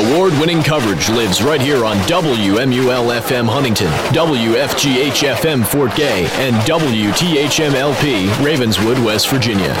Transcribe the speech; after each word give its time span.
Award 0.00 0.32
winning 0.40 0.62
coverage 0.62 1.10
lives 1.10 1.42
right 1.42 1.60
here 1.60 1.84
on 1.84 1.98
WMUL 1.98 3.20
FM 3.20 3.46
Huntington, 3.46 3.90
WFGH 4.14 5.34
FM 5.34 5.66
Fort 5.66 5.94
Gay, 5.94 6.26
and 6.38 6.56
WTHMLP 6.64 8.42
Ravenswood, 8.42 8.98
West 9.04 9.28
Virginia. 9.28 9.74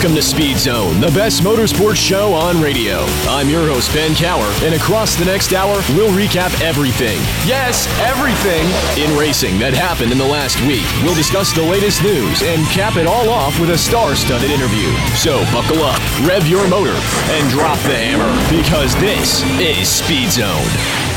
Welcome 0.00 0.16
to 0.16 0.22
Speed 0.22 0.56
Zone, 0.56 0.98
the 0.98 1.10
best 1.10 1.42
motorsports 1.42 1.96
show 1.96 2.32
on 2.32 2.58
radio. 2.62 3.04
I'm 3.28 3.50
your 3.50 3.66
host, 3.66 3.92
Ben 3.92 4.14
Cower, 4.14 4.50
and 4.64 4.74
across 4.74 5.14
the 5.14 5.26
next 5.26 5.52
hour, 5.52 5.74
we'll 5.90 6.08
recap 6.16 6.58
everything. 6.62 7.18
Yes, 7.44 7.86
everything 8.00 8.64
in 8.96 9.14
racing 9.18 9.58
that 9.58 9.74
happened 9.74 10.10
in 10.10 10.16
the 10.16 10.24
last 10.24 10.58
week. 10.62 10.88
We'll 11.04 11.14
discuss 11.14 11.52
the 11.52 11.60
latest 11.60 12.02
news 12.02 12.40
and 12.40 12.64
cap 12.68 12.96
it 12.96 13.06
all 13.06 13.28
off 13.28 13.60
with 13.60 13.68
a 13.72 13.76
star 13.76 14.16
studded 14.16 14.50
interview. 14.50 14.88
So 15.20 15.44
buckle 15.52 15.84
up, 15.84 16.00
rev 16.24 16.48
your 16.48 16.66
motor, 16.66 16.96
and 17.36 17.50
drop 17.50 17.76
the 17.84 18.00
hammer, 18.00 18.32
because 18.48 18.96
this 19.04 19.44
is 19.60 19.86
Speed 19.86 20.30
Zone. 20.32 21.09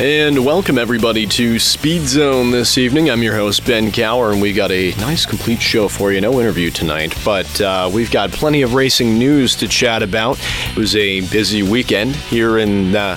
And 0.00 0.46
welcome 0.46 0.78
everybody 0.78 1.26
to 1.26 1.58
Speed 1.58 2.02
Zone 2.02 2.52
this 2.52 2.78
evening. 2.78 3.10
I'm 3.10 3.20
your 3.20 3.34
host 3.34 3.66
Ben 3.66 3.90
Cower, 3.90 4.30
and 4.30 4.40
we 4.40 4.52
got 4.52 4.70
a 4.70 4.92
nice 4.98 5.26
complete 5.26 5.60
show 5.60 5.88
for 5.88 6.12
you. 6.12 6.20
No 6.20 6.40
interview 6.40 6.70
tonight, 6.70 7.18
but 7.24 7.60
uh, 7.60 7.90
we've 7.92 8.12
got 8.12 8.30
plenty 8.30 8.62
of 8.62 8.74
racing 8.74 9.18
news 9.18 9.56
to 9.56 9.66
chat 9.66 10.04
about. 10.04 10.38
It 10.70 10.76
was 10.76 10.94
a 10.94 11.22
busy 11.32 11.64
weekend 11.64 12.14
here 12.14 12.58
in 12.58 12.94
uh, 12.94 13.16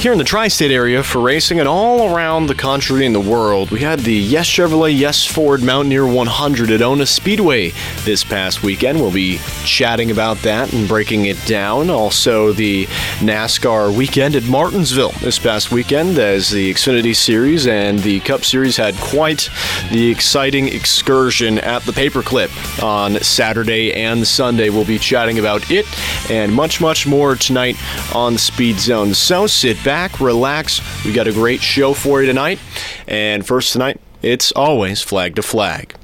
here 0.00 0.12
in 0.12 0.18
the 0.18 0.24
tri-state 0.24 0.70
area 0.70 1.02
for 1.02 1.20
racing, 1.20 1.58
and 1.58 1.68
all 1.68 2.14
around 2.14 2.46
the 2.46 2.54
country 2.54 3.04
and 3.04 3.14
the 3.14 3.20
world. 3.20 3.70
We 3.70 3.80
had 3.80 3.98
the 3.98 4.14
Yes 4.14 4.46
Chevrolet, 4.46 4.98
Yes 4.98 5.26
Ford 5.26 5.62
Mountaineer 5.62 6.06
100 6.06 6.70
at 6.70 6.80
Ona 6.80 7.04
Speedway 7.04 7.74
this 8.04 8.24
past 8.24 8.62
weekend. 8.62 8.98
We'll 8.98 9.12
be 9.12 9.38
chatting 9.66 10.10
about 10.10 10.38
that 10.38 10.72
and 10.72 10.88
breaking 10.88 11.26
it 11.26 11.36
down. 11.44 11.90
Also, 11.90 12.54
the 12.54 12.86
NASCAR 13.18 13.94
weekend 13.94 14.36
at 14.36 14.44
Martinsville 14.44 15.12
this 15.20 15.38
past 15.38 15.70
weekend 15.70 16.18
as 16.18 16.48
the 16.48 16.72
Xfinity 16.72 17.14
Series 17.14 17.66
and 17.66 17.98
the 17.98 18.20
Cup 18.20 18.42
Series 18.42 18.78
had 18.78 18.94
quite 18.96 19.50
the 19.92 20.10
exciting 20.10 20.68
excursion 20.68 21.58
at 21.58 21.82
the 21.82 21.92
Paperclip 21.92 22.82
on 22.82 23.20
Saturday 23.20 23.92
and 23.92 24.26
Sunday. 24.26 24.70
We'll 24.70 24.86
be 24.86 24.98
chatting 24.98 25.38
about 25.38 25.70
it 25.70 25.86
and 26.30 26.54
much, 26.54 26.80
much 26.80 27.06
more 27.06 27.36
tonight 27.36 27.76
on 28.14 28.38
Speed 28.38 28.78
Zone. 28.78 29.12
So 29.12 29.46
sit 29.46 29.76
back, 29.84 29.89
relax. 30.20 30.80
We 31.04 31.12
got 31.12 31.26
a 31.26 31.32
great 31.32 31.60
show 31.60 31.94
for 31.94 32.20
you 32.20 32.26
tonight. 32.28 32.60
And 33.08 33.44
first 33.44 33.72
tonight, 33.72 34.00
it's 34.22 34.52
always 34.52 35.02
flag 35.02 35.34
to 35.34 35.42
flag. 35.42 35.96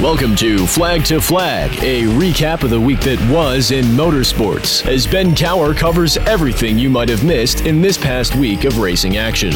Welcome 0.00 0.36
to 0.36 0.64
Flag 0.66 1.04
to 1.06 1.20
Flag, 1.20 1.72
a 1.82 2.02
recap 2.02 2.62
of 2.62 2.70
the 2.70 2.80
week 2.80 3.00
that 3.00 3.18
was 3.28 3.72
in 3.72 3.84
motorsports, 3.86 4.86
as 4.86 5.06
Ben 5.06 5.34
Cower 5.34 5.74
covers 5.74 6.16
everything 6.18 6.78
you 6.78 6.88
might 6.88 7.08
have 7.08 7.24
missed 7.24 7.62
in 7.62 7.82
this 7.82 7.98
past 7.98 8.36
week 8.36 8.64
of 8.64 8.78
racing 8.78 9.16
action. 9.16 9.50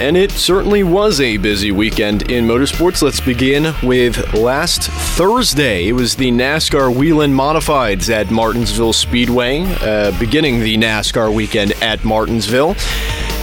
And 0.00 0.16
it 0.16 0.30
certainly 0.30 0.82
was 0.82 1.20
a 1.20 1.36
busy 1.36 1.72
weekend 1.72 2.30
in 2.30 2.46
motorsports. 2.46 3.02
Let's 3.02 3.20
begin 3.20 3.74
with 3.82 4.32
last 4.32 4.84
Thursday. 4.84 5.88
It 5.88 5.92
was 5.92 6.16
the 6.16 6.30
NASCAR 6.30 6.96
Whelen 6.96 7.34
Modifieds 7.34 8.08
at 8.08 8.30
Martinsville 8.30 8.94
Speedway, 8.94 9.60
uh, 9.82 10.18
beginning 10.18 10.60
the 10.60 10.78
NASCAR 10.78 11.34
weekend 11.34 11.72
at 11.82 12.02
Martinsville. 12.02 12.76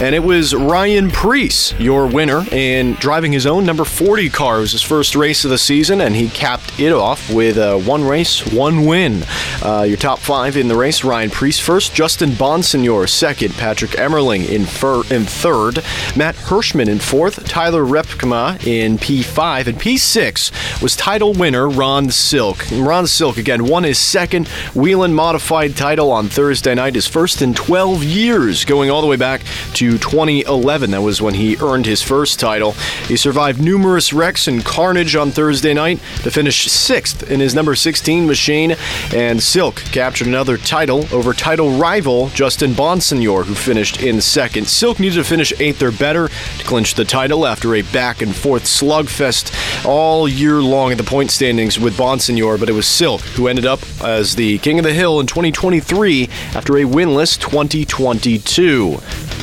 And 0.00 0.14
it 0.14 0.22
was 0.22 0.54
Ryan 0.54 1.10
Preece, 1.10 1.72
your 1.80 2.06
winner, 2.06 2.44
in 2.52 2.92
driving 2.94 3.32
his 3.32 3.46
own 3.46 3.66
number 3.66 3.84
40 3.84 4.30
car. 4.30 4.58
It 4.58 4.60
was 4.60 4.72
his 4.72 4.82
first 4.82 5.16
race 5.16 5.44
of 5.44 5.50
the 5.50 5.58
season, 5.58 6.00
and 6.00 6.14
he 6.14 6.28
capped 6.28 6.78
it 6.78 6.92
off 6.92 7.32
with 7.34 7.58
uh, 7.58 7.76
one 7.78 8.04
race, 8.04 8.46
one 8.52 8.86
win. 8.86 9.24
Uh, 9.60 9.84
your 9.88 9.96
top 9.96 10.20
five 10.20 10.56
in 10.56 10.68
the 10.68 10.76
race 10.76 11.02
Ryan 11.02 11.30
Preece 11.30 11.58
first, 11.58 11.96
Justin 11.96 12.30
Bonsignor 12.30 13.08
second, 13.08 13.54
Patrick 13.54 13.90
Emmerling 13.92 14.48
in, 14.48 14.66
fir- 14.66 15.02
in 15.12 15.24
third, 15.24 15.82
Matt 16.16 16.36
Hirschman 16.36 16.86
in 16.88 17.00
fourth, 17.00 17.44
Tyler 17.48 17.82
Rypkema 17.82 18.64
in 18.64 18.98
P5, 18.98 19.66
and 19.66 19.80
P6 19.80 20.80
was 20.80 20.94
title 20.94 21.32
winner 21.32 21.68
Ron 21.68 22.08
Silk. 22.12 22.64
Ron 22.70 23.08
Silk, 23.08 23.36
again, 23.36 23.64
won 23.64 23.82
his 23.82 23.98
second 23.98 24.46
Whelen 24.76 25.12
Modified 25.12 25.74
title 25.74 26.12
on 26.12 26.28
Thursday 26.28 26.76
night, 26.76 26.94
his 26.94 27.08
first 27.08 27.42
in 27.42 27.52
12 27.52 28.04
years, 28.04 28.64
going 28.64 28.90
all 28.90 29.00
the 29.00 29.08
way 29.08 29.16
back 29.16 29.40
to 29.74 29.87
2011. 29.96 30.90
That 30.90 31.00
was 31.00 31.22
when 31.22 31.34
he 31.34 31.56
earned 31.62 31.86
his 31.86 32.02
first 32.02 32.38
title. 32.38 32.72
He 33.06 33.16
survived 33.16 33.62
numerous 33.62 34.12
wrecks 34.12 34.46
and 34.48 34.64
carnage 34.64 35.16
on 35.16 35.30
Thursday 35.30 35.72
night 35.72 36.00
to 36.22 36.30
finish 36.30 36.66
sixth 36.70 37.30
in 37.30 37.40
his 37.40 37.54
number 37.54 37.74
16 37.74 38.26
machine, 38.26 38.76
and 39.14 39.42
Silk 39.42 39.76
captured 39.76 40.26
another 40.26 40.58
title 40.58 41.06
over 41.12 41.32
title 41.32 41.78
rival 41.78 42.28
Justin 42.30 42.72
Bonsignor, 42.72 43.44
who 43.44 43.54
finished 43.54 44.02
in 44.02 44.20
second. 44.20 44.66
Silk 44.66 45.00
needed 45.00 45.14
to 45.14 45.24
finish 45.24 45.52
eighth 45.60 45.82
or 45.82 45.92
better 45.92 46.28
to 46.28 46.64
clinch 46.64 46.94
the 46.94 47.04
title 47.04 47.46
after 47.46 47.74
a 47.74 47.82
back 47.82 48.20
and 48.20 48.34
forth 48.34 48.64
slugfest 48.64 49.54
all 49.86 50.28
year 50.28 50.60
long 50.60 50.92
at 50.92 50.98
the 50.98 51.04
point 51.04 51.30
standings 51.30 51.78
with 51.78 51.96
Bonsignor, 51.96 52.58
but 52.58 52.68
it 52.68 52.72
was 52.72 52.86
Silk 52.86 53.20
who 53.20 53.46
ended 53.46 53.64
up 53.64 53.80
as 54.02 54.34
the 54.34 54.58
king 54.58 54.78
of 54.78 54.84
the 54.84 54.92
hill 54.92 55.20
in 55.20 55.26
2023 55.26 56.28
after 56.54 56.76
a 56.78 56.82
winless 56.82 57.38
2022. 57.38 58.98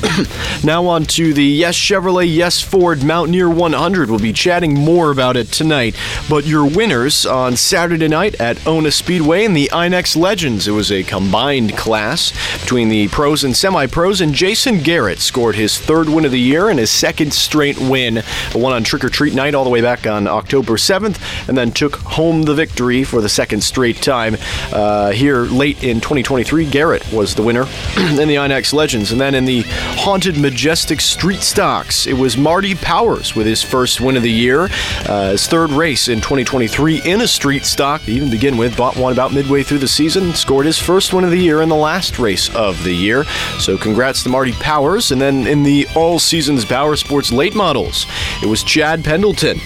now 0.63 0.85
on 0.87 1.05
to 1.05 1.33
the 1.33 1.43
Yes 1.43 1.75
Chevrolet, 1.75 2.33
Yes 2.33 2.61
Ford 2.61 3.03
Mountaineer 3.03 3.49
100. 3.49 4.09
We'll 4.09 4.19
be 4.19 4.33
chatting 4.33 4.73
more 4.73 5.11
about 5.11 5.37
it 5.37 5.51
tonight. 5.51 5.95
But 6.29 6.45
your 6.45 6.65
winners 6.65 7.25
on 7.25 7.55
Saturday 7.55 8.07
night 8.07 8.35
at 8.41 8.65
Ona 8.65 8.91
Speedway 8.91 9.45
and 9.45 9.55
the 9.55 9.69
Inex 9.71 10.15
Legends. 10.15 10.67
It 10.67 10.71
was 10.71 10.91
a 10.91 11.03
combined 11.03 11.77
class 11.77 12.31
between 12.59 12.89
the 12.89 13.07
pros 13.09 13.43
and 13.43 13.55
semi-pros, 13.55 14.21
and 14.21 14.33
Jason 14.33 14.81
Garrett 14.81 15.19
scored 15.19 15.55
his 15.55 15.77
third 15.77 16.09
win 16.09 16.25
of 16.25 16.31
the 16.31 16.39
year 16.39 16.69
and 16.69 16.79
his 16.79 16.89
second 16.89 17.33
straight 17.33 17.77
win. 17.79 18.23
One 18.53 18.73
on 18.73 18.83
Trick 18.83 19.03
or 19.03 19.09
Treat 19.09 19.33
night 19.33 19.53
all 19.53 19.63
the 19.63 19.69
way 19.69 19.81
back 19.81 20.07
on 20.07 20.27
October 20.27 20.73
7th, 20.73 21.47
and 21.47 21.57
then 21.57 21.71
took 21.71 21.97
home 21.97 22.43
the 22.43 22.55
victory 22.55 23.03
for 23.03 23.21
the 23.21 23.29
second 23.29 23.61
straight 23.61 24.01
time. 24.01 24.35
Uh, 24.73 25.11
here 25.11 25.41
late 25.41 25.83
in 25.83 26.01
2023, 26.01 26.69
Garrett 26.69 27.11
was 27.13 27.35
the 27.35 27.43
winner 27.43 27.61
in 27.97 28.27
the 28.27 28.35
Inex 28.35 28.73
Legends, 28.73 29.11
and 29.11 29.21
then 29.21 29.35
in 29.35 29.45
the 29.45 29.61
Haunted 29.97 30.24
Majestic 30.33 30.99
Street 30.99 31.41
Stocks. 31.41 32.07
It 32.07 32.13
was 32.13 32.35
Marty 32.35 32.73
Powers 32.73 33.35
with 33.35 33.45
his 33.45 33.61
first 33.61 34.01
win 34.01 34.17
of 34.17 34.23
the 34.23 34.31
year, 34.31 34.69
uh, 35.07 35.31
his 35.31 35.45
third 35.45 35.69
race 35.69 36.07
in 36.07 36.17
2023 36.19 37.03
in 37.05 37.21
a 37.21 37.27
street 37.27 37.63
stock 37.63 38.01
to 38.05 38.11
even 38.11 38.31
begin 38.31 38.57
with. 38.57 38.75
Bought 38.75 38.95
one 38.95 39.13
about 39.13 39.33
midway 39.33 39.61
through 39.61 39.77
the 39.77 39.87
season, 39.87 40.33
scored 40.33 40.65
his 40.65 40.79
first 40.79 41.13
win 41.13 41.23
of 41.23 41.29
the 41.29 41.37
year 41.37 41.61
in 41.61 41.69
the 41.69 41.75
last 41.75 42.17
race 42.17 42.53
of 42.55 42.83
the 42.83 42.91
year. 42.91 43.25
So 43.59 43.77
congrats 43.77 44.23
to 44.23 44.29
Marty 44.29 44.53
Powers. 44.53 45.11
And 45.11 45.21
then 45.21 45.45
in 45.45 45.61
the 45.61 45.87
All 45.95 46.17
Seasons 46.17 46.65
Power 46.65 46.95
Sports 46.95 47.31
late 47.31 47.53
models, 47.53 48.07
it 48.41 48.47
was 48.47 48.63
Chad 48.63 49.03
Pendleton 49.03 49.59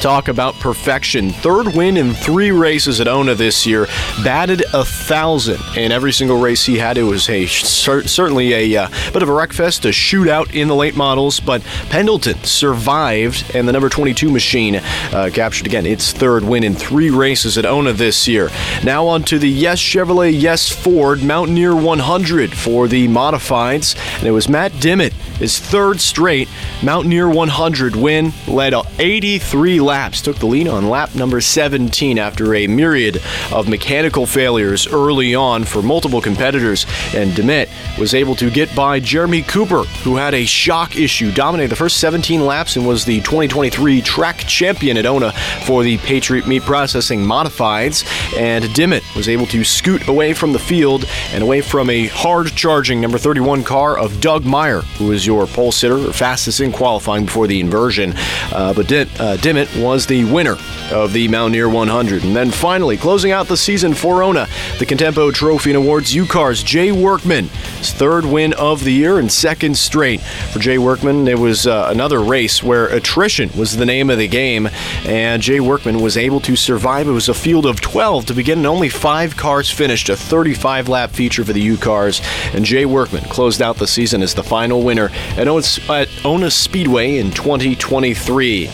talk 0.00 0.28
about 0.28 0.54
perfection. 0.54 1.30
Third 1.30 1.74
win 1.74 1.96
in 1.96 2.14
three 2.14 2.50
races 2.50 3.00
at 3.00 3.08
Ona 3.08 3.34
this 3.34 3.66
year. 3.66 3.86
Batted 4.22 4.62
a 4.72 4.84
thousand 4.84 5.60
in 5.76 5.92
every 5.92 6.12
single 6.12 6.38
race 6.38 6.64
he 6.64 6.78
had. 6.78 6.96
It 6.96 7.02
was 7.02 7.28
a 7.28 7.46
certainly 7.46 8.52
a 8.52 8.84
uh, 8.84 8.88
bit 9.12 9.22
of 9.22 9.28
a 9.28 9.32
wreckfest, 9.32 9.84
a 9.84 9.88
shootout 9.88 10.54
in 10.54 10.68
the 10.68 10.74
late 10.74 10.96
models, 10.96 11.40
but 11.40 11.62
Pendleton 11.90 12.42
survived, 12.44 13.44
and 13.54 13.66
the 13.66 13.72
number 13.72 13.88
22 13.88 14.30
machine 14.30 14.76
uh, 14.76 15.30
captured 15.32 15.66
again 15.66 15.86
its 15.86 16.12
third 16.12 16.44
win 16.44 16.64
in 16.64 16.74
three 16.74 17.10
races 17.10 17.58
at 17.58 17.66
Ona 17.66 17.92
this 17.92 18.28
year. 18.28 18.50
Now 18.84 19.06
on 19.06 19.22
to 19.24 19.38
the 19.38 19.48
Yes 19.48 19.80
Chevrolet, 19.80 20.38
Yes 20.40 20.68
Ford 20.68 21.22
Mountaineer 21.22 21.74
100 21.74 22.52
for 22.52 22.88
the 22.88 23.08
modifieds, 23.08 23.96
and 24.18 24.26
it 24.26 24.32
was 24.32 24.48
Matt 24.48 24.78
Dimmitt, 24.80 25.12
his 25.12 25.58
third 25.58 26.00
straight 26.00 26.48
Mountaineer 26.82 27.28
100 27.28 27.96
win, 27.96 28.32
led 28.46 28.74
83 28.98 29.80
laps, 29.88 30.20
took 30.20 30.36
the 30.36 30.46
lead 30.46 30.68
on 30.68 30.90
lap 30.90 31.14
number 31.14 31.40
17 31.40 32.18
after 32.18 32.54
a 32.54 32.66
myriad 32.66 33.22
of 33.50 33.70
mechanical 33.70 34.26
failures 34.26 34.86
early 34.86 35.34
on 35.34 35.64
for 35.64 35.80
multiple 35.80 36.20
competitors. 36.20 36.84
And 37.14 37.34
Dimmitt 37.34 37.70
was 37.98 38.12
able 38.12 38.34
to 38.36 38.50
get 38.50 38.74
by 38.76 39.00
Jeremy 39.00 39.40
Cooper, 39.40 39.84
who 40.04 40.16
had 40.16 40.34
a 40.34 40.44
shock 40.44 40.96
issue, 40.96 41.32
dominated 41.32 41.70
the 41.70 41.76
first 41.76 41.96
17 42.00 42.44
laps 42.44 42.76
and 42.76 42.86
was 42.86 43.06
the 43.06 43.20
2023 43.22 44.02
track 44.02 44.36
champion 44.40 44.98
at 44.98 45.06
Ona 45.06 45.32
for 45.64 45.82
the 45.82 45.96
Patriot 45.98 46.46
Meat 46.46 46.62
Processing 46.62 47.20
Modifieds. 47.20 48.04
And 48.38 48.70
Dimmitt 48.74 49.04
was 49.16 49.26
able 49.26 49.46
to 49.46 49.64
scoot 49.64 50.06
away 50.06 50.34
from 50.34 50.52
the 50.52 50.58
field 50.58 51.06
and 51.32 51.42
away 51.42 51.62
from 51.62 51.88
a 51.88 52.08
hard 52.08 52.48
charging 52.48 53.00
number 53.00 53.16
31 53.16 53.64
car 53.64 53.96
of 53.96 54.20
Doug 54.20 54.44
Meyer, 54.44 54.82
who 54.98 55.06
was 55.06 55.26
your 55.26 55.46
pole 55.46 55.72
sitter, 55.72 56.12
fastest 56.12 56.60
in 56.60 56.72
qualifying 56.72 57.24
before 57.24 57.46
the 57.46 57.58
inversion. 57.58 58.12
Uh, 58.52 58.74
but 58.74 58.92
uh, 58.92 59.36
Dimmitt 59.38 59.74
was 59.78 60.06
the 60.06 60.24
winner 60.24 60.56
of 60.92 61.12
the 61.12 61.28
Mountaineer 61.28 61.68
100. 61.68 62.24
And 62.24 62.34
then 62.34 62.50
finally, 62.50 62.96
closing 62.96 63.32
out 63.32 63.48
the 63.48 63.56
season 63.56 63.94
for 63.94 64.22
Ona, 64.22 64.46
the 64.78 64.86
Contempo 64.86 65.32
Trophy 65.32 65.70
and 65.70 65.76
Awards 65.76 66.14
UCAR's 66.14 66.62
Jay 66.62 66.92
Workman, 66.92 67.48
his 67.78 67.92
third 67.92 68.24
win 68.24 68.52
of 68.54 68.84
the 68.84 68.92
year 68.92 69.18
and 69.18 69.30
second 69.30 69.76
straight. 69.76 70.20
For 70.52 70.58
Jay 70.58 70.78
Workman, 70.78 71.28
it 71.28 71.38
was 71.38 71.66
uh, 71.66 71.88
another 71.90 72.20
race 72.20 72.62
where 72.62 72.86
attrition 72.88 73.50
was 73.56 73.76
the 73.76 73.86
name 73.86 74.10
of 74.10 74.18
the 74.18 74.28
game, 74.28 74.68
and 75.04 75.42
Jay 75.42 75.60
Workman 75.60 76.00
was 76.00 76.16
able 76.16 76.40
to 76.40 76.56
survive. 76.56 77.08
It 77.08 77.12
was 77.12 77.28
a 77.28 77.34
field 77.34 77.66
of 77.66 77.80
12 77.80 78.26
to 78.26 78.34
begin, 78.34 78.58
and 78.58 78.66
only 78.66 78.88
five 78.88 79.36
cars 79.36 79.70
finished, 79.70 80.08
a 80.08 80.16
35 80.16 80.88
lap 80.88 81.10
feature 81.10 81.44
for 81.44 81.52
the 81.52 81.66
UCARs. 81.76 82.22
And 82.54 82.64
Jay 82.64 82.86
Workman 82.86 83.24
closed 83.24 83.62
out 83.62 83.76
the 83.76 83.86
season 83.86 84.22
as 84.22 84.34
the 84.34 84.42
final 84.42 84.82
winner 84.82 85.10
at 85.36 85.48
Ona 85.48 86.50
Speedway 86.50 87.18
in 87.18 87.30
2023. 87.30 88.70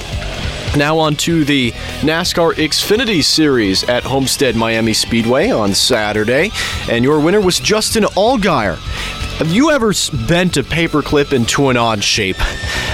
Now 0.76 0.98
on 0.98 1.14
to 1.16 1.44
the 1.44 1.70
NASCAR 2.00 2.54
Xfinity 2.54 3.22
Series 3.22 3.84
at 3.84 4.02
Homestead 4.02 4.56
Miami 4.56 4.92
Speedway 4.92 5.50
on 5.50 5.72
Saturday, 5.72 6.50
and 6.90 7.04
your 7.04 7.20
winner 7.20 7.40
was 7.40 7.60
Justin 7.60 8.02
Allgaier. 8.02 8.76
Have 9.38 9.52
you 9.52 9.70
ever 9.70 9.92
bent 10.26 10.56
a 10.56 10.64
paperclip 10.64 11.32
into 11.32 11.68
an 11.68 11.76
odd 11.76 12.02
shape? 12.02 12.38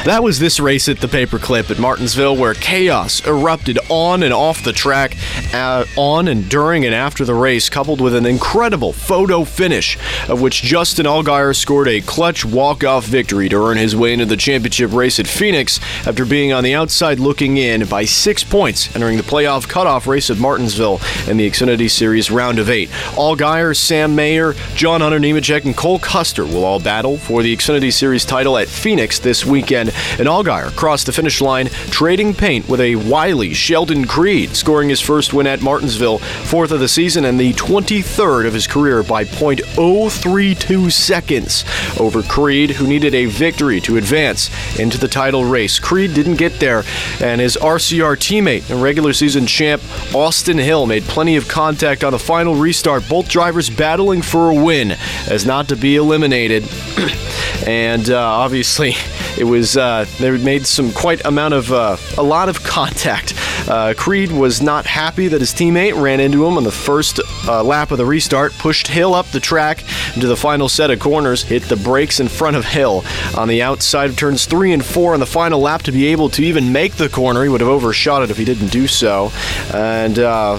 That 0.05 0.23
was 0.23 0.39
this 0.39 0.59
race 0.59 0.89
at 0.89 0.99
the 0.99 1.09
paperclip 1.09 1.71
at 1.71 1.79
Martinsville, 1.79 2.35
where 2.35 2.55
chaos 2.55 3.25
erupted 3.27 3.79
on 3.91 4.23
and 4.23 4.33
off 4.33 4.65
the 4.65 4.73
track, 4.73 5.15
uh, 5.53 5.85
on 5.95 6.27
and 6.27 6.49
during 6.49 6.87
and 6.87 6.95
after 6.95 7.27
the 7.27 7.35
race, 7.35 7.69
coupled 7.69 8.01
with 8.01 8.15
an 8.15 8.25
incredible 8.25 8.95
photo 8.95 9.45
finish, 9.45 9.99
of 10.31 10.41
which 10.41 10.63
Justin 10.63 11.05
Allgaier 11.05 11.55
scored 11.55 11.87
a 11.87 12.01
clutch 12.01 12.47
walk-off 12.47 13.05
victory 13.05 13.51
to 13.51 13.63
earn 13.63 13.77
his 13.77 13.95
way 13.95 14.15
into 14.15 14.25
the 14.25 14.39
championship 14.39 14.91
race 14.95 15.21
at 15.21 15.27
Phoenix 15.27 15.79
after 16.07 16.25
being 16.25 16.51
on 16.51 16.65
the 16.65 16.75
outside 16.75 17.21
looking 17.21 17.59
in 17.59 17.85
by 17.87 18.07
six 18.07 18.43
points, 18.43 18.95
entering 18.97 19.19
the 19.19 19.23
playoff 19.23 19.69
cutoff 19.69 20.07
race 20.07 20.31
at 20.31 20.39
Martinsville 20.39 20.99
in 21.29 21.37
the 21.37 21.49
Xfinity 21.49 21.91
Series 21.91 22.31
round 22.31 22.59
of 22.59 22.71
eight. 22.71 22.89
Allgaier, 23.17 23.77
Sam 23.77 24.15
Mayer, 24.15 24.55
John 24.75 25.03
Hunter 25.03 25.21
Nemechek, 25.21 25.67
and 25.67 25.77
Cole 25.77 25.99
Custer 25.99 26.47
will 26.47 26.65
all 26.65 26.81
battle 26.81 27.19
for 27.19 27.43
the 27.43 27.55
Xfinity 27.55 27.93
Series 27.93 28.25
title 28.25 28.57
at 28.57 28.67
Phoenix 28.67 29.19
this 29.19 29.45
weekend. 29.45 29.90
And 30.19 30.29
Allgaier 30.29 30.75
crossed 30.77 31.07
the 31.07 31.13
finish 31.13 31.41
line 31.41 31.67
trading 31.91 32.35
paint 32.35 32.69
with 32.69 32.81
a 32.81 32.97
wily 32.97 33.55
Sheldon 33.55 34.07
Creed, 34.07 34.57
scoring 34.57 34.89
his 34.89 35.01
first 35.01 35.33
win 35.33 35.47
at 35.47 35.63
Martinsville, 35.63 36.19
fourth 36.19 36.71
of 36.71 36.81
the 36.81 36.89
season 36.89 37.25
and 37.25 37.39
the 37.39 37.53
23rd 37.55 38.47
of 38.47 38.55
his 38.55 38.67
career 38.67 39.03
by 39.03 39.25
.032 39.25 40.93
seconds 40.93 41.65
over 41.99 42.23
Creed, 42.23 42.71
who 42.71 42.87
needed 42.87 43.15
a 43.15 43.27
victory 43.27 43.81
to 43.81 43.97
advance 43.97 44.51
into 44.79 44.99
the 44.99 45.09
title 45.09 45.45
race. 45.45 45.79
Creed 45.79 46.15
didn't 46.15 46.37
get 46.37 46.61
there, 46.61 46.85
and 47.21 47.41
his 47.41 47.57
RCR 47.57 48.17
teammate 48.17 48.71
and 48.71 48.83
regular 48.83 49.13
season 49.13 49.47
champ 49.47 49.83
Austin 50.15 50.59
Hill 50.59 50.87
made 50.87 51.05
plenty 51.05 51.37
of 51.37 51.49
contact 51.49 52.05
on 52.05 52.13
the 52.13 52.19
final 52.19 52.55
restart, 52.55 53.09
both 53.09 53.29
drivers 53.29 53.71
battling 53.71 54.23
for 54.23 54.51
a 54.51 54.55
win 54.55 54.93
as 55.29 55.47
not 55.47 55.69
to 55.69 55.77
be 55.77 55.97
eliminated 55.97 56.65
and 57.67 58.11
uh, 58.11 58.19
obviously, 58.19 58.93
it 59.39 59.45
was 59.45 59.77
uh, 59.81 60.05
they 60.19 60.31
made 60.39 60.67
some 60.67 60.93
quite 60.93 61.25
amount 61.25 61.55
of 61.55 61.73
uh, 61.73 61.97
a 62.19 62.23
lot 62.23 62.49
of 62.49 62.63
contact. 62.63 63.35
Uh, 63.69 63.95
Creed 63.97 64.31
was 64.31 64.63
not 64.63 64.87
happy 64.87 65.29
that 65.29 65.41
his 65.41 65.53
teammate 65.53 66.01
ran 66.01 66.21
into 66.21 66.47
him 66.47 66.57
on 66.57 66.65
the 66.65 66.71
first 66.71 67.21
uh, 67.47 67.63
lap 67.63 67.91
of 67.91 67.99
the 67.99 68.07
restart, 68.07 68.53
pushed 68.55 68.87
Hill 68.87 69.15
up 69.15 69.27
the 69.31 69.41
track 69.41 69.85
into 70.15 70.27
the 70.27 70.37
final 70.37 70.69
set 70.69 70.91
of 70.91 71.01
corners, 71.01 71.43
hit 71.43 71.63
the 71.65 71.77
brakes 71.77 72.21
in 72.21 72.29
front 72.29 72.57
of 72.57 72.65
Hill 72.65 73.05
on 73.37 73.49
the 73.49 73.63
outside 73.63 74.11
of 74.11 74.17
turns 74.17 74.47
three 74.47 74.73
and 74.73 74.85
four 74.85 75.15
on 75.15 75.21
the 75.21 75.27
final 75.27 75.61
lap 75.61 75.83
to 75.83 75.93
be 75.93 76.07
able 76.09 76.29
to 76.31 76.43
even 76.43 76.73
make 76.73 76.95
the 76.95 77.09
corner. 77.09 77.43
He 77.43 77.49
would 77.49 77.61
have 77.61 77.71
overshot 77.71 78.23
it 78.23 78.31
if 78.31 78.37
he 78.37 78.45
didn't 78.45 78.69
do 78.69 78.87
so, 78.87 79.33
and 79.73 80.19
uh, 80.19 80.59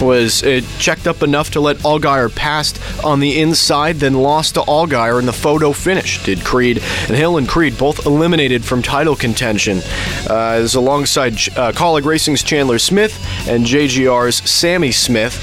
was 0.00 0.42
uh, 0.42 0.60
checked 0.78 1.06
up 1.06 1.22
enough 1.22 1.50
to 1.50 1.60
let 1.60 1.76
Allgaier 1.78 2.34
pass 2.34 2.74
on 3.04 3.20
the 3.20 3.40
inside, 3.40 3.96
then 3.96 4.14
lost 4.14 4.54
to 4.54 4.60
Allgaier 4.60 5.18
in 5.18 5.26
the 5.26 5.32
photo 5.32 5.72
finish. 5.72 6.22
Did 6.24 6.44
Creed 6.44 6.78
and 7.08 7.16
Hill 7.16 7.36
and 7.36 7.48
Creed 7.48 7.78
both 7.78 8.06
eliminated 8.06 8.64
from 8.64 8.82
title 8.82 9.16
contention 9.16 9.80
uh, 10.28 10.58
as 10.58 10.74
alongside 10.74 11.36
uh, 11.56 11.72
Racing's 12.04 12.42
Chandler 12.42 12.78
Smith 12.78 13.18
and 13.48 13.64
JGR's 13.64 14.48
Sammy 14.48 14.92
Smith. 14.92 15.34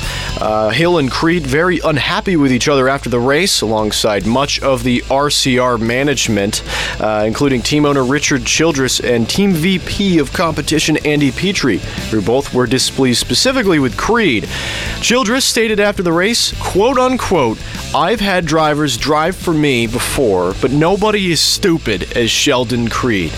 Uh, 0.41 0.69
Hill 0.69 0.97
and 0.97 1.09
Creed 1.09 1.47
very 1.47 1.79
unhappy 1.79 2.35
with 2.35 2.51
each 2.51 2.67
other 2.67 2.89
after 2.89 3.09
the 3.09 3.19
race, 3.19 3.61
alongside 3.61 4.25
much 4.25 4.61
of 4.61 4.83
the 4.83 5.01
RCR 5.03 5.79
management, 5.79 6.63
uh, 6.99 7.23
including 7.25 7.61
team 7.61 7.85
owner 7.85 8.03
Richard 8.03 8.45
Childress 8.45 8.99
and 8.99 9.29
team 9.29 9.53
VP 9.53 10.19
of 10.19 10.33
competition 10.33 10.97
Andy 11.05 11.31
Petree, 11.31 11.79
who 12.09 12.21
both 12.21 12.53
were 12.53 12.67
displeased 12.67 13.19
specifically 13.19 13.79
with 13.79 13.97
Creed 13.97 14.47
Childress 15.01 15.45
stated 15.45 15.79
after 15.79 16.03
the 16.03 16.11
race, 16.11 16.53
quote 16.59 16.97
unquote, 16.97 17.59
I've 17.93 18.19
had 18.19 18.45
drivers 18.45 18.97
drive 18.97 19.35
for 19.35 19.53
me 19.53 19.87
before, 19.87 20.53
but 20.61 20.71
nobody 20.71 21.31
is 21.31 21.39
stupid 21.39 22.17
as 22.17 22.31
Sheldon 22.31 22.89
Creed. 22.89 23.31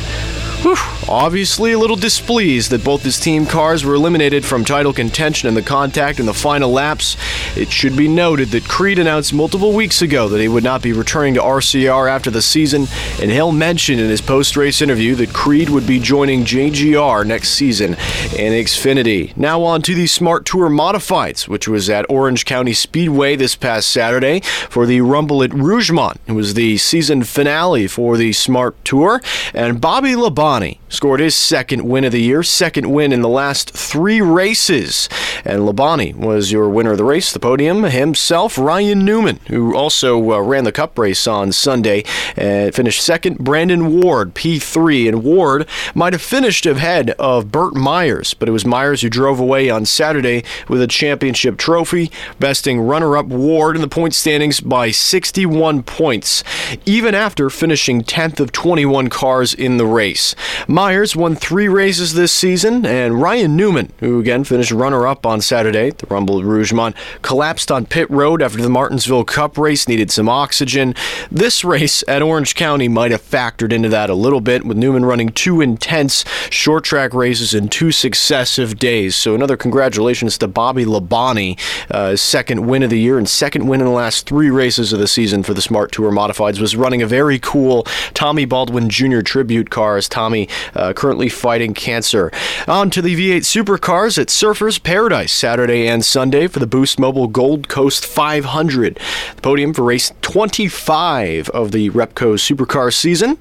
Whew. 0.67 0.97
Obviously, 1.07 1.71
a 1.71 1.79
little 1.79 1.95
displeased 1.95 2.71
that 2.71 2.83
both 2.83 3.01
his 3.01 3.17
team 3.17 3.45
cars 3.45 3.85
were 3.85 3.93
eliminated 3.93 4.43
from 4.43 4.65
title 4.65 4.91
contention 4.91 5.47
in 5.47 5.55
the 5.55 5.61
contact 5.61 6.19
in 6.19 6.25
the 6.25 6.33
final 6.33 6.69
laps. 6.69 7.15
It 7.55 7.71
should 7.71 7.95
be 7.95 8.09
noted 8.09 8.49
that 8.49 8.67
Creed 8.67 8.99
announced 8.99 9.33
multiple 9.33 9.71
weeks 9.71 10.01
ago 10.01 10.27
that 10.27 10.41
he 10.41 10.49
would 10.49 10.65
not 10.65 10.81
be 10.81 10.91
returning 10.91 11.35
to 11.35 11.39
RCR 11.39 12.11
after 12.11 12.29
the 12.29 12.41
season, 12.41 12.87
and 13.21 13.31
Hill 13.31 13.53
mentioned 13.53 14.01
in 14.01 14.09
his 14.09 14.19
post 14.19 14.57
race 14.57 14.81
interview 14.81 15.15
that 15.15 15.33
Creed 15.33 15.69
would 15.69 15.87
be 15.87 15.97
joining 15.97 16.43
JGR 16.43 17.25
next 17.25 17.51
season 17.51 17.93
in 18.35 18.51
Xfinity. 18.51 19.35
Now, 19.37 19.63
on 19.63 19.81
to 19.83 19.95
the 19.95 20.07
Smart 20.07 20.45
Tour 20.45 20.69
Modifieds, 20.69 21.47
which 21.47 21.69
was 21.69 21.89
at 21.89 22.05
Orange 22.09 22.43
County 22.43 22.73
Speedway 22.73 23.37
this 23.37 23.55
past 23.55 23.89
Saturday 23.89 24.41
for 24.41 24.85
the 24.85 24.99
Rumble 24.99 25.41
at 25.41 25.51
Rougemont. 25.51 26.17
It 26.27 26.33
was 26.33 26.55
the 26.55 26.75
season 26.75 27.23
finale 27.23 27.87
for 27.87 28.17
the 28.17 28.33
Smart 28.33 28.75
Tour, 28.83 29.21
and 29.53 29.79
Bobby 29.79 30.11
Labonte 30.11 30.56
money 30.59 30.79
scored 30.89 31.19
his 31.19 31.35
second 31.35 31.87
win 31.87 32.03
of 32.03 32.11
the 32.11 32.21
year, 32.21 32.43
second 32.43 32.91
win 32.91 33.11
in 33.11 33.21
the 33.21 33.29
last 33.29 33.71
three 33.71 34.21
races. 34.21 35.09
And 35.43 35.61
Labonte 35.61 36.15
was 36.15 36.51
your 36.51 36.69
winner 36.69 36.91
of 36.91 36.97
the 36.97 37.03
race, 37.03 37.31
the 37.31 37.39
podium 37.39 37.83
himself, 37.83 38.57
Ryan 38.57 39.05
Newman, 39.05 39.39
who 39.47 39.75
also 39.75 40.31
uh, 40.31 40.39
ran 40.39 40.63
the 40.63 40.71
cup 40.71 40.97
race 40.97 41.27
on 41.27 41.51
Sunday 41.51 42.03
and 42.35 42.73
finished 42.73 43.01
second. 43.01 43.39
Brandon 43.39 44.01
Ward, 44.01 44.33
P3, 44.33 45.07
and 45.07 45.23
Ward 45.23 45.67
might 45.93 46.13
have 46.13 46.21
finished 46.21 46.65
ahead 46.65 47.11
of 47.11 47.51
Burt 47.51 47.75
Myers, 47.75 48.33
but 48.33 48.49
it 48.49 48.51
was 48.51 48.65
Myers 48.65 49.01
who 49.01 49.09
drove 49.09 49.39
away 49.39 49.69
on 49.69 49.85
Saturday 49.85 50.43
with 50.67 50.81
a 50.81 50.87
championship 50.87 51.57
trophy, 51.57 52.11
besting 52.39 52.79
runner 52.79 53.17
up 53.17 53.27
Ward 53.27 53.75
in 53.75 53.81
the 53.81 53.87
point 53.87 54.13
standings 54.13 54.59
by 54.59 54.91
61 54.91 55.83
points, 55.83 56.43
even 56.85 57.15
after 57.15 57.49
finishing 57.49 58.03
10th 58.03 58.39
of 58.39 58.51
21 58.51 59.09
cars 59.09 59.53
in 59.53 59.77
the 59.77 59.85
race. 59.85 60.35
Myers 60.77 61.15
won 61.15 61.35
three 61.35 61.67
races 61.67 62.13
this 62.13 62.31
season, 62.31 62.85
and 62.85 63.19
Ryan 63.19 63.55
Newman, 63.55 63.91
who 63.99 64.19
again 64.19 64.43
finished 64.43 64.69
runner 64.69 65.07
up 65.07 65.25
on 65.25 65.41
Saturday 65.41 65.87
at 65.87 65.97
the 65.97 66.05
Rumble 66.05 66.43
Rougemont, 66.43 66.93
collapsed 67.23 67.71
on 67.71 67.87
pit 67.87 68.07
road 68.11 68.43
after 68.43 68.61
the 68.61 68.69
Martinsville 68.69 69.23
Cup 69.23 69.57
race, 69.57 69.87
needed 69.87 70.11
some 70.11 70.29
oxygen. 70.29 70.93
This 71.31 71.63
race 71.63 72.03
at 72.07 72.21
Orange 72.21 72.53
County 72.53 72.87
might 72.87 73.09
have 73.09 73.23
factored 73.23 73.73
into 73.73 73.89
that 73.89 74.11
a 74.11 74.13
little 74.13 74.39
bit, 74.39 74.65
with 74.65 74.77
Newman 74.77 75.03
running 75.03 75.29
two 75.29 75.61
intense 75.61 76.23
short 76.51 76.83
track 76.83 77.11
races 77.11 77.55
in 77.55 77.69
two 77.69 77.91
successive 77.91 78.77
days. 78.77 79.15
So, 79.15 79.33
another 79.33 79.57
congratulations 79.57 80.37
to 80.37 80.47
Bobby 80.47 80.85
Labonte, 80.85 81.59
uh, 81.89 82.15
second 82.15 82.67
win 82.67 82.83
of 82.83 82.91
the 82.91 82.99
year 82.99 83.17
and 83.17 83.27
second 83.27 83.67
win 83.67 83.81
in 83.81 83.87
the 83.87 83.91
last 83.91 84.27
three 84.27 84.51
races 84.51 84.93
of 84.93 84.99
the 84.99 85.07
season 85.07 85.41
for 85.41 85.55
the 85.55 85.61
Smart 85.63 85.91
Tour 85.91 86.11
Modifieds. 86.11 86.61
Was 86.61 86.75
running 86.75 87.01
a 87.01 87.07
very 87.07 87.39
cool 87.39 87.81
Tommy 88.13 88.45
Baldwin 88.45 88.91
Jr. 88.91 89.21
tribute 89.21 89.71
car 89.71 89.97
as 89.97 90.07
Tommy 90.07 90.47
uh, 90.75 90.93
currently 90.93 91.29
fighting 91.29 91.73
cancer. 91.73 92.31
On 92.67 92.89
to 92.89 93.01
the 93.01 93.15
V8 93.15 93.41
Supercars 93.41 94.17
at 94.17 94.27
Surfers 94.27 94.81
Paradise 94.81 95.31
Saturday 95.31 95.87
and 95.87 96.03
Sunday 96.03 96.47
for 96.47 96.59
the 96.59 96.67
Boost 96.67 96.99
Mobile 96.99 97.27
Gold 97.27 97.67
Coast 97.67 98.05
500. 98.05 98.99
The 99.35 99.41
podium 99.41 99.73
for 99.73 99.83
race 99.83 100.11
25 100.21 101.49
of 101.49 101.71
the 101.71 101.89
Repco 101.91 102.35
Supercar 102.35 102.93
season. 102.93 103.37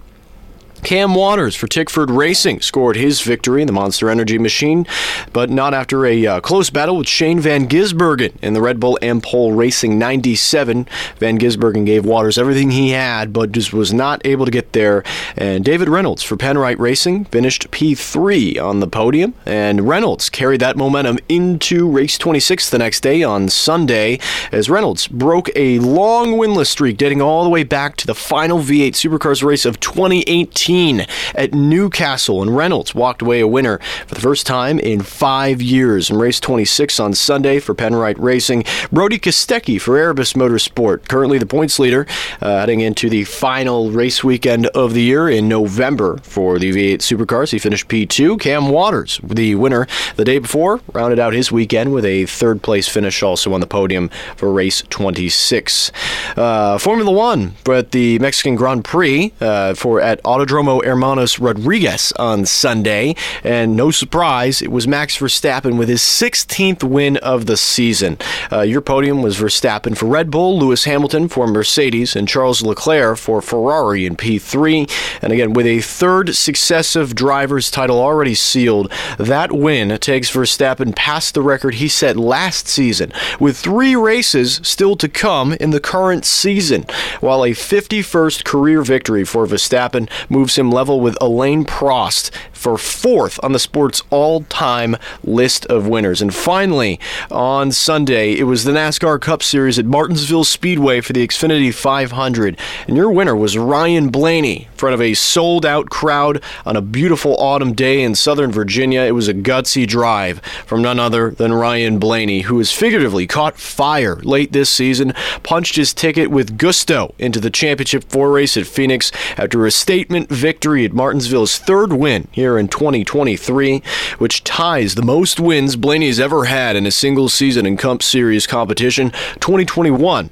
Cam 0.82 1.14
Waters 1.14 1.56
for 1.56 1.66
Tickford 1.66 2.10
Racing 2.10 2.60
scored 2.60 2.96
his 2.96 3.20
victory 3.20 3.60
in 3.60 3.66
the 3.66 3.72
Monster 3.72 4.10
Energy 4.10 4.38
machine, 4.38 4.86
but 5.32 5.50
not 5.50 5.74
after 5.74 6.06
a 6.06 6.26
uh, 6.26 6.40
close 6.40 6.70
battle 6.70 6.98
with 6.98 7.08
Shane 7.08 7.40
Van 7.40 7.68
Gisbergen 7.68 8.34
in 8.42 8.54
the 8.54 8.60
Red 8.60 8.78
Bull 8.78 8.98
Ampol 9.02 9.56
Racing 9.56 9.98
97. 9.98 10.86
Van 11.18 11.38
Gisbergen 11.38 11.86
gave 11.86 12.04
Waters 12.04 12.38
everything 12.38 12.70
he 12.70 12.90
had, 12.90 13.32
but 13.32 13.52
just 13.52 13.72
was 13.72 13.92
not 13.92 14.24
able 14.24 14.44
to 14.44 14.50
get 14.50 14.72
there. 14.74 15.02
And 15.36 15.64
David 15.64 15.88
Reynolds 15.88 16.22
for 16.22 16.36
Penrite 16.36 16.78
Racing 16.78 17.24
finished 17.26 17.70
P3 17.70 18.60
on 18.62 18.80
the 18.80 18.86
podium, 18.86 19.34
and 19.44 19.88
Reynolds 19.88 20.28
carried 20.30 20.60
that 20.60 20.76
momentum 20.76 21.18
into 21.28 21.88
race 21.88 22.18
26 22.18 22.70
the 22.70 22.78
next 22.78 23.00
day 23.00 23.22
on 23.22 23.48
Sunday 23.48 24.18
as 24.52 24.70
Reynolds 24.70 25.08
broke 25.08 25.50
a 25.56 25.78
long 25.78 26.34
winless 26.34 26.66
streak 26.68 26.96
dating 26.96 27.22
all 27.22 27.44
the 27.44 27.50
way 27.50 27.64
back 27.64 27.96
to 27.96 28.06
the 28.06 28.14
final 28.14 28.58
V8 28.58 28.92
Supercars 28.92 29.42
race 29.42 29.64
of 29.64 29.80
2018 29.80 30.65
2019 30.66 31.06
at 31.34 31.54
Newcastle, 31.54 32.42
and 32.42 32.56
Reynolds 32.56 32.94
walked 32.94 33.22
away 33.22 33.40
a 33.40 33.46
winner 33.46 33.78
for 34.06 34.14
the 34.14 34.20
first 34.20 34.46
time 34.46 34.78
in 34.78 35.00
five 35.00 35.62
years. 35.62 36.10
In 36.10 36.16
race 36.16 36.40
26 36.40 36.98
on 36.98 37.14
Sunday 37.14 37.60
for 37.60 37.74
Penrite 37.74 38.16
Racing, 38.18 38.64
Brody 38.90 39.18
Kostecki 39.18 39.80
for 39.80 39.96
Erebus 39.96 40.32
Motorsport, 40.32 41.08
currently 41.08 41.38
the 41.38 41.46
points 41.46 41.78
leader, 41.78 42.06
uh, 42.40 42.60
heading 42.60 42.80
into 42.80 43.08
the 43.08 43.24
final 43.24 43.90
race 43.90 44.24
weekend 44.24 44.66
of 44.68 44.94
the 44.94 45.02
year 45.02 45.28
in 45.28 45.48
November 45.48 46.18
for 46.22 46.58
the 46.58 46.72
V8 46.72 46.98
Supercars. 46.98 47.50
He 47.52 47.58
finished 47.58 47.88
P2. 47.88 48.40
Cam 48.40 48.68
Waters, 48.68 49.20
the 49.22 49.54
winner 49.54 49.86
the 50.16 50.24
day 50.24 50.38
before, 50.38 50.80
rounded 50.92 51.18
out 51.18 51.32
his 51.32 51.52
weekend 51.52 51.92
with 51.92 52.04
a 52.04 52.26
third 52.26 52.62
place 52.62 52.88
finish 52.88 53.22
also 53.22 53.52
on 53.52 53.60
the 53.60 53.66
podium 53.66 54.08
for 54.36 54.52
race 54.52 54.82
26. 54.90 55.92
Uh, 56.36 56.78
Formula 56.78 57.10
One, 57.10 57.54
but 57.64 57.92
the 57.92 58.18
Mexican 58.18 58.56
Grand 58.56 58.84
Prix 58.84 59.32
uh, 59.40 59.74
for 59.74 60.00
at 60.00 60.20
Autodromo 60.56 60.82
Hermanos 60.82 61.38
Rodriguez 61.38 62.12
on 62.12 62.46
Sunday, 62.46 63.14
and 63.44 63.76
no 63.76 63.90
surprise, 63.90 64.62
it 64.62 64.70
was 64.70 64.88
Max 64.88 65.18
Verstappen 65.18 65.76
with 65.76 65.88
his 65.88 66.00
16th 66.00 66.82
win 66.82 67.18
of 67.18 67.44
the 67.44 67.58
season. 67.58 68.16
Uh, 68.50 68.62
your 68.62 68.80
podium 68.80 69.20
was 69.20 69.36
Verstappen 69.36 69.96
for 69.96 70.06
Red 70.06 70.30
Bull, 70.30 70.58
Lewis 70.58 70.84
Hamilton 70.84 71.28
for 71.28 71.46
Mercedes, 71.46 72.16
and 72.16 72.26
Charles 72.26 72.62
Leclerc 72.62 73.18
for 73.18 73.42
Ferrari 73.42 74.06
in 74.06 74.16
P3. 74.16 74.90
And 75.20 75.30
again, 75.30 75.52
with 75.52 75.66
a 75.66 75.82
third 75.82 76.34
successive 76.34 77.14
driver's 77.14 77.70
title 77.70 78.00
already 78.00 78.34
sealed, 78.34 78.90
that 79.18 79.52
win 79.52 79.98
takes 79.98 80.30
Verstappen 80.30 80.96
past 80.96 81.34
the 81.34 81.42
record 81.42 81.74
he 81.74 81.88
set 81.88 82.16
last 82.16 82.66
season, 82.66 83.12
with 83.38 83.58
three 83.58 83.94
races 83.94 84.60
still 84.62 84.96
to 84.96 85.08
come 85.08 85.52
in 85.54 85.70
the 85.70 85.80
current 85.80 86.24
season, 86.24 86.86
while 87.20 87.44
a 87.44 87.50
51st 87.50 88.44
career 88.44 88.80
victory 88.82 89.24
for 89.24 89.46
Verstappen 89.46 90.08
moves 90.30 90.45
him 90.54 90.70
level 90.70 91.00
with 91.00 91.16
Alain 91.20 91.64
Prost 91.64 92.30
for 92.56 92.78
fourth 92.78 93.38
on 93.42 93.52
the 93.52 93.58
sport's 93.58 94.02
all 94.10 94.42
time 94.42 94.96
list 95.22 95.66
of 95.66 95.86
winners. 95.86 96.22
And 96.22 96.34
finally, 96.34 96.98
on 97.30 97.72
Sunday, 97.72 98.32
it 98.32 98.44
was 98.44 98.64
the 98.64 98.72
NASCAR 98.72 99.20
Cup 99.20 99.42
Series 99.42 99.78
at 99.78 99.84
Martinsville 99.84 100.44
Speedway 100.44 101.00
for 101.00 101.12
the 101.12 101.26
Xfinity 101.26 101.72
500. 101.72 102.58
And 102.86 102.96
your 102.96 103.10
winner 103.10 103.36
was 103.36 103.58
Ryan 103.58 104.08
Blaney 104.08 104.64
in 104.64 104.76
front 104.76 104.94
of 104.94 105.00
a 105.00 105.14
sold 105.14 105.66
out 105.66 105.90
crowd 105.90 106.42
on 106.64 106.76
a 106.76 106.82
beautiful 106.82 107.36
autumn 107.36 107.72
day 107.72 108.02
in 108.02 108.14
Southern 108.14 108.52
Virginia. 108.52 109.02
It 109.02 109.14
was 109.14 109.28
a 109.28 109.34
gutsy 109.34 109.86
drive 109.86 110.40
from 110.66 110.82
none 110.82 110.98
other 110.98 111.30
than 111.30 111.52
Ryan 111.52 111.98
Blaney, 111.98 112.42
who 112.42 112.58
has 112.58 112.72
figuratively 112.72 113.26
caught 113.26 113.58
fire 113.58 114.16
late 114.16 114.52
this 114.52 114.70
season, 114.70 115.12
punched 115.42 115.76
his 115.76 115.92
ticket 115.92 116.30
with 116.30 116.58
gusto 116.58 117.14
into 117.18 117.40
the 117.40 117.50
championship 117.50 118.04
four 118.04 118.30
race 118.30 118.56
at 118.56 118.66
Phoenix 118.66 119.12
after 119.36 119.66
a 119.66 119.70
statement 119.70 120.28
victory 120.28 120.84
at 120.84 120.92
Martinsville's 120.92 121.58
third 121.58 121.92
win 121.92 122.28
here 122.32 122.45
in 122.54 122.68
2023, 122.68 123.82
which 124.18 124.44
ties 124.44 124.94
the 124.94 125.02
most 125.02 125.40
wins 125.40 125.74
Blaney 125.76 126.06
has 126.06 126.20
ever 126.20 126.44
had 126.44 126.76
in 126.76 126.86
a 126.86 126.90
single 126.90 127.28
season 127.28 127.66
in 127.66 127.76
Cup 127.76 128.02
Series 128.02 128.46
competition. 128.46 129.10
2021 129.40 130.30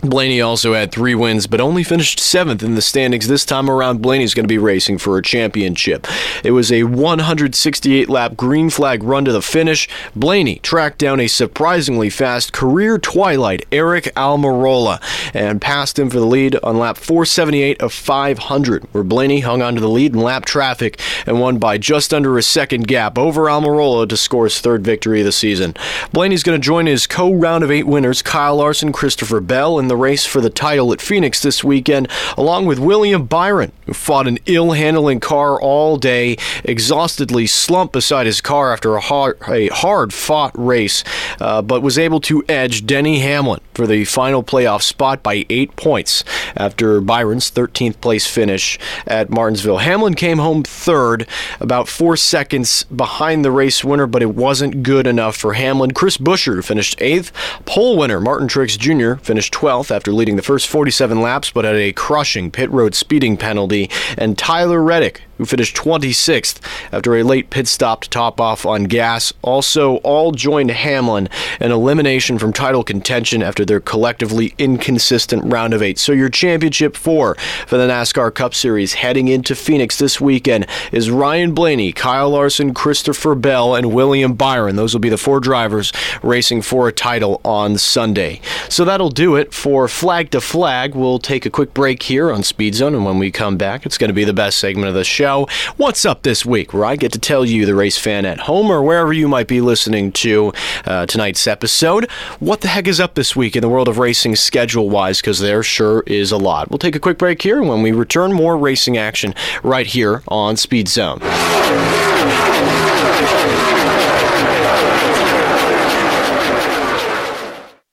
Blaney 0.00 0.40
also 0.40 0.74
had 0.74 0.92
three 0.92 1.14
wins, 1.14 1.46
but 1.46 1.60
only 1.60 1.84
finished 1.84 2.20
seventh 2.20 2.62
in 2.62 2.74
the 2.74 2.82
standings. 2.82 3.28
This 3.28 3.44
time 3.44 3.70
around, 3.70 4.02
Blaney's 4.02 4.34
going 4.34 4.44
to 4.44 4.48
be 4.48 4.58
racing 4.58 4.98
for 4.98 5.18
a 5.18 5.22
championship. 5.22 6.06
It 6.42 6.52
was 6.52 6.70
a 6.70 6.84
168 6.84 8.08
lap 8.08 8.36
green 8.36 8.70
flag 8.70 9.02
run 9.02 9.24
to 9.24 9.32
the 9.32 9.42
finish. 9.42 9.88
Blaney 10.14 10.56
tracked 10.56 10.98
down 10.98 11.20
a 11.20 11.26
surprisingly 11.26 12.10
fast 12.10 12.52
career 12.52 12.98
twilight, 12.98 13.68
Aric 13.70 14.12
Almirola, 14.12 15.00
and 15.34 15.60
passed 15.60 15.98
him 15.98 16.10
for 16.10 16.18
the 16.18 16.26
lead 16.26 16.56
on 16.62 16.78
lap 16.78 16.96
478 16.96 17.80
of 17.80 17.92
500, 17.92 18.84
where 18.92 19.04
Blaney 19.04 19.40
hung 19.40 19.62
onto 19.62 19.80
the 19.80 19.88
lead 19.88 20.14
in 20.14 20.20
lap 20.20 20.44
traffic 20.44 21.00
and 21.26 21.40
won 21.40 21.58
by 21.58 21.78
just 21.78 22.12
under 22.12 22.36
a 22.38 22.42
second 22.42 22.86
gap 22.86 23.18
over 23.18 23.42
Almirola 23.42 24.08
to 24.08 24.16
score 24.16 24.44
his 24.44 24.60
third 24.60 24.84
victory 24.84 25.20
of 25.20 25.26
the 25.26 25.32
season. 25.32 25.74
Blaney's 26.12 26.42
going 26.42 26.60
to 26.60 26.64
join 26.64 26.86
his 26.86 27.06
co 27.06 27.32
round 27.32 27.64
of 27.64 27.70
eight 27.70 27.86
winners, 27.86 28.22
Kyle 28.22 28.56
Larson, 28.56 28.92
Christopher 28.92 29.40
Bell, 29.40 29.78
in 29.84 29.88
the 29.88 29.96
race 29.96 30.24
for 30.24 30.40
the 30.40 30.48
title 30.48 30.94
at 30.94 31.00
Phoenix 31.02 31.42
this 31.42 31.62
weekend, 31.62 32.08
along 32.38 32.64
with 32.64 32.78
William 32.78 33.26
Byron, 33.26 33.70
who 33.84 33.92
fought 33.92 34.26
an 34.26 34.38
ill 34.46 34.72
handling 34.72 35.20
car 35.20 35.60
all 35.60 35.98
day, 35.98 36.38
exhaustedly 36.64 37.46
slumped 37.46 37.92
beside 37.92 38.24
his 38.24 38.40
car 38.40 38.72
after 38.72 38.96
a 38.96 39.00
hard, 39.00 39.36
a 39.46 39.68
hard 39.68 40.14
fought 40.14 40.52
race, 40.54 41.04
uh, 41.38 41.60
but 41.60 41.82
was 41.82 41.98
able 41.98 42.18
to 42.22 42.42
edge 42.48 42.86
Denny 42.86 43.18
Hamlin 43.18 43.60
for 43.74 43.86
the 43.86 44.06
final 44.06 44.42
playoff 44.42 44.80
spot 44.80 45.22
by 45.22 45.44
eight 45.50 45.76
points 45.76 46.24
after 46.56 47.02
Byron's 47.02 47.50
13th 47.50 48.00
place 48.00 48.26
finish 48.26 48.78
at 49.06 49.28
Martinsville. 49.28 49.78
Hamlin 49.78 50.14
came 50.14 50.38
home 50.38 50.62
third, 50.62 51.28
about 51.60 51.88
four 51.88 52.16
seconds 52.16 52.84
behind 52.84 53.44
the 53.44 53.50
race 53.50 53.84
winner, 53.84 54.06
but 54.06 54.22
it 54.22 54.34
wasn't 54.34 54.82
good 54.82 55.06
enough 55.06 55.36
for 55.36 55.52
Hamlin. 55.52 55.90
Chris 55.90 56.16
Buescher 56.16 56.64
finished 56.64 56.96
eighth. 57.02 57.30
Pole 57.66 57.98
winner 57.98 58.18
Martin 58.18 58.48
Truex 58.48 58.78
Jr. 58.78 59.22
finished 59.22 59.52
12th 59.52 59.73
after 59.82 60.12
leading 60.12 60.36
the 60.36 60.42
first 60.42 60.68
47 60.68 61.20
laps 61.20 61.50
but 61.50 61.64
had 61.64 61.76
a 61.76 61.92
crushing 61.92 62.50
pit 62.50 62.70
road 62.70 62.94
speeding 62.94 63.36
penalty, 63.36 63.90
and 64.16 64.38
Tyler 64.38 64.82
Reddick 64.82 65.22
who 65.38 65.44
finished 65.44 65.76
26th 65.76 66.60
after 66.92 67.16
a 67.16 67.22
late 67.22 67.50
pit 67.50 67.66
stop 67.66 68.02
to 68.02 68.10
top 68.10 68.40
off 68.40 68.64
on 68.64 68.84
gas. 68.84 69.32
Also, 69.42 69.96
all 69.96 70.32
joined 70.32 70.70
Hamlin 70.70 71.28
in 71.60 71.72
elimination 71.72 72.38
from 72.38 72.52
title 72.52 72.84
contention 72.84 73.42
after 73.42 73.64
their 73.64 73.80
collectively 73.80 74.54
inconsistent 74.58 75.44
round 75.44 75.74
of 75.74 75.82
eight. 75.82 75.98
So, 75.98 76.12
your 76.12 76.28
championship 76.28 76.96
four 76.96 77.34
for 77.66 77.76
the 77.76 77.88
NASCAR 77.88 78.32
Cup 78.34 78.54
Series 78.54 78.94
heading 78.94 79.28
into 79.28 79.54
Phoenix 79.54 79.98
this 79.98 80.20
weekend 80.20 80.66
is 80.92 81.10
Ryan 81.10 81.54
Blaney, 81.54 81.92
Kyle 81.92 82.30
Larson, 82.30 82.74
Christopher 82.74 83.34
Bell, 83.34 83.74
and 83.74 83.92
William 83.92 84.34
Byron. 84.34 84.76
Those 84.76 84.94
will 84.94 85.00
be 85.00 85.08
the 85.08 85.18
four 85.18 85.40
drivers 85.40 85.92
racing 86.22 86.62
for 86.62 86.88
a 86.88 86.92
title 86.92 87.40
on 87.44 87.78
Sunday. 87.78 88.40
So, 88.68 88.84
that'll 88.84 89.10
do 89.10 89.34
it 89.36 89.52
for 89.64 89.88
Flag 89.88 90.30
to 90.32 90.42
Flag. 90.42 90.94
We'll 90.94 91.18
take 91.18 91.46
a 91.46 91.50
quick 91.50 91.72
break 91.72 92.02
here 92.02 92.30
on 92.30 92.42
Speed 92.42 92.74
Zone, 92.74 92.94
and 92.94 93.06
when 93.06 93.18
we 93.18 93.30
come 93.30 93.56
back, 93.56 93.86
it's 93.86 93.96
going 93.96 94.08
to 94.08 94.14
be 94.14 94.24
the 94.24 94.34
best 94.34 94.58
segment 94.58 94.88
of 94.88 94.94
the 94.94 95.04
show 95.04 95.48
What's 95.78 96.04
Up 96.04 96.20
This 96.20 96.44
Week, 96.44 96.74
where 96.74 96.84
I 96.84 96.96
get 96.96 97.12
to 97.12 97.18
tell 97.18 97.46
you, 97.46 97.64
the 97.64 97.74
race 97.74 97.96
fan 97.96 98.26
at 98.26 98.40
home 98.40 98.66
or 98.66 98.82
wherever 98.82 99.10
you 99.10 99.26
might 99.26 99.48
be 99.48 99.62
listening 99.62 100.12
to 100.12 100.52
uh, 100.84 101.06
tonight's 101.06 101.46
episode, 101.46 102.10
what 102.40 102.60
the 102.60 102.68
heck 102.68 102.86
is 102.86 103.00
up 103.00 103.14
this 103.14 103.34
week 103.34 103.56
in 103.56 103.62
the 103.62 103.70
world 103.70 103.88
of 103.88 103.96
racing 103.96 104.36
schedule 104.36 104.90
wise, 104.90 105.22
because 105.22 105.38
there 105.38 105.62
sure 105.62 106.02
is 106.06 106.30
a 106.30 106.36
lot. 106.36 106.68
We'll 106.68 106.76
take 106.76 106.94
a 106.94 107.00
quick 107.00 107.16
break 107.16 107.40
here. 107.40 107.58
and 107.58 107.66
When 107.66 107.80
we 107.80 107.90
return, 107.90 108.34
more 108.34 108.58
racing 108.58 108.98
action 108.98 109.34
right 109.62 109.86
here 109.86 110.22
on 110.28 110.58
Speed 110.58 110.88
Zone. 110.88 111.20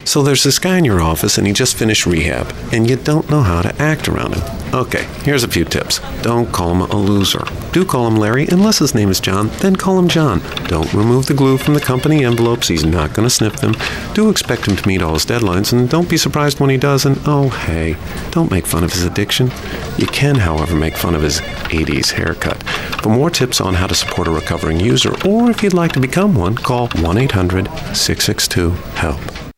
So 0.05 0.21
there's 0.23 0.43
this 0.43 0.59
guy 0.59 0.77
in 0.77 0.85
your 0.85 1.01
office 1.01 1.37
and 1.37 1.47
he 1.47 1.53
just 1.53 1.77
finished 1.77 2.05
rehab, 2.05 2.53
and 2.73 2.89
you 2.89 2.95
don't 2.95 3.29
know 3.29 3.41
how 3.41 3.61
to 3.61 3.81
act 3.81 4.07
around 4.07 4.35
him. 4.35 4.61
Okay, 4.73 5.03
here's 5.23 5.43
a 5.43 5.49
few 5.49 5.65
tips. 5.65 5.99
Don't 6.21 6.51
call 6.51 6.71
him 6.71 6.81
a 6.81 6.95
loser. 6.95 7.43
Do 7.73 7.83
call 7.83 8.07
him 8.07 8.15
Larry, 8.15 8.47
unless 8.47 8.79
his 8.79 8.95
name 8.95 9.09
is 9.09 9.19
John, 9.19 9.49
then 9.59 9.75
call 9.75 9.99
him 9.99 10.07
John. 10.07 10.39
Don't 10.67 10.93
remove 10.93 11.25
the 11.25 11.33
glue 11.33 11.57
from 11.57 11.73
the 11.73 11.81
company 11.81 12.23
envelopes, 12.23 12.69
he's 12.69 12.85
not 12.85 13.13
going 13.13 13.25
to 13.25 13.29
sniff 13.29 13.57
them. 13.57 13.75
Do 14.13 14.29
expect 14.29 14.67
him 14.67 14.77
to 14.77 14.87
meet 14.87 15.01
all 15.01 15.13
his 15.13 15.25
deadlines, 15.25 15.73
and 15.73 15.89
don't 15.89 16.09
be 16.09 16.15
surprised 16.15 16.61
when 16.61 16.69
he 16.69 16.77
does, 16.77 17.05
and 17.05 17.19
oh 17.25 17.49
hey, 17.49 17.97
don't 18.31 18.49
make 18.49 18.65
fun 18.65 18.85
of 18.85 18.93
his 18.93 19.03
addiction. 19.03 19.51
You 19.97 20.07
can, 20.07 20.35
however, 20.35 20.73
make 20.73 20.95
fun 20.95 21.15
of 21.15 21.21
his 21.21 21.41
80s 21.41 22.11
haircut. 22.11 22.63
For 23.03 23.09
more 23.09 23.29
tips 23.29 23.59
on 23.59 23.73
how 23.73 23.87
to 23.87 23.95
support 23.95 24.29
a 24.29 24.31
recovering 24.31 24.79
user, 24.79 25.13
or 25.27 25.51
if 25.51 25.61
you'd 25.63 25.73
like 25.73 25.91
to 25.93 25.99
become 25.99 26.33
one, 26.33 26.55
call 26.55 26.87
1 26.87 27.17
800 27.17 27.65
662 27.93 28.69
HELP. 28.69 29.50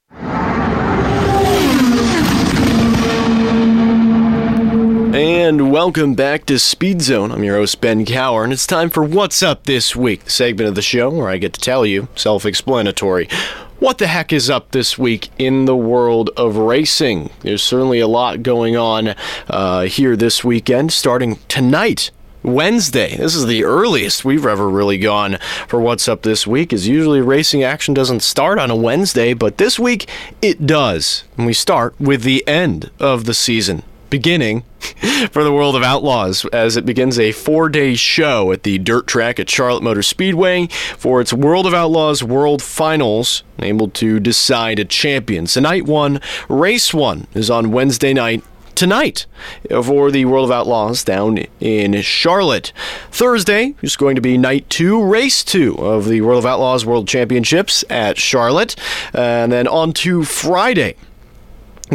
And 5.14 5.72
welcome 5.72 6.16
back 6.16 6.48
to 6.48 6.58
Speed 6.58 7.04
Zone. 7.04 7.32
I'm 7.32 7.44
your 7.44 7.58
host, 7.58 7.80
Ben 7.80 8.04
Cower, 8.04 8.44
and 8.44 8.52
it's 8.52 8.66
time 8.66 8.90
for 8.90 9.04
What's 9.04 9.44
Up 9.44 9.66
This 9.66 9.96
Week, 9.96 10.24
the 10.24 10.32
segment 10.32 10.70
of 10.70 10.74
the 10.74 10.82
show 10.82 11.12
where 11.12 11.30
I 11.30 11.38
get 11.38 11.54
to 11.54 11.62
tell 11.62 11.86
you, 11.86 12.08
self 12.16 12.48
explanatory, 12.48 13.30
what 13.78 14.00
the 14.00 14.08
heck 14.08 14.34
is 14.34 14.50
up 14.50 14.72
this 14.72 14.98
week 14.98 15.30
in 15.38 15.66
the 15.66 15.76
world 15.76 16.32
of 16.36 16.58
racing. 16.58 17.30
There's 17.42 17.62
certainly 17.62 18.00
a 18.00 18.08
lot 18.08 18.42
going 18.42 18.76
on 18.76 19.14
uh, 19.48 19.84
here 19.84 20.16
this 20.16 20.44
weekend, 20.44 20.92
starting 20.92 21.38
tonight. 21.48 22.10
Wednesday. 22.42 23.16
This 23.16 23.36
is 23.36 23.46
the 23.46 23.64
earliest 23.64 24.26
we've 24.26 24.46
ever 24.46 24.68
really 24.68 24.98
gone 24.98 25.38
for 25.68 25.80
what's 25.80 26.10
up 26.10 26.24
this 26.24 26.46
week. 26.46 26.74
Is 26.74 26.90
usually 26.90 27.22
racing 27.22 27.64
action 27.64 27.94
doesn't 27.94 28.22
start 28.22 28.60
on 28.60 28.70
a 28.70 28.76
Wednesday, 28.76 29.34
but 29.34 29.58
this 29.60 29.80
week 29.80 30.10
it 30.42 30.66
does. 30.68 31.24
And 31.38 31.46
we 31.46 31.54
start 31.54 31.98
with 32.02 32.24
the 32.24 32.46
end 32.46 32.92
of 33.00 33.24
the 33.24 33.34
season 33.34 33.84
beginning 34.14 34.62
for 35.32 35.44
the 35.44 35.52
World 35.52 35.76
of 35.76 35.82
Outlaws 35.82 36.46
as 36.54 36.78
it 36.78 36.86
begins 36.86 37.18
a 37.18 37.32
four 37.32 37.68
day 37.68 37.96
show 37.96 38.52
at 38.52 38.62
the 38.62 38.78
dirt 38.78 39.08
track 39.08 39.40
at 39.40 39.50
Charlotte 39.50 39.82
Motor 39.82 40.04
Speedway 40.04 40.68
for 40.68 41.20
its 41.20 41.34
World 41.34 41.66
of 41.66 41.74
Outlaws 41.74 42.24
World 42.24 42.62
Finals, 42.62 43.42
able 43.58 43.90
to 43.90 44.20
decide 44.20 44.78
a 44.78 44.86
champion. 44.86 45.48
So, 45.48 45.62
night 45.62 45.86
one, 45.86 46.22
race 46.48 46.94
one 46.94 47.26
is 47.34 47.50
on 47.50 47.72
Wednesday 47.72 48.14
night 48.14 48.44
tonight 48.76 49.26
for 49.84 50.12
the 50.12 50.26
World 50.26 50.46
of 50.46 50.52
Outlaws 50.52 51.04
down 51.04 51.40
in 51.60 52.00
Charlotte. 52.04 52.72
Thursday 53.10 53.74
is 53.82 53.96
going 53.96 54.14
to 54.16 54.22
be 54.22 54.38
night 54.38 54.70
two, 54.70 55.04
race 55.04 55.44
two 55.44 55.74
of 55.80 56.06
the 56.08 56.22
World 56.22 56.38
of 56.38 56.46
Outlaws 56.46 56.86
World 56.86 57.08
Championships 57.08 57.84
at 57.90 58.20
Charlotte. 58.20 58.76
And 59.12 59.52
then 59.52 59.68
on 59.68 59.92
to 59.94 60.24
Friday. 60.24 60.98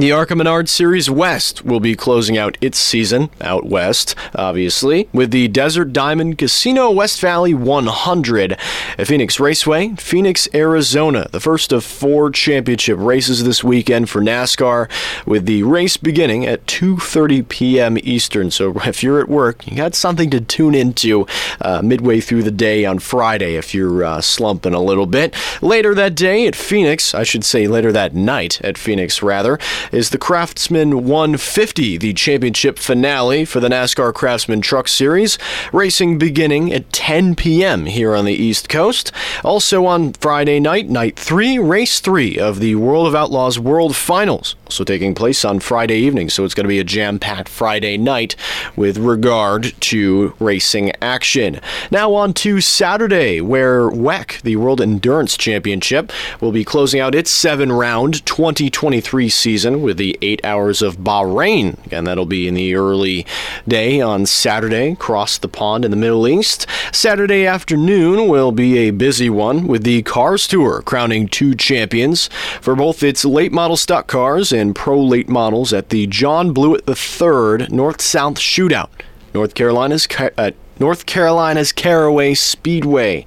The 0.01 0.13
ARCA 0.13 0.37
Menard 0.37 0.69
Series 0.69 1.11
West 1.11 1.65
will 1.65 1.81
be 1.81 1.97
closing 1.97 2.39
out 2.39 2.57
its 2.61 2.79
season 2.79 3.31
out 3.41 3.67
west, 3.67 4.15
obviously, 4.33 5.09
with 5.13 5.33
the 5.33 5.49
Desert 5.49 5.93
Diamond 5.93 6.39
Casino 6.39 6.89
West 6.93 7.21
Valley 7.21 7.53
100 7.53 8.53
at 8.97 9.07
Phoenix 9.09 9.41
Raceway, 9.41 9.97
Phoenix, 9.97 10.49
Arizona. 10.55 11.27
The 11.33 11.41
first 11.41 11.73
of 11.73 11.83
four 11.83 12.31
championship 12.31 12.97
races 13.01 13.43
this 13.43 13.65
weekend 13.65 14.09
for 14.09 14.21
NASCAR, 14.21 14.89
with 15.27 15.47
the 15.47 15.65
race 15.65 15.97
beginning 15.97 16.47
at 16.47 16.65
2:30 16.67 17.49
p.m. 17.49 17.99
Eastern. 17.99 18.53
So 18.53 18.81
if 18.85 19.03
you're 19.03 19.21
at 19.21 19.29
work, 19.29 19.67
you 19.67 19.77
got 19.77 19.97
something 19.97 20.31
to 20.31 20.41
tune 20.41 20.77
into 20.77 21.27
uh, 21.61 21.83
midway 21.83 22.21
through 22.21 22.45
the 22.45 22.53
day 22.53 22.85
on 22.85 23.01
Friday 23.01 23.57
if 23.57 23.75
you're 23.75 24.05
uh, 24.05 24.21
slumping 24.21 24.75
a 24.75 24.81
little 24.81 25.07
bit. 25.07 25.35
Later 25.61 25.93
that 25.97 26.15
day 26.15 26.47
at 26.47 26.55
Phoenix, 26.55 27.15
I 27.15 27.25
should 27.25 27.45
say 27.45 27.67
later 27.67 27.91
that 27.91 28.15
night 28.15 28.61
at 28.63 28.79
Phoenix 28.79 29.23
rather 29.23 29.59
is 29.93 30.11
the 30.11 30.19
Craftsman 30.19 31.05
150, 31.05 31.99
the 31.99 32.13
championship 32.13 32.79
finale 32.79 33.45
for 33.45 33.61
the 33.61 33.69
NASCAR 33.69 34.13
Craftsman 34.15 34.61
Truck 34.61 34.89
Series. 34.89 35.39
Racing 35.73 36.19
beginning 36.19 36.73
at 36.73 36.93
10 36.93 37.35
p.m. 37.35 37.87
here 37.87 38.15
on 38.15 38.25
the 38.25 38.35
East 38.35 38.69
Coast. 38.69 39.13
Also 39.45 39.87
on 39.87 40.13
Friday 40.15 40.61
night, 40.61 40.89
night 40.89 41.19
three, 41.19 41.59
race 41.59 42.01
three 42.01 42.39
of 42.39 42.61
the 42.61 42.75
World 42.75 43.07
of 43.07 43.15
Outlaws 43.15 43.59
World 43.59 43.97
Finals, 43.97 44.57
also 44.67 44.85
taking 44.85 45.15
place 45.15 45.45
on 45.45 45.61
Friday 45.61 45.99
evening. 45.99 46.31
So 46.31 46.45
it's 46.45 46.55
going 46.55 46.65
to 46.65 46.69
be 46.69 46.79
a 46.79 46.85
jam 46.85 47.19
packed 47.19 47.49
Friday 47.49 47.97
night 47.97 48.37
with 48.77 48.99
regard 48.99 49.73
to 49.81 50.35
racing 50.39 50.93
action. 51.01 51.61
Now 51.91 52.15
on 52.15 52.35
to 52.35 52.61
Saturday, 52.61 53.41
where 53.41 53.91
WEC, 53.91 54.43
the 54.43 54.57
World 54.57 54.81
Endurance 54.81 55.37
Championship, 55.37 56.13
will 56.41 56.53
be 56.53 56.65
closing 56.65 57.01
out 57.01 57.15
its 57.15 57.31
seven 57.31 57.73
round 57.73 58.25
2023 58.27 59.29
season 59.29 59.68
with 59.77 59.97
the 59.97 60.19
eight 60.23 60.45
hours 60.45 60.83
of 60.83 60.99
Bahrain. 60.99 61.85
Again, 61.87 62.05
that'll 62.05 62.27
be 62.27 62.49
in 62.49 62.55
the 62.55 62.75
early 62.75 63.27
day 63.67 64.01
on 64.01 64.27
Saturday, 64.27 64.93
across 64.93 65.39
the 65.39 65.49
pond 65.49 65.85
in 65.85 65.91
the 65.91 65.97
Middle 65.97 66.27
East. 66.27 66.67
Saturday 66.93 67.47
afternoon 67.47 68.29
will 68.29 68.53
be 68.53 68.79
a 68.79 68.91
busy 68.91 69.31
one 69.31 69.67
with 69.67 69.85
the 69.85 70.03
Cars 70.03 70.47
Tour 70.49 70.83
crowning 70.83 71.29
two 71.29 71.55
champions 71.55 72.29
for 72.61 72.75
both 72.75 73.03
its 73.03 73.25
late 73.25 73.53
model 73.53 73.77
stock 73.77 74.07
cars 74.07 74.53
and 74.53 74.75
pro 74.75 75.01
late 75.01 75.29
models 75.29 75.73
at 75.73 75.91
the 75.91 76.07
John 76.07 76.53
Blewett 76.53 76.89
III 76.89 77.69
North 77.69 78.01
South 78.01 78.35
Shootout. 78.35 78.91
North 79.35 79.55
Carolina's 79.55 80.09
uh, 80.37 80.51
North 80.79 81.07
Carolina's 81.07 81.73
Caraway 81.73 82.35
Speedway. 82.35 83.25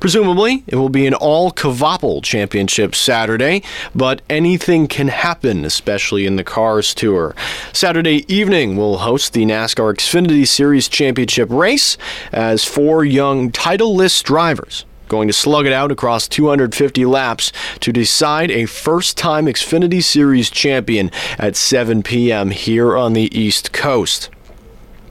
Presumably, 0.00 0.64
it 0.66 0.76
will 0.76 0.88
be 0.88 1.06
an 1.06 1.14
all 1.14 1.50
Cavaple 1.50 2.22
championship 2.22 2.94
Saturday, 2.94 3.62
but 3.94 4.22
anything 4.28 4.86
can 4.86 5.08
happen, 5.08 5.64
especially 5.64 6.26
in 6.26 6.36
the 6.36 6.44
Cars 6.44 6.94
Tour. 6.94 7.34
Saturday 7.72 8.24
evening, 8.32 8.76
we'll 8.76 8.98
host 8.98 9.32
the 9.32 9.44
NASCAR 9.44 9.94
Xfinity 9.94 10.46
Series 10.46 10.88
Championship 10.88 11.48
race 11.50 11.96
as 12.32 12.64
four 12.64 13.04
young 13.04 13.50
title-less 13.50 14.22
drivers 14.22 14.84
going 15.08 15.28
to 15.28 15.34
slug 15.34 15.66
it 15.66 15.72
out 15.72 15.92
across 15.92 16.26
250 16.26 17.04
laps 17.04 17.52
to 17.78 17.92
decide 17.92 18.50
a 18.50 18.66
first 18.66 19.16
time 19.16 19.46
Xfinity 19.46 20.02
Series 20.02 20.50
champion 20.50 21.10
at 21.38 21.56
7 21.56 22.02
p.m. 22.02 22.50
here 22.50 22.96
on 22.96 23.12
the 23.12 23.36
East 23.38 23.72
Coast. 23.72 24.30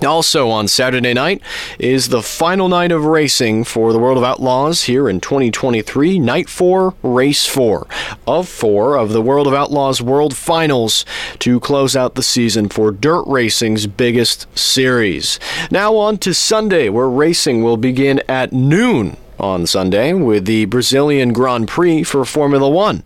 Also 0.06 0.50
on 0.50 0.68
Saturday 0.68 1.14
night 1.14 1.42
is 1.80 2.10
the 2.10 2.22
final 2.22 2.68
night 2.68 2.92
of 2.92 3.06
racing 3.06 3.64
for 3.64 3.94
the 3.94 4.00
World 4.00 4.18
of 4.18 4.24
Outlaws 4.24 4.84
here 4.84 5.08
in 5.08 5.20
2023. 5.20 6.20
Night 6.20 6.50
4, 6.50 6.94
Race 7.04 7.46
4 7.46 7.88
of 8.28 8.50
4 8.50 8.98
of 8.98 9.10
the 9.10 9.22
World 9.22 9.48
of 9.48 9.54
Outlaws 9.54 10.02
World 10.02 10.36
Finals 10.36 11.06
to 11.40 11.60
close 11.60 11.96
out 11.96 12.16
the 12.16 12.24
season 12.24 12.70
for 12.70 12.92
dirt 12.92 13.24
racing's 13.28 13.88
biggest 13.88 14.48
series. 14.58 15.40
Now 15.72 15.96
on 15.96 16.18
to 16.20 16.34
Sunday 16.34 16.90
where 16.90 17.10
racing 17.10 17.64
will 17.64 17.78
begin 17.78 18.22
at 18.28 18.52
noon 18.52 19.18
on 19.40 19.66
Sunday 19.66 20.14
with 20.14 20.46
the 20.46 20.66
Brazilian 20.66 21.34
Grand 21.34 21.68
Prix 21.68 22.04
for 22.04 22.24
Formula 22.26 22.70
One. 22.70 23.04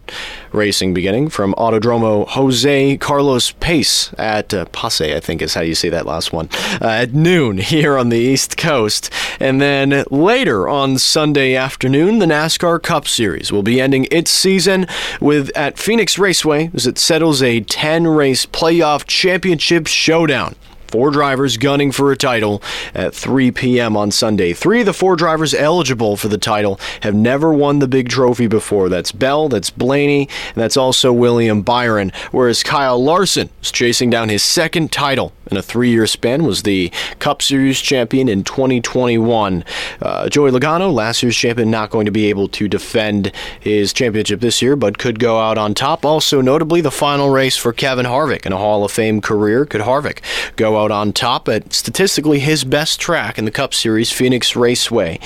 Racing 0.51 0.93
beginning 0.93 1.29
from 1.29 1.53
Autodromo 1.55 2.27
Jose 2.29 2.97
Carlos 2.97 3.51
Pace 3.51 4.13
at 4.17 4.53
uh, 4.53 4.65
Passe, 4.65 5.15
I 5.15 5.19
think 5.19 5.41
is 5.41 5.53
how 5.53 5.61
you 5.61 5.75
say 5.75 5.89
that 5.89 6.05
last 6.05 6.33
one, 6.33 6.49
uh, 6.81 6.87
at 6.87 7.13
noon 7.13 7.57
here 7.59 7.97
on 7.97 8.09
the 8.09 8.17
East 8.17 8.57
Coast. 8.57 9.11
And 9.39 9.61
then 9.61 10.03
later 10.09 10.67
on 10.67 10.97
Sunday 10.97 11.55
afternoon, 11.55 12.19
the 12.19 12.25
NASCAR 12.25 12.81
Cup 12.81 13.07
Series 13.07 13.51
will 13.51 13.63
be 13.63 13.81
ending 13.81 14.07
its 14.11 14.31
season 14.31 14.87
with 15.19 15.49
at 15.55 15.77
Phoenix 15.77 16.17
Raceway 16.17 16.71
as 16.73 16.87
it 16.87 16.97
settles 16.97 17.41
a 17.41 17.61
10 17.61 18.07
race 18.07 18.45
playoff 18.45 19.05
championship 19.05 19.87
showdown. 19.87 20.55
Four 20.88 21.12
drivers 21.12 21.58
gunning 21.58 21.91
for 21.91 22.12
a 22.12 22.17
title 22.17 22.62
at 22.93 23.13
3 23.13 23.52
p.m. 23.52 23.97
on 23.97 24.10
Sunday. 24.12 24.54
Three 24.54 24.80
of 24.80 24.86
the 24.86 24.93
four 24.93 25.15
drivers 25.15 25.54
eligible 25.54 26.15
for 26.15 26.30
the 26.30 26.38
title 26.38 26.80
have 27.02 27.13
never 27.13 27.52
won 27.52 27.80
the 27.80 27.88
big 27.88 28.10
trophy 28.10 28.47
before. 28.47 28.88
That's 28.88 29.12
Bell, 29.12 29.50
that's 29.50 29.69
Blaney, 29.69 30.30
and 30.47 30.56
that's 30.56 30.78
also 30.78 31.12
William 31.12 31.62
Byron. 31.62 32.12
Whereas 32.32 32.63
Kyle 32.63 33.04
Larson 33.04 33.50
is 33.62 33.71
chasing 33.71 34.10
down 34.10 34.30
his 34.30 34.43
second 34.43 34.91
title 34.91 35.34
in 35.52 35.58
a 35.58 35.62
three 35.62 35.89
year 35.89 36.08
span, 36.08 36.43
was 36.43 36.63
the 36.63 36.91
Cup 37.19 37.41
Series 37.41 37.80
champion 37.80 38.30
in 38.30 38.43
2021. 38.43 39.63
Uh, 40.02 40.30
Joey 40.30 40.52
Logano, 40.52 40.93
last 40.93 41.23
year's 41.23 41.36
champion, 41.36 41.71
not 41.71 41.89
going 41.89 42.06
to 42.06 42.12
be 42.12 42.26
able 42.26 42.47
to 42.50 42.67
defend 42.67 43.32
his 43.60 43.93
championship 43.93 44.39
this 44.39 44.62
year, 44.62 44.76
but 44.76 44.97
could 44.97 45.19
go 45.19 45.39
out 45.39 45.58
on 45.58 45.73
top. 45.73 46.06
Also, 46.06 46.41
notably, 46.41 46.82
the 46.82 46.91
final 46.91 47.30
race 47.30 47.58
for 47.58 47.73
Kevin 47.73 48.06
Harvick 48.06 48.45
in 48.45 48.54
a 48.54 48.58
Hall 48.58 48.84
of 48.84 48.91
Fame 48.91 49.21
career. 49.21 49.65
Could 49.65 49.82
Harvick 49.82 50.19
go 50.56 50.82
out 50.82 50.87
on 50.91 51.13
top 51.13 51.47
at 51.47 51.73
statistically 51.73 52.39
his 52.39 52.63
best 52.63 53.00
track 53.00 53.38
in 53.38 53.45
the 53.45 53.52
Cup 53.52 53.73
Series, 53.73 54.12
Phoenix 54.12 54.56
Raceway? 54.56 55.19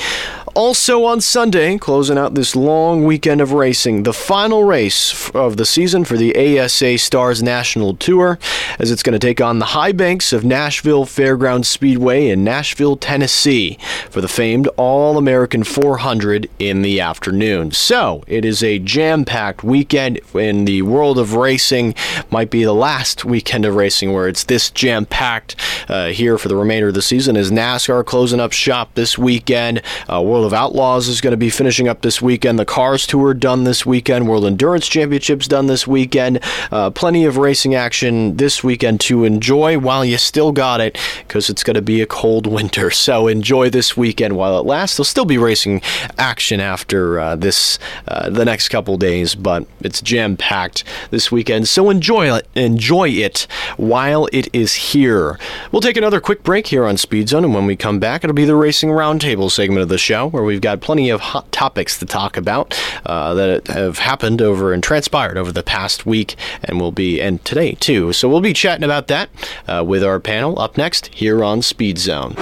Also 0.54 1.06
on 1.06 1.22
Sunday, 1.22 1.78
closing 1.78 2.18
out 2.18 2.34
this 2.34 2.58
long 2.58 3.06
weekend 3.06 3.40
of 3.40 3.54
racing, 3.54 4.04
the 4.04 4.12
final 4.12 4.66
race 4.66 5.30
of 5.34 5.56
the 5.56 5.66
season 5.66 6.04
for 6.04 6.18
the 6.18 6.60
ASA 6.60 6.98
Stars 6.98 7.42
National 7.42 7.96
Tour, 7.96 8.38
as 8.78 8.92
it's 8.92 9.02
going 9.02 9.18
to 9.18 9.20
take 9.20 9.40
on 9.40 9.60
the 9.60 9.68
high 9.68 9.94
banks 9.94 10.34
of 10.34 10.44
Nashville 10.44 11.06
Fairgrounds 11.06 11.70
Speedway 11.70 12.28
in 12.28 12.44
Nashville, 12.44 12.98
Tennessee, 12.98 13.78
for 14.10 14.20
the 14.20 14.28
famed 14.28 14.68
All 14.76 15.18
American 15.18 15.64
400 15.64 16.50
in 16.60 16.82
the 16.82 17.00
afternoon. 17.00 17.72
So 17.72 18.24
it 18.28 18.44
is 18.44 18.62
a 18.62 18.78
jam 18.78 19.24
packed 19.24 19.64
weekend 19.64 20.20
in 20.34 20.66
the 20.66 20.82
world 20.82 21.18
of 21.18 21.34
racing. 21.34 21.96
Might 22.30 22.50
be 22.50 22.66
the 22.66 22.74
last 22.74 23.24
weekend 23.24 23.64
of 23.64 23.76
racing 23.76 24.12
where 24.12 24.28
it's 24.28 24.44
this 24.44 24.70
jam 24.70 25.06
packed 25.06 25.56
uh, 25.88 26.08
here 26.08 26.38
for 26.38 26.50
the 26.50 26.58
remainder 26.58 26.90
of 26.90 26.94
the 26.94 27.02
season 27.02 27.38
as 27.38 27.52
NASCAR 27.52 28.06
closing 28.06 28.42
up 28.42 28.52
shop 28.52 28.94
this 28.96 29.18
weekend. 29.18 29.82
Uh, 30.12 30.22
World 30.22 30.41
World 30.42 30.54
of 30.54 30.58
Outlaws 30.58 31.08
is 31.08 31.22
going 31.22 31.34
to 31.34 31.38
be 31.38 31.52
finishing 31.52 31.88
up 31.88 32.02
this 32.02 32.20
weekend. 32.20 32.58
The 32.58 32.66
Cars 32.66 33.06
Tour 33.06 33.36
done 33.36 33.64
this 33.64 33.86
weekend. 33.86 34.28
World 34.28 34.44
Endurance 34.44 34.88
Championships 34.88 35.48
done 35.48 35.68
this 35.68 35.86
weekend. 35.86 36.40
Uh, 36.72 36.90
plenty 36.90 37.26
of 37.26 37.38
racing 37.38 37.76
action 37.76 38.38
this 38.38 38.64
weekend 38.64 39.02
to 39.02 39.24
enjoy 39.24 39.78
while 39.78 40.04
you 40.04 40.18
still 40.18 40.52
got 40.52 40.82
it 40.82 40.98
because 41.20 41.48
it's 41.48 41.64
going 41.64 41.76
to 41.76 41.82
be 41.84 42.02
a 42.02 42.08
cold 42.08 42.48
winter. 42.48 42.90
So 43.02 43.28
enjoy 43.28 43.70
this 43.70 43.98
weekend 43.98 44.38
while 44.38 44.60
it 44.60 44.66
lasts. 44.66 44.96
There'll 44.96 45.06
still 45.06 45.26
be 45.26 45.38
racing 45.38 45.82
action 46.18 46.60
after 46.60 47.20
uh, 47.20 47.36
this 47.36 47.80
uh, 48.08 48.30
the 48.30 48.46
next 48.46 48.70
couple 48.70 48.96
days, 48.98 49.34
but 49.34 49.66
it's 49.82 50.02
jam 50.02 50.38
packed 50.38 50.84
this 51.10 51.32
weekend. 51.32 51.68
So 51.68 51.90
enjoy 51.90 52.34
it. 52.36 52.48
Enjoy 52.56 53.10
it 53.10 53.48
while 53.78 54.28
it 54.32 54.48
is 54.54 54.74
here. 54.74 55.40
We'll 55.72 55.82
take 55.82 55.98
another 55.98 56.22
quick 56.22 56.44
break 56.44 56.68
here 56.68 56.86
on 56.86 56.98
Speed 56.98 57.30
Zone, 57.30 57.44
and 57.44 57.56
when 57.56 57.66
we 57.66 57.76
come 57.76 58.00
back, 58.00 58.24
it'll 58.24 58.36
be 58.36 58.46
the 58.46 58.56
Racing 58.56 58.90
Roundtable 58.90 59.52
segment 59.52 59.82
of 59.82 59.90
the 59.90 59.98
show 59.98 60.31
where 60.32 60.44
we've 60.44 60.62
got 60.62 60.82
plenty 60.82 61.10
of 61.10 61.22
hot 61.22 61.52
topics 61.52 62.00
to 62.00 62.06
talk 62.06 62.38
about 62.38 62.80
uh, 63.06 63.34
that 63.34 63.68
have 63.68 64.00
happened 64.00 64.42
over 64.42 64.74
and 64.74 64.84
transpired 64.84 65.38
over 65.38 65.52
the 65.52 65.64
past 65.64 66.06
week, 66.06 66.36
and 66.64 66.80
will 66.80 66.92
be 66.92 67.22
and 67.22 67.44
today 67.46 67.74
too. 67.74 68.14
So 68.14 68.28
we'll 68.28 68.42
be 68.42 68.54
chatting 68.54 68.84
about 68.84 69.08
that 69.08 69.30
uh, 69.68 69.84
with 69.86 70.04
our 70.04 70.20
panel 70.20 70.60
up 70.60 70.78
next 70.78 71.08
here 71.08 71.44
on 71.44 71.62
Speed 71.62 71.98
Zone. 71.98 72.36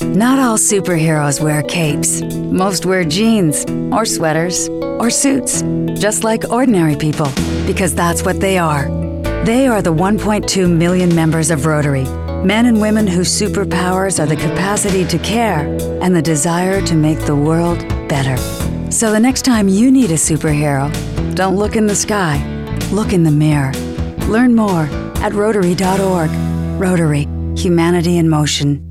Not 0.00 0.38
all 0.40 0.56
superheroes 0.56 1.40
wear 1.40 1.62
capes. 1.62 2.22
Most 2.22 2.86
wear 2.86 3.04
jeans, 3.04 3.64
or 3.92 4.04
sweaters, 4.04 4.68
or 4.68 5.10
suits, 5.10 5.62
just 6.00 6.24
like 6.24 6.48
ordinary 6.50 6.96
people, 6.96 7.30
because 7.66 7.94
that's 7.94 8.24
what 8.24 8.40
they 8.40 8.58
are. 8.58 8.88
They 9.48 9.66
are 9.66 9.80
the 9.80 9.94
1.2 9.94 10.70
million 10.70 11.14
members 11.14 11.50
of 11.50 11.64
Rotary, 11.64 12.04
men 12.44 12.66
and 12.66 12.82
women 12.82 13.06
whose 13.06 13.30
superpowers 13.30 14.22
are 14.22 14.26
the 14.26 14.36
capacity 14.36 15.06
to 15.06 15.18
care 15.20 15.60
and 16.02 16.14
the 16.14 16.20
desire 16.20 16.82
to 16.82 16.94
make 16.94 17.18
the 17.20 17.34
world 17.34 17.78
better. 18.10 18.36
So 18.92 19.10
the 19.10 19.18
next 19.18 19.46
time 19.46 19.66
you 19.66 19.90
need 19.90 20.10
a 20.10 20.18
superhero, 20.18 20.92
don't 21.34 21.56
look 21.56 21.76
in 21.76 21.86
the 21.86 21.96
sky, 21.96 22.36
look 22.92 23.14
in 23.14 23.22
the 23.22 23.30
mirror. 23.30 23.72
Learn 24.26 24.54
more 24.54 24.86
at 25.22 25.32
Rotary.org. 25.32 26.30
Rotary, 26.78 27.26
humanity 27.56 28.18
in 28.18 28.28
motion. 28.28 28.84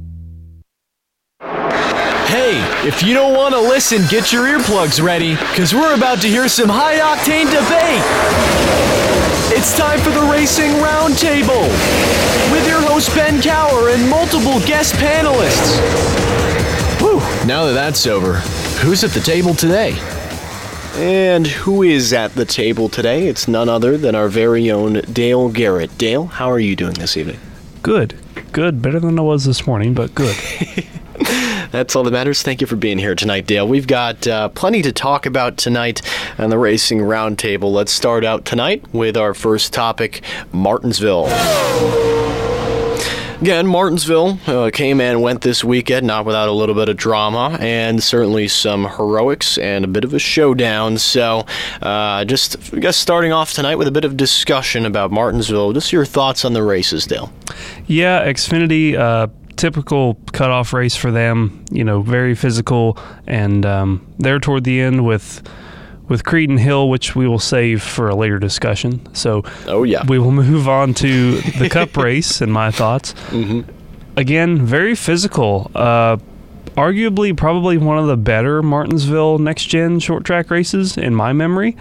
Hey, 1.40 2.58
if 2.84 3.04
you 3.04 3.14
don't 3.14 3.36
want 3.36 3.54
to 3.54 3.62
listen, 3.62 4.02
get 4.10 4.34
your 4.34 4.46
earplugs 4.48 5.00
ready, 5.04 5.36
because 5.36 5.76
we're 5.76 5.94
about 5.94 6.20
to 6.22 6.28
hear 6.28 6.48
some 6.48 6.68
high 6.68 6.98
octane 6.98 7.46
debate. 7.46 8.97
It's 9.60 9.76
time 9.76 10.00
for 10.02 10.12
the 10.12 10.22
Racing 10.32 10.70
Roundtable 10.74 11.64
with 12.52 12.68
your 12.68 12.80
host 12.80 13.10
Ben 13.16 13.42
Cower 13.42 13.90
and 13.90 14.08
multiple 14.08 14.60
guest 14.68 14.94
panelists. 14.94 15.80
Whew, 17.00 17.20
now 17.48 17.66
that 17.66 17.74
that's 17.74 18.06
over, 18.06 18.34
who's 18.82 19.04
at 19.04 19.10
the 19.10 19.20
table 19.20 19.56
today? 19.56 19.98
And 20.94 21.48
who 21.48 21.82
is 21.82 22.14
at 22.14 22.36
the 22.36 22.46
table 22.46 22.88
today? 22.88 23.28
It's 23.28 23.48
none 23.48 23.68
other 23.68 23.98
than 23.98 24.14
our 24.14 24.28
very 24.28 24.70
own 24.70 25.02
Dale 25.12 25.50
Garrett. 25.50 25.98
Dale, 25.98 26.28
how 26.28 26.52
are 26.52 26.60
you 26.60 26.76
doing 26.76 26.94
this 26.94 27.18
evening? 27.18 27.40
Good. 27.82 28.16
Good. 28.52 28.84
Better 28.84 29.00
than 29.00 29.18
I 29.18 29.24
was 29.24 29.46
this 29.46 29.66
morning, 29.66 29.96
but 29.96 30.14
good. 30.14 30.36
That's 31.72 31.96
all 31.96 32.04
that 32.04 32.12
matters. 32.12 32.42
Thank 32.42 32.62
you 32.62 32.68
for 32.68 32.76
being 32.76 32.98
here 32.98 33.16
tonight, 33.16 33.46
Dale. 33.46 33.68
We've 33.68 33.88
got 33.88 34.28
uh, 34.28 34.50
plenty 34.50 34.82
to 34.82 34.92
talk 34.92 35.26
about 35.26 35.58
tonight 35.58 36.02
on 36.38 36.50
the 36.50 36.58
Racing 36.58 37.00
Roundtable. 37.00 37.72
Let's 37.72 37.92
start 37.92 38.24
out 38.24 38.46
tonight 38.46 38.84
with 38.94 39.18
our 39.18 39.34
first 39.34 39.74
topic 39.74 40.24
Martinsville. 40.52 41.28
Again, 43.40 43.68
Martinsville 43.68 44.40
uh, 44.48 44.72
came 44.74 45.00
and 45.00 45.22
went 45.22 45.42
this 45.42 45.64
weekend, 45.64 46.08
not 46.08 46.26
without 46.26 46.50
a 46.50 46.52
little 46.52 46.74
bit 46.74 46.90
of 46.90 46.98
drama 46.98 47.56
and 47.62 48.02
certainly 48.02 48.48
some 48.48 48.86
heroics 48.86 49.60
and 49.60 49.86
a 49.86 49.88
bit 49.88 50.04
of 50.04 50.16
a 50.16 50.20
showdown. 50.20 50.98
So, 50.98 51.46
uh, 51.84 52.26
just 52.26 52.74
I 52.74 52.80
guess 52.80 52.98
starting 52.98 53.32
off 53.32 53.54
tonight 53.54 53.76
with 53.76 53.88
a 53.88 53.92
bit 53.92 54.06
of 54.06 54.18
discussion 54.18 54.88
about 54.88 55.12
Martinsville. 55.12 55.72
Just 55.74 55.94
your 55.94 56.04
thoughts 56.04 56.46
on 56.46 56.54
the 56.54 56.64
races, 56.64 57.06
Dale. 57.06 57.32
Yeah, 57.86 58.26
Xfinity, 58.26 58.98
uh, 58.98 59.28
typical 59.58 60.16
cutoff 60.32 60.72
race 60.72 60.96
for 60.96 61.12
them. 61.12 61.66
You 61.72 61.84
know, 61.84 62.02
very 62.02 62.36
physical, 62.36 62.98
and 63.26 63.66
um, 63.66 64.14
there 64.18 64.40
toward 64.40 64.64
the 64.64 64.80
end 64.80 65.06
with 65.06 65.44
with 66.08 66.24
Creed 66.24 66.50
and 66.50 66.60
Hill, 66.60 66.90
which 66.90 67.16
we 67.16 67.28
will 67.28 67.40
save 67.40 67.84
for 67.84 68.08
a 68.08 68.16
later 68.16 68.40
discussion. 68.40 69.14
So, 69.14 69.44
oh 69.68 69.84
yeah, 69.84 70.06
we 70.08 70.20
will 70.20 70.32
move 70.32 70.68
on 70.68 70.94
to 70.96 71.42
the 71.42 71.70
Cup 71.70 71.96
race 71.98 72.42
and 72.42 72.52
my 72.52 72.72
thoughts. 72.72 73.14
Mm-hmm. 73.30 73.70
Again, 74.18 74.66
very 74.66 74.96
physical. 74.96 75.70
Uh, 75.76 76.18
arguably, 76.76 77.36
probably 77.36 77.78
one 77.78 77.98
of 77.98 78.08
the 78.08 78.18
better 78.18 78.64
Martinsville 78.64 79.38
next 79.40 79.66
gen 79.66 80.00
short 80.00 80.24
track 80.24 80.50
races 80.50 80.98
in 80.98 81.14
my 81.14 81.34
memory. 81.34 81.76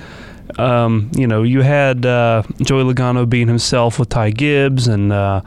Um, 0.59 1.11
you 1.15 1.27
know, 1.27 1.43
you 1.43 1.63
had 1.63 2.07
uh, 2.07 2.43
Joey 2.63 2.85
Logano 2.85 3.29
being 3.29 3.49
himself 3.49 3.99
with 3.99 4.09
Ty 4.09 4.31
Gibbs, 4.31 4.89
and 4.89 5.13
uh, 5.13 5.43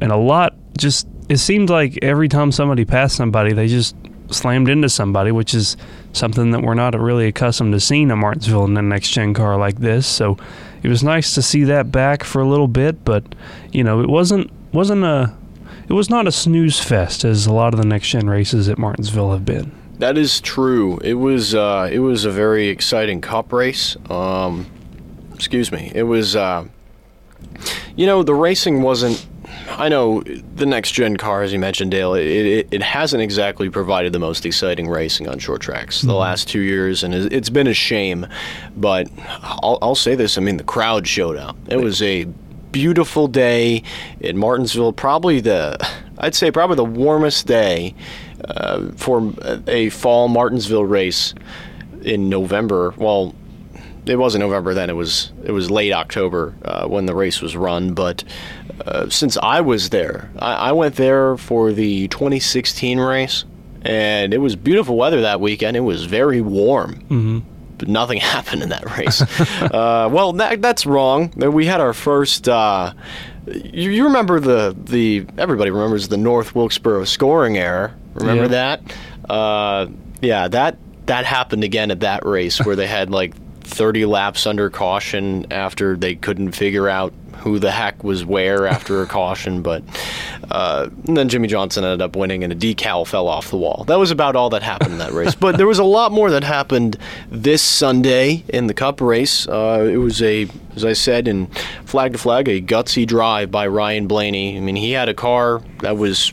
and 0.00 0.10
a 0.10 0.16
lot. 0.16 0.54
Just 0.76 1.06
it 1.28 1.38
seemed 1.38 1.70
like 1.70 1.98
every 2.02 2.28
time 2.28 2.52
somebody 2.52 2.84
passed 2.84 3.16
somebody, 3.16 3.52
they 3.52 3.68
just 3.68 3.96
slammed 4.30 4.68
into 4.68 4.88
somebody, 4.88 5.30
which 5.30 5.54
is 5.54 5.76
something 6.12 6.50
that 6.50 6.62
we're 6.62 6.74
not 6.74 6.98
really 6.98 7.26
accustomed 7.26 7.72
to 7.72 7.80
seeing 7.80 8.10
in 8.10 8.18
Martinsville 8.18 8.64
in 8.64 8.76
a 8.76 8.82
next 8.82 9.10
gen 9.10 9.34
car 9.34 9.56
like 9.56 9.78
this. 9.78 10.06
So 10.06 10.36
it 10.82 10.88
was 10.88 11.02
nice 11.02 11.34
to 11.34 11.42
see 11.42 11.64
that 11.64 11.90
back 11.90 12.24
for 12.24 12.40
a 12.40 12.46
little 12.46 12.68
bit, 12.68 13.04
but 13.04 13.34
you 13.72 13.84
know, 13.84 14.00
it 14.00 14.08
wasn't 14.08 14.50
wasn't 14.72 15.04
a 15.04 15.34
it 15.88 15.92
was 15.92 16.08
not 16.08 16.26
a 16.26 16.32
snooze 16.32 16.80
fest 16.80 17.24
as 17.24 17.46
a 17.46 17.52
lot 17.52 17.74
of 17.74 17.80
the 17.80 17.86
next 17.86 18.08
gen 18.08 18.28
races 18.28 18.68
at 18.68 18.78
Martinsville 18.78 19.32
have 19.32 19.44
been. 19.44 19.72
That 19.98 20.18
is 20.18 20.40
true. 20.40 20.98
It 20.98 21.14
was 21.14 21.54
uh, 21.54 21.88
it 21.92 22.00
was 22.00 22.24
a 22.24 22.30
very 22.30 22.68
exciting 22.68 23.20
cup 23.20 23.52
race. 23.52 23.96
Um, 24.10 24.66
excuse 25.34 25.70
me. 25.70 25.92
It 25.94 26.02
was 26.04 26.34
uh, 26.34 26.66
you 27.96 28.06
know 28.06 28.22
the 28.22 28.34
racing 28.34 28.82
wasn't 28.82 29.26
I 29.68 29.88
know 29.88 30.22
the 30.22 30.66
next 30.66 30.92
gen 30.92 31.16
car, 31.16 31.42
as 31.42 31.52
you 31.52 31.58
mentioned, 31.58 31.90
Dale, 31.90 32.14
it, 32.14 32.26
it, 32.26 32.68
it, 32.70 32.82
hasn't 32.82 33.22
exactly 33.22 33.70
provided 33.70 34.12
the 34.12 34.18
most 34.18 34.44
exciting 34.46 34.88
racing 34.88 35.28
on 35.28 35.38
short 35.38 35.62
tracks 35.62 36.02
the 36.02 36.08
mm-hmm. 36.08 36.16
last 36.16 36.48
two 36.48 36.60
years, 36.60 37.02
and 37.02 37.14
it's 37.14 37.50
been 37.50 37.66
a 37.66 37.74
shame. 37.74 38.26
But 38.76 39.08
I'll, 39.28 39.78
I'll 39.82 39.94
say 39.94 40.14
this 40.14 40.38
I 40.38 40.40
mean, 40.40 40.56
the 40.56 40.64
crowd 40.64 41.06
showed 41.06 41.36
up. 41.36 41.56
It 41.68 41.78
was 41.78 42.02
a 42.02 42.24
beautiful 42.72 43.28
day 43.28 43.82
in 44.20 44.36
Martinsville, 44.36 44.92
probably 44.92 45.40
the, 45.40 45.76
I'd 46.18 46.34
say, 46.34 46.50
probably 46.50 46.76
the 46.76 46.84
warmest 46.84 47.46
day 47.46 47.94
uh, 48.44 48.90
for 48.96 49.32
a 49.68 49.88
fall 49.90 50.28
Martinsville 50.28 50.84
race 50.84 51.34
in 52.02 52.28
November. 52.28 52.92
Well, 52.96 53.34
it 54.06 54.16
wasn't 54.16 54.42
November 54.42 54.74
then. 54.74 54.90
It 54.90 54.94
was 54.96 55.32
it 55.44 55.52
was 55.52 55.70
late 55.70 55.92
October 55.92 56.54
uh, 56.64 56.86
when 56.86 57.06
the 57.06 57.14
race 57.14 57.40
was 57.40 57.56
run. 57.56 57.94
But 57.94 58.24
uh, 58.86 59.08
since 59.08 59.36
I 59.42 59.60
was 59.60 59.90
there, 59.90 60.30
I, 60.38 60.54
I, 60.54 60.72
went 60.72 60.96
there 60.96 61.36
for 61.36 61.72
the 61.72 62.08
2016 62.08 62.98
race, 62.98 63.44
and 63.82 64.34
it 64.34 64.38
was 64.38 64.56
beautiful 64.56 64.96
weather 64.96 65.20
that 65.22 65.40
weekend. 65.40 65.76
It 65.76 65.80
was 65.80 66.04
very 66.04 66.40
warm. 66.40 66.94
Mm-hmm. 66.94 67.38
But 67.78 67.88
nothing 67.88 68.18
happened 68.20 68.62
in 68.62 68.68
that 68.70 68.96
race. 68.96 69.22
uh, 69.62 70.08
well, 70.10 70.32
that, 70.34 70.60
that's 70.60 70.86
wrong. 70.86 71.30
We 71.36 71.66
had 71.66 71.80
our 71.80 71.92
first. 71.92 72.48
Uh, 72.48 72.94
you, 73.46 73.90
you, 73.90 74.04
remember 74.04 74.40
the 74.40 74.74
the 74.76 75.26
everybody 75.36 75.70
remembers 75.70 76.08
the 76.08 76.16
North 76.16 76.54
Wilkesboro 76.54 77.04
scoring 77.04 77.58
error. 77.58 77.94
Remember 78.14 78.44
yeah. 78.44 78.76
that? 78.78 78.96
Uh, 79.28 79.86
yeah, 80.22 80.48
that 80.48 80.78
that 81.06 81.24
happened 81.24 81.64
again 81.64 81.90
at 81.90 82.00
that 82.00 82.24
race 82.24 82.58
where 82.64 82.76
they 82.76 82.86
had 82.86 83.10
like 83.10 83.34
30 83.64 84.06
laps 84.06 84.46
under 84.46 84.70
caution 84.70 85.46
after 85.50 85.96
they 85.96 86.14
couldn't 86.14 86.52
figure 86.52 86.88
out 86.88 87.12
who 87.44 87.58
the 87.58 87.70
heck 87.70 88.02
was 88.02 88.24
where 88.24 88.66
after 88.66 89.02
a 89.02 89.06
caution. 89.06 89.60
But 89.60 89.82
uh, 90.50 90.88
then 91.04 91.28
Jimmie 91.28 91.46
Johnson 91.46 91.84
ended 91.84 92.00
up 92.00 92.16
winning, 92.16 92.42
and 92.42 92.50
a 92.52 92.56
decal 92.56 93.06
fell 93.06 93.28
off 93.28 93.50
the 93.50 93.58
wall. 93.58 93.84
That 93.86 93.98
was 93.98 94.10
about 94.10 94.34
all 94.34 94.48
that 94.50 94.62
happened 94.62 94.92
in 94.92 94.98
that 94.98 95.12
race. 95.12 95.34
but 95.40 95.58
there 95.58 95.66
was 95.66 95.78
a 95.78 95.84
lot 95.84 96.10
more 96.10 96.30
that 96.30 96.42
happened 96.42 96.96
this 97.30 97.60
Sunday 97.60 98.44
in 98.48 98.66
the 98.66 98.74
Cup 98.74 99.02
race. 99.02 99.46
Uh, 99.46 99.86
it 99.92 99.98
was 99.98 100.22
a, 100.22 100.48
as 100.74 100.86
I 100.86 100.94
said, 100.94 101.28
in 101.28 101.46
flag 101.84 102.12
to 102.12 102.18
flag, 102.18 102.48
a 102.48 102.62
gutsy 102.62 103.06
drive 103.06 103.50
by 103.50 103.66
Ryan 103.66 104.06
Blaney. 104.06 104.56
I 104.56 104.60
mean, 104.60 104.76
he 104.76 104.92
had 104.92 105.10
a 105.10 105.14
car 105.14 105.60
that 105.80 105.98
was 105.98 106.32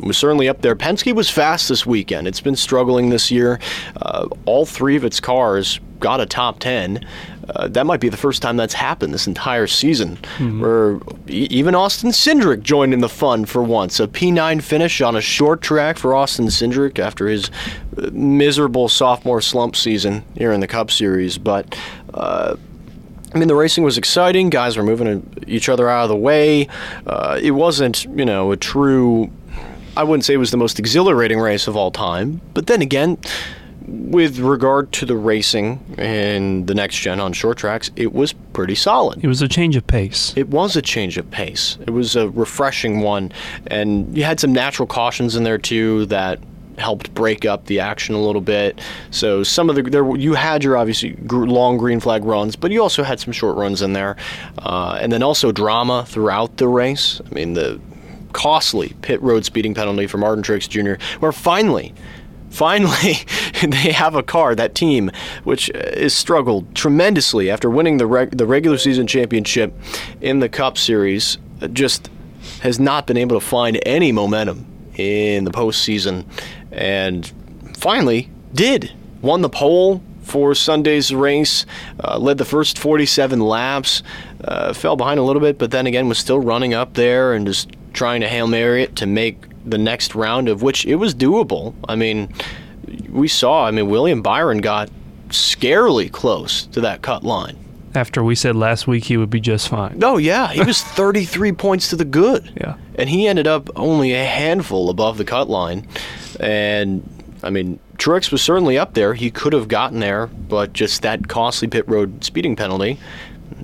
was 0.00 0.16
certainly 0.16 0.48
up 0.48 0.62
there. 0.62 0.76
Penske 0.76 1.14
was 1.14 1.28
fast 1.28 1.68
this 1.68 1.84
weekend. 1.84 2.28
It's 2.28 2.40
been 2.40 2.56
struggling 2.56 3.10
this 3.10 3.30
year. 3.30 3.58
Uh, 3.96 4.28
all 4.46 4.64
three 4.64 4.96
of 4.96 5.04
its 5.04 5.20
cars 5.20 5.80
got 5.98 6.20
a 6.20 6.26
top 6.26 6.60
10. 6.60 7.04
Uh, 7.50 7.68
that 7.68 7.86
might 7.86 8.00
be 8.00 8.08
the 8.08 8.16
first 8.16 8.42
time 8.42 8.56
that's 8.56 8.74
happened 8.74 9.12
this 9.14 9.26
entire 9.26 9.66
season, 9.66 10.16
mm-hmm. 10.36 10.60
where 10.60 11.00
even 11.26 11.74
Austin 11.74 12.10
Cindric 12.10 12.62
joined 12.62 12.92
in 12.92 13.00
the 13.00 13.08
fun 13.08 13.44
for 13.44 13.62
once. 13.62 14.00
A 14.00 14.06
P9 14.06 14.62
finish 14.62 15.00
on 15.00 15.16
a 15.16 15.20
short 15.20 15.62
track 15.62 15.98
for 15.98 16.14
Austin 16.14 16.46
Cindric 16.46 16.98
after 16.98 17.26
his 17.26 17.50
uh, 17.96 18.10
miserable 18.12 18.88
sophomore 18.88 19.40
slump 19.40 19.76
season 19.76 20.24
here 20.36 20.52
in 20.52 20.60
the 20.60 20.66
Cup 20.66 20.90
Series. 20.90 21.38
But 21.38 21.78
uh, 22.12 22.56
I 23.34 23.38
mean, 23.38 23.48
the 23.48 23.54
racing 23.54 23.84
was 23.84 23.98
exciting. 23.98 24.50
Guys 24.50 24.76
were 24.76 24.82
moving 24.82 25.44
each 25.46 25.68
other 25.68 25.88
out 25.88 26.04
of 26.04 26.08
the 26.08 26.16
way. 26.16 26.68
Uh, 27.06 27.38
it 27.40 27.50
wasn't, 27.50 28.04
you 28.04 28.24
know, 28.24 28.52
a 28.52 28.56
true. 28.56 29.30
I 29.96 30.04
wouldn't 30.04 30.24
say 30.24 30.34
it 30.34 30.38
was 30.38 30.50
the 30.50 30.56
most 30.56 30.78
exhilarating 30.78 31.40
race 31.40 31.66
of 31.66 31.76
all 31.76 31.90
time, 31.90 32.40
but 32.54 32.68
then 32.68 32.82
again, 32.82 33.18
with 33.88 34.38
regard 34.38 34.92
to 34.92 35.06
the 35.06 35.16
racing 35.16 35.80
and 35.98 36.66
the 36.66 36.74
next 36.74 36.96
gen 36.96 37.20
on 37.20 37.32
short 37.32 37.58
tracks, 37.58 37.90
it 37.96 38.12
was 38.12 38.32
pretty 38.52 38.74
solid. 38.74 39.22
It 39.24 39.28
was 39.28 39.42
a 39.42 39.48
change 39.48 39.76
of 39.76 39.86
pace. 39.86 40.32
It 40.36 40.48
was 40.48 40.76
a 40.76 40.82
change 40.82 41.16
of 41.18 41.30
pace. 41.30 41.78
It 41.86 41.90
was 41.90 42.14
a 42.14 42.28
refreshing 42.30 43.00
one, 43.00 43.32
and 43.66 44.16
you 44.16 44.24
had 44.24 44.40
some 44.40 44.52
natural 44.52 44.86
cautions 44.86 45.36
in 45.36 45.44
there 45.44 45.58
too 45.58 46.06
that 46.06 46.38
helped 46.78 47.12
break 47.14 47.44
up 47.44 47.66
the 47.66 47.80
action 47.80 48.14
a 48.14 48.20
little 48.20 48.40
bit. 48.40 48.80
So 49.10 49.42
some 49.42 49.68
of 49.68 49.76
the 49.76 49.82
there 49.82 50.16
you 50.16 50.34
had 50.34 50.62
your 50.62 50.76
obviously 50.76 51.16
long 51.22 51.76
green 51.76 52.00
flag 52.00 52.24
runs, 52.24 52.56
but 52.56 52.70
you 52.70 52.82
also 52.82 53.02
had 53.02 53.20
some 53.20 53.32
short 53.32 53.56
runs 53.56 53.82
in 53.82 53.92
there, 53.94 54.16
uh, 54.58 54.98
and 55.00 55.10
then 55.12 55.22
also 55.22 55.50
drama 55.50 56.04
throughout 56.06 56.56
the 56.58 56.68
race. 56.68 57.20
I 57.24 57.34
mean 57.34 57.54
the 57.54 57.80
costly 58.32 58.94
pit 59.02 59.20
road 59.22 59.44
speeding 59.44 59.74
penalty 59.74 60.06
for 60.06 60.18
Martin 60.18 60.44
Truex 60.44 60.68
Jr. 60.68 61.02
Where 61.20 61.32
finally 61.32 61.94
finally 62.50 63.14
they 63.62 63.92
have 63.92 64.14
a 64.14 64.22
car 64.22 64.54
that 64.54 64.74
team 64.74 65.10
which 65.44 65.70
has 65.74 66.14
struggled 66.14 66.74
tremendously 66.74 67.50
after 67.50 67.68
winning 67.70 67.98
the 67.98 68.06
reg- 68.06 68.36
the 68.36 68.46
regular 68.46 68.78
season 68.78 69.06
championship 69.06 69.72
in 70.20 70.40
the 70.40 70.48
cup 70.48 70.78
series. 70.78 71.38
Just 71.72 72.10
has 72.60 72.78
not 72.78 73.06
been 73.06 73.16
able 73.16 73.38
to 73.38 73.44
find 73.44 73.80
any 73.84 74.12
momentum 74.12 74.66
in 74.96 75.44
the 75.44 75.50
postseason 75.50 76.24
and 76.72 77.32
finally 77.76 78.30
did. 78.54 78.92
Won 79.22 79.42
the 79.42 79.48
pole 79.48 80.02
for 80.22 80.54
Sunday's 80.54 81.12
race, 81.14 81.64
uh, 82.04 82.18
led 82.18 82.38
the 82.38 82.44
first 82.44 82.78
47 82.78 83.40
laps, 83.40 84.02
uh, 84.44 84.72
fell 84.72 84.94
behind 84.94 85.18
a 85.18 85.22
little 85.22 85.40
bit, 85.40 85.58
but 85.58 85.70
then 85.70 85.86
again 85.86 86.08
was 86.08 86.18
still 86.18 86.38
running 86.38 86.74
up 86.74 86.94
there 86.94 87.32
and 87.32 87.46
just 87.46 87.70
trying 87.92 88.20
to 88.20 88.28
Hail 88.28 88.46
Mary 88.46 88.82
it 88.82 88.96
to 88.96 89.06
make 89.06 89.38
the 89.70 89.78
next 89.78 90.14
round 90.14 90.48
of 90.48 90.62
which 90.62 90.84
it 90.86 90.96
was 90.96 91.14
doable. 91.14 91.74
I 91.88 91.96
mean, 91.96 92.32
we 93.10 93.28
saw, 93.28 93.66
I 93.66 93.70
mean, 93.70 93.88
William 93.88 94.22
Byron 94.22 94.58
got 94.58 94.90
scarily 95.28 96.10
close 96.10 96.66
to 96.66 96.80
that 96.80 97.02
cut 97.02 97.22
line. 97.22 97.56
After 97.94 98.22
we 98.22 98.34
said 98.34 98.54
last 98.54 98.86
week 98.86 99.04
he 99.04 99.16
would 99.16 99.30
be 99.30 99.40
just 99.40 99.68
fine. 99.68 100.00
Oh 100.02 100.18
yeah, 100.18 100.48
he 100.52 100.62
was 100.62 100.82
33 100.94 101.52
points 101.52 101.88
to 101.90 101.96
the 101.96 102.04
good. 102.04 102.52
Yeah. 102.60 102.76
And 102.96 103.08
he 103.08 103.26
ended 103.26 103.46
up 103.46 103.70
only 103.76 104.12
a 104.14 104.24
handful 104.24 104.90
above 104.90 105.18
the 105.18 105.24
cut 105.24 105.48
line. 105.48 105.86
And 106.38 107.02
I 107.42 107.50
mean, 107.50 107.78
Truex 107.96 108.30
was 108.30 108.42
certainly 108.42 108.78
up 108.78 108.94
there. 108.94 109.14
He 109.14 109.30
could 109.30 109.52
have 109.52 109.68
gotten 109.68 110.00
there, 110.00 110.26
but 110.26 110.72
just 110.72 111.02
that 111.02 111.28
costly 111.28 111.68
pit 111.68 111.88
road 111.88 112.22
speeding 112.24 112.56
penalty 112.56 112.98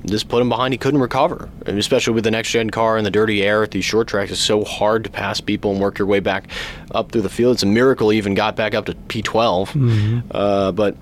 just 0.06 0.28
put 0.28 0.40
him 0.42 0.48
behind. 0.48 0.74
He 0.74 0.78
couldn't 0.78 1.00
recover, 1.00 1.48
and 1.66 1.78
especially 1.78 2.14
with 2.14 2.24
the 2.24 2.30
next 2.30 2.50
gen 2.50 2.70
car 2.70 2.96
and 2.96 3.06
the 3.06 3.10
dirty 3.10 3.42
air 3.42 3.62
at 3.62 3.70
these 3.70 3.84
short 3.84 4.08
tracks. 4.08 4.30
It's 4.30 4.40
so 4.40 4.64
hard 4.64 5.04
to 5.04 5.10
pass 5.10 5.40
people 5.40 5.72
and 5.72 5.80
work 5.80 5.98
your 5.98 6.06
way 6.06 6.20
back 6.20 6.48
up 6.90 7.12
through 7.12 7.22
the 7.22 7.28
field. 7.28 7.54
It's 7.54 7.62
a 7.62 7.66
miracle 7.66 8.10
he 8.10 8.18
even 8.18 8.34
got 8.34 8.56
back 8.56 8.74
up 8.74 8.86
to 8.86 8.94
P12. 8.94 10.24
Uh, 10.30 10.72
but 10.72 10.96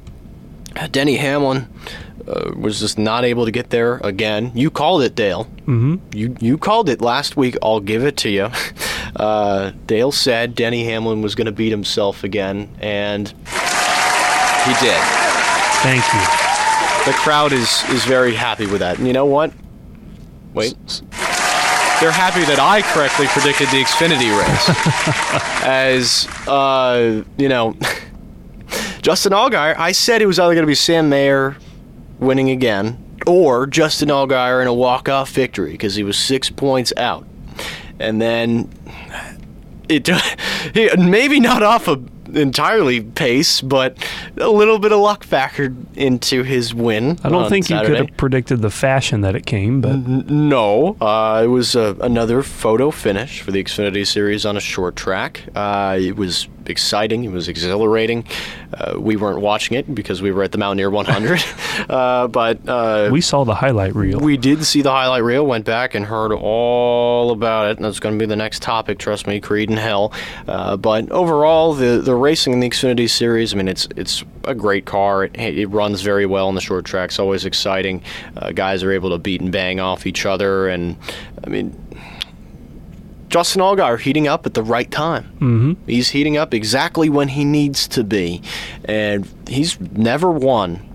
Denny 0.91 1.17
Hamlin 1.17 1.69
uh, 2.27 2.53
was 2.57 2.81
just 2.81 2.99
not 2.99 3.25
able 3.25 3.45
to 3.45 3.51
get 3.51 3.71
there 3.71 3.97
again. 3.99 4.53
You 4.55 4.71
called 4.71 5.03
it, 5.03 5.15
Dale. 5.15 5.45
Mm-hmm. 5.63 5.97
You 6.13 6.37
you 6.41 6.59
called 6.59 6.89
it 6.89 7.01
last 7.01 7.37
week. 7.37 7.57
I'll 7.63 7.81
give 7.81 8.05
it 8.05 8.17
to 8.19 8.31
you. 8.31 8.51
Uh, 9.15 9.73
Dale 9.87 10.11
said 10.11 10.55
Denny 10.55 10.85
Hamlin 10.85 11.21
was 11.21 11.35
going 11.35 11.45
to 11.45 11.53
beat 11.53 11.69
himself 11.71 12.25
again, 12.25 12.75
and 12.81 13.29
he 13.29 14.73
did. 14.81 15.01
Thank 15.83 16.05
you. 16.15 16.52
The 17.05 17.13
crowd 17.13 17.53
is 17.53 17.83
is 17.91 18.05
very 18.05 18.35
happy 18.35 18.67
with 18.67 18.81
that. 18.81 18.99
And 18.99 19.07
you 19.07 19.13
know 19.13 19.27
what? 19.27 19.53
Wait. 20.55 20.77
They're 22.01 22.11
happy 22.11 22.45
that 22.47 22.59
I 22.59 22.83
correctly 22.83 23.27
predicted 23.29 23.69
the 23.69 23.83
Xfinity 23.83 24.31
race. 24.37 25.63
As 25.65 26.27
uh, 26.49 27.23
you 27.39 27.49
know, 27.49 27.77
Justin 29.03 29.33
Allgaier, 29.33 29.77
I 29.79 29.93
said 29.93 30.21
it 30.21 30.27
was 30.27 30.39
either 30.39 30.55
going 30.55 30.65
to 30.65 30.67
be 30.67 30.75
Sam 30.75 31.09
Mayer 31.09 31.57
winning 32.19 32.51
again 32.51 33.03
or 33.27 33.67
Justin 33.67 34.09
Allgaier 34.09 34.63
in 34.63 34.69
a 34.69 34.75
walk-off 34.75 35.31
victory 35.31 35.73
because 35.73 35.95
he 35.95 36.03
was 36.03 36.19
six 36.19 36.51
points 36.51 36.93
out. 36.97 37.27
And 37.99 38.21
then 38.21 38.69
it 39.89 40.09
he, 40.75 40.91
maybe 40.97 41.41
not 41.41 41.63
off 41.63 41.89
a 41.89 41.97
entirely 42.35 43.01
pace, 43.01 43.61
but 43.61 43.97
a 44.37 44.49
little 44.49 44.79
bit 44.79 44.93
of 44.93 45.01
luck 45.01 45.25
factored 45.25 45.77
into 45.97 46.43
his 46.43 46.75
win. 46.75 47.19
I 47.23 47.29
don't 47.29 47.45
on 47.45 47.51
think 47.51 47.71
you 47.71 47.79
could 47.81 47.97
have 47.97 48.17
predicted 48.17 48.63
the 48.63 48.71
fashion 48.71 49.21
that 49.23 49.35
it 49.35 49.47
came, 49.47 49.81
but 49.81 49.97
No, 49.97 50.97
uh, 51.01 51.43
it 51.45 51.49
was 51.49 51.77
uh, 51.77 51.95
another 52.01 52.43
photo 52.43 52.91
finish 52.91 53.41
for 53.43 53.51
the 53.51 53.63
Xfinity 53.63 54.07
Series 54.07 54.45
on 54.47 54.57
a 54.57 54.61
short 54.61 54.97
track. 54.97 55.43
Uh, 55.55 55.99
it 56.01 56.17
was 56.17 56.49
exciting. 56.67 57.25
It 57.25 57.31
was 57.31 57.49
exhilarating. 57.49 58.25
Uh, 58.73 58.99
we 58.99 59.17
weren't 59.17 59.41
watching 59.41 59.77
it 59.77 59.95
because 59.95 60.23
we 60.23 60.33
were 60.33 60.43
at 60.43 60.53
the 60.53 60.59
Mountaineer 60.59 60.91
100, 60.91 61.45
uh, 61.91 62.29
but 62.29 62.67
uh, 62.69 63.09
we 63.13 63.21
saw 63.21 63.45
the 63.45 63.55
highlight 63.55 63.95
reel. 63.95 64.21
we 64.21 64.37
did 64.37 64.65
see 64.65 64.83
the 64.83 64.91
highlight 64.91 65.23
reel. 65.23 65.47
Went 65.47 65.65
back 65.65 65.95
and 65.95 66.07
heard 66.07 66.33
all 66.33 67.31
about 67.31 67.71
it. 67.71 67.77
And 67.77 67.85
that's 67.85 68.01
going 68.01 68.15
to 68.15 68.19
be 68.19 68.27
the 68.27 68.37
next 68.37 68.63
topic. 68.63 68.99
Trust 68.99 69.27
me, 69.27 69.41
Creed 69.41 69.69
and 69.69 69.79
Hell. 69.79 70.13
Uh, 70.49 70.77
but 70.77 71.11
overall, 71.11 71.75
the 71.75 71.99
the 71.99 72.15
racing 72.15 72.53
in 72.53 72.61
the 72.61 72.69
Xfinity 72.69 73.09
Series. 73.09 73.53
I 73.53 73.57
mean, 73.57 73.69
it's 73.69 73.89
it's 73.97 74.25
a 74.45 74.55
great 74.55 74.85
car. 74.85 75.25
It, 75.25 75.37
it 75.37 75.67
runs 75.67 76.03
very 76.03 76.27
well 76.27 76.49
on 76.49 76.55
the 76.55 76.61
short 76.61 76.85
tracks. 76.85 77.19
Always 77.19 77.45
exciting. 77.45 78.03
Uh, 78.37 78.53
guys 78.53 78.83
are 78.83 78.93
able 78.93 79.11
to 79.11 79.19
beat 79.19 79.41
and 79.41 79.53
bang 79.53 79.81
off 79.81 80.07
each 80.07 80.27
other. 80.27 80.69
And 80.69 80.97
I 81.45 81.51
mean, 81.51 81.77
Justin 83.33 83.63
Allgaier 83.63 83.99
heating 83.99 84.29
up 84.29 84.45
at 84.47 84.53
the 84.55 84.63
right 84.63 84.91
time. 84.91 85.25
Mm-hmm. 85.41 85.73
He's 85.87 86.11
heating 86.11 86.37
up 86.37 86.53
exactly 86.55 87.09
when 87.09 87.29
he 87.29 87.45
needs 87.45 87.89
to 87.89 88.05
be, 88.05 88.43
and 88.85 89.27
he's 89.49 89.81
never 89.81 90.31
won 90.31 90.87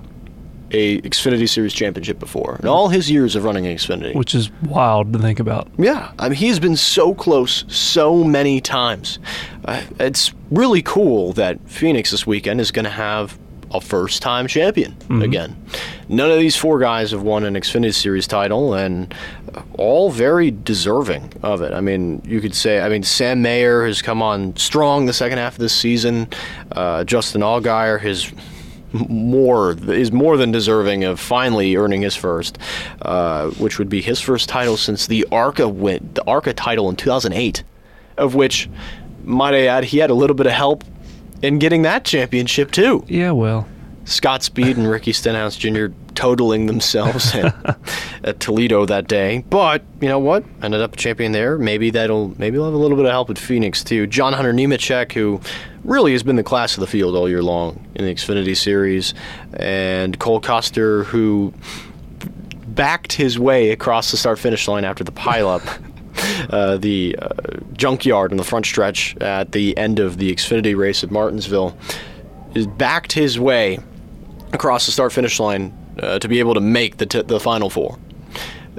a 0.71 1.01
Xfinity 1.01 1.49
Series 1.49 1.73
championship 1.73 2.19
before 2.19 2.59
in 2.61 2.67
all 2.67 2.89
his 2.89 3.09
years 3.09 3.35
of 3.35 3.43
running 3.45 3.63
Xfinity. 3.63 4.13
which 4.13 4.35
is 4.35 4.51
wild 4.63 5.13
to 5.13 5.19
think 5.19 5.39
about. 5.39 5.67
Yeah, 5.77 6.11
I 6.19 6.29
mean 6.29 6.37
he's 6.37 6.59
been 6.59 6.75
so 6.75 7.15
close 7.15 7.63
so 7.73 8.23
many 8.23 8.61
times. 8.61 9.17
Uh, 9.65 9.81
it's 9.99 10.33
really 10.51 10.81
cool 10.81 11.33
that 11.33 11.57
Phoenix 11.69 12.11
this 12.11 12.27
weekend 12.27 12.61
is 12.61 12.71
going 12.71 12.85
to 12.85 12.91
have 12.91 13.39
a 13.71 13.81
first-time 13.81 14.47
champion 14.47 14.95
again. 15.21 15.53
None 16.07 16.31
of 16.31 16.37
these 16.39 16.55
four 16.55 16.79
guys 16.79 17.11
have 17.11 17.21
won 17.21 17.43
an 17.43 17.55
Xfinity 17.55 17.93
Series 17.93 18.25
title, 18.27 18.73
and 18.73 19.13
all 19.77 20.09
very 20.11 20.51
deserving 20.51 21.33
of 21.43 21.61
it. 21.61 21.73
I 21.73 21.81
mean, 21.81 22.21
you 22.25 22.41
could 22.41 22.55
say, 22.55 22.79
I 22.79 22.89
mean, 22.89 23.03
Sam 23.03 23.41
Mayer 23.41 23.85
has 23.85 24.01
come 24.01 24.21
on 24.21 24.55
strong 24.55 25.05
the 25.05 25.13
second 25.13 25.37
half 25.37 25.53
of 25.53 25.59
this 25.59 25.73
season. 25.73 26.27
Uh, 26.71 27.03
Justin 27.03 27.41
Allgaier 27.41 27.99
has 27.99 28.31
more 28.93 29.71
is 29.89 30.11
more 30.11 30.37
than 30.37 30.51
deserving 30.51 31.03
of 31.03 31.19
finally 31.19 31.75
earning 31.75 32.01
his 32.01 32.15
first, 32.15 32.57
uh, 33.01 33.49
which 33.51 33.79
would 33.79 33.89
be 33.89 34.01
his 34.01 34.19
first 34.21 34.47
title 34.49 34.77
since 34.77 35.07
the 35.07 35.25
ARCA 35.31 35.67
win 35.67 36.09
the 36.13 36.23
ARCA 36.25 36.53
title 36.53 36.89
in 36.89 36.95
2008, 36.95 37.63
of 38.17 38.35
which, 38.35 38.69
might 39.23 39.53
I 39.53 39.65
add, 39.65 39.83
he 39.85 39.97
had 39.97 40.09
a 40.09 40.13
little 40.13 40.35
bit 40.35 40.45
of 40.45 40.53
help 40.53 40.83
in 41.41 41.59
getting 41.59 41.83
that 41.83 42.05
championship 42.05 42.71
too. 42.71 43.03
Yeah, 43.07 43.31
well, 43.31 43.67
Scott 44.05 44.43
Speed 44.43 44.77
and 44.77 44.89
Ricky 44.89 45.11
Stenhouse 45.11 45.57
Jr. 45.57 45.87
totaling 46.17 46.65
themselves 46.65 47.35
at, 47.35 47.79
at 48.23 48.39
Toledo 48.39 48.87
that 48.87 49.07
day. 49.07 49.45
But 49.51 49.83
you 50.01 50.09
know 50.09 50.17
what? 50.17 50.43
Ended 50.63 50.81
up 50.81 50.93
a 50.93 50.97
champion 50.97 51.31
there. 51.31 51.59
Maybe 51.59 51.91
that'll 51.91 52.29
maybe 52.39 52.57
he'll 52.57 52.65
have 52.65 52.73
a 52.73 52.77
little 52.77 52.97
bit 52.97 53.05
of 53.05 53.11
help 53.11 53.29
at 53.29 53.37
Phoenix 53.37 53.83
too. 53.83 54.07
John 54.07 54.33
Hunter 54.33 54.51
Nemechek, 54.51 55.11
who 55.11 55.39
really 55.83 56.13
has 56.13 56.23
been 56.23 56.35
the 56.35 56.43
class 56.43 56.73
of 56.73 56.81
the 56.81 56.87
field 56.87 57.15
all 57.15 57.29
year 57.29 57.43
long 57.43 57.85
in 57.93 58.03
the 58.03 58.13
Xfinity 58.13 58.57
Series, 58.57 59.13
and 59.53 60.17
Cole 60.17 60.39
Custer, 60.39 61.03
who 61.03 61.53
backed 62.67 63.13
his 63.13 63.37
way 63.37 63.69
across 63.69 64.09
the 64.09 64.17
start 64.17 64.39
finish 64.39 64.67
line 64.67 64.83
after 64.83 65.03
the 65.03 65.13
pileup. 65.13 65.83
Uh, 66.49 66.77
the 66.77 67.15
uh, 67.21 67.29
junkyard 67.73 68.31
in 68.31 68.37
the 68.37 68.43
front 68.43 68.65
stretch 68.65 69.15
at 69.17 69.51
the 69.51 69.77
end 69.77 69.99
of 69.99 70.17
the 70.17 70.33
Xfinity 70.33 70.75
race 70.75 71.03
at 71.03 71.11
Martinsville 71.11 71.77
is 72.55 72.65
backed 72.65 73.11
his 73.11 73.39
way 73.39 73.77
across 74.51 74.87
the 74.87 74.91
start 74.91 75.13
finish 75.13 75.39
line 75.39 75.71
uh, 75.99 76.19
to 76.19 76.27
be 76.27 76.39
able 76.39 76.53
to 76.53 76.61
make 76.61 76.97
the, 76.97 77.05
t- 77.05 77.21
the 77.21 77.39
final 77.39 77.69
four. 77.69 77.97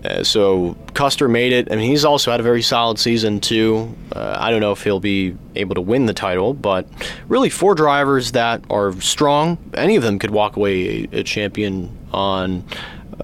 Uh, 0.05 0.23
so 0.23 0.77
Custer 0.95 1.29
made 1.29 1.53
it. 1.53 1.73
I 1.73 1.77
mean, 1.77 1.91
he's 1.91 2.05
also 2.05 2.31
had 2.31 2.41
a 2.41 2.43
very 2.43 2.63
solid 2.63 2.99
season 2.99 3.41
too. 3.41 3.95
Uh, 4.15 4.37
I 4.39 4.51
don't 4.51 4.61
know 4.61 4.73
if 4.73 4.85
he'll 4.85 5.01
be 5.01 5.37
able 5.57 5.75
to 5.75 5.81
win 5.81 6.07
the 6.07 6.15
title, 6.15 6.55
but 6.55 6.87
really 7.27 7.51
four 7.51 7.75
drivers 7.75 8.33
that 8.33 8.63
are 8.71 8.93
strong. 9.01 9.59
Any 9.75 9.97
of 9.97 10.03
them 10.03 10.19
could 10.19 10.31
walk 10.31 10.57
away 10.57 11.09
a, 11.13 11.19
a 11.19 11.23
champion 11.25 11.97
on 12.13 12.65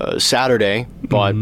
uh, 0.00 0.18
Saturday, 0.18 0.86
but 1.04 1.36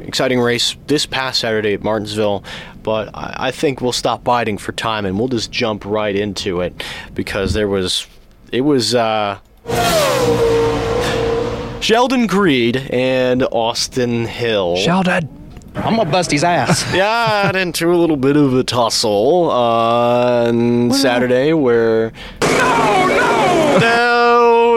exciting 0.00 0.38
race 0.38 0.76
this 0.86 1.06
past 1.06 1.40
Saturday 1.40 1.74
at 1.74 1.82
Martinsville. 1.82 2.44
But 2.82 3.10
I, 3.14 3.48
I 3.48 3.50
think 3.50 3.80
we'll 3.80 3.92
stop 3.92 4.22
biding 4.22 4.58
for 4.58 4.72
time 4.72 5.06
and 5.06 5.18
we'll 5.18 5.28
just 5.28 5.50
jump 5.50 5.84
right 5.84 6.14
into 6.14 6.60
it 6.60 6.84
because 7.14 7.52
there 7.52 7.68
was, 7.68 8.06
it 8.52 8.60
was. 8.60 8.94
Uh, 8.94 9.38
Sheldon 11.86 12.26
Creed 12.26 12.88
and 12.90 13.44
Austin 13.52 14.24
Hill. 14.24 14.74
Sheldon. 14.74 15.28
I'm 15.76 15.94
gonna 15.94 16.10
bust 16.10 16.32
his 16.32 16.42
ass. 16.42 16.84
yeah, 16.92 17.44
got 17.44 17.54
into 17.54 17.92
a 17.92 17.94
little 17.94 18.16
bit 18.16 18.36
of 18.36 18.54
a 18.54 18.64
tussle 18.64 19.48
on 19.52 20.90
Saturday 20.92 21.52
where. 21.52 22.10
No, 22.42 23.06
no! 23.78 24.05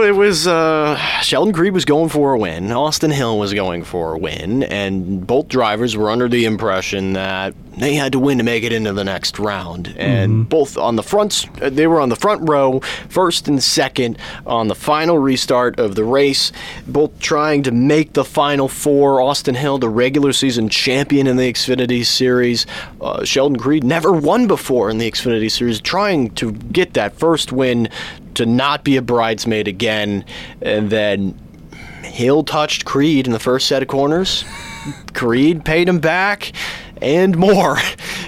It 0.02 0.16
was. 0.16 0.48
Uh, 0.48 0.98
Sheldon 1.22 1.54
Creed 1.54 1.74
was 1.74 1.86
going 1.86 2.10
for 2.10 2.34
a 2.34 2.40
win. 2.40 2.72
Austin 2.72 3.12
Hill 3.12 3.38
was 3.38 3.54
going 3.54 3.84
for 3.84 4.14
a 4.14 4.18
win. 4.18 4.64
And 4.64 5.26
both 5.26 5.48
drivers 5.48 5.96
were 5.96 6.10
under 6.10 6.28
the 6.28 6.46
impression 6.46 7.14
that 7.14 7.54
they 7.78 7.96
had 7.96 8.12
to 8.12 8.20
win 8.20 8.38
to 8.38 8.44
make 8.44 8.64
it 8.64 8.74
into 8.74 8.94
the 8.94 9.04
next 9.04 9.40
round. 9.40 9.94
And 9.98 10.48
both 10.50 10.78
on 10.78 10.96
the 10.96 11.04
front, 11.04 11.46
they 11.60 11.88
were 11.88 12.02
on 12.02 12.10
the 12.10 12.16
front 12.16 12.48
row, 12.48 12.82
first 13.08 13.48
and 13.48 13.64
second 13.64 14.18
on 14.46 14.68
the 14.68 14.76
final 14.76 15.18
restart 15.18 15.80
of 15.80 15.96
the 15.96 16.04
race, 16.04 16.52
both 16.88 17.18
trying 17.20 17.64
to 17.64 17.72
make 17.72 18.14
the 18.14 18.26
final 18.26 18.68
four. 18.68 19.22
Austin 19.22 19.56
Hill, 19.56 19.78
the 19.78 19.90
regular 19.90 20.34
season 20.34 20.68
champion 20.68 21.26
in 21.28 21.38
the 21.38 21.52
Xfinity 21.52 22.06
Series. 22.06 22.66
Uh, 23.00 23.24
Sheldon 23.24 23.58
Creed 23.58 23.84
never 23.84 24.12
won 24.12 24.48
before 24.48 24.90
in 24.90 24.98
the 24.98 25.10
Xfinity 25.10 25.50
Series, 25.50 25.80
trying 25.80 26.32
to 26.32 26.52
get 26.52 26.94
that 26.96 27.14
first 27.14 27.52
win 27.52 27.88
to 28.36 28.46
not 28.46 28.84
be 28.84 28.98
a 28.98 29.02
bridesmaid 29.02 29.68
again. 29.68 30.26
And 30.62 30.90
then 30.90 31.40
Hill 32.04 32.44
touched 32.44 32.86
Creed 32.86 33.28
in 33.28 33.34
the 33.34 33.40
first 33.40 33.68
set 33.68 33.82
of 33.82 33.88
corners. 33.88 34.44
Creed 35.14 35.66
paid 35.66 35.88
him 35.88 36.00
back 36.00 36.52
and 37.02 37.38
more. 37.38 37.78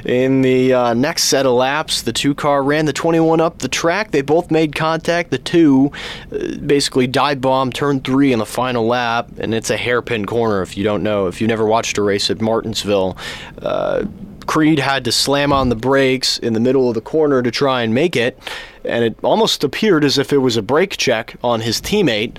In 0.06 0.42
the 0.42 0.74
uh, 0.74 0.94
next 0.94 1.26
set 1.26 1.46
of 1.46 1.54
laps, 1.54 2.02
the 2.02 2.14
two 2.14 2.34
car 2.34 2.64
ran 2.64 2.86
the 2.86 2.94
21 2.94 3.40
up 3.40 3.60
the 3.60 3.68
track. 3.68 4.12
They 4.12 4.22
both 4.22 4.52
made 4.52 4.76
contact. 4.76 5.32
The 5.32 5.38
two 5.38 5.92
uh, 6.32 6.58
basically 6.66 7.08
dive 7.08 7.42
bomb 7.42 7.72
turn 7.72 8.00
three 8.00 8.34
in 8.34 8.40
the 8.40 8.46
final 8.46 8.86
lap, 8.86 9.30
and 9.38 9.54
it's 9.54 9.70
a 9.70 9.78
hairpin 9.78 10.26
corner 10.26 10.62
if 10.62 10.78
you 10.78 10.84
don't 10.84 11.04
know. 11.04 11.28
If 11.28 11.42
you've 11.42 11.50
never 11.50 11.66
watched 11.66 11.98
a 11.98 12.02
race 12.02 12.30
at 12.30 12.42
Martinsville, 12.42 13.18
uh, 13.62 14.06
Creed 14.48 14.80
had 14.80 15.06
to 15.06 15.12
slam 15.12 15.54
on 15.54 15.70
the 15.70 15.76
brakes 15.76 16.38
in 16.38 16.54
the 16.54 16.60
middle 16.60 16.90
of 16.90 16.96
the 16.96 17.02
corner 17.02 17.42
to 17.42 17.52
try 17.52 17.82
and 17.84 17.94
make 17.94 18.16
it, 18.16 18.38
and 18.84 19.04
it 19.04 19.16
almost 19.24 19.64
appeared 19.64 20.04
as 20.04 20.18
if 20.18 20.34
it 20.34 20.40
was 20.40 20.58
a 20.58 20.62
brake 20.62 20.98
check 20.98 21.36
on 21.44 21.62
his 21.62 21.80
teammate. 21.82 22.38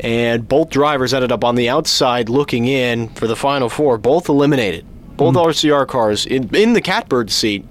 And 0.00 0.48
both 0.48 0.70
drivers 0.70 1.14
ended 1.14 1.30
up 1.30 1.44
on 1.44 1.54
the 1.54 1.68
outside 1.68 2.28
looking 2.28 2.66
in 2.66 3.08
for 3.10 3.26
the 3.26 3.36
final 3.36 3.68
four, 3.68 3.98
both 3.98 4.28
eliminated. 4.28 4.84
Both 5.16 5.34
hmm. 5.34 5.40
RCR 5.40 5.86
cars 5.86 6.26
in, 6.26 6.54
in 6.56 6.72
the 6.72 6.80
catbird 6.80 7.30
seat 7.30 7.64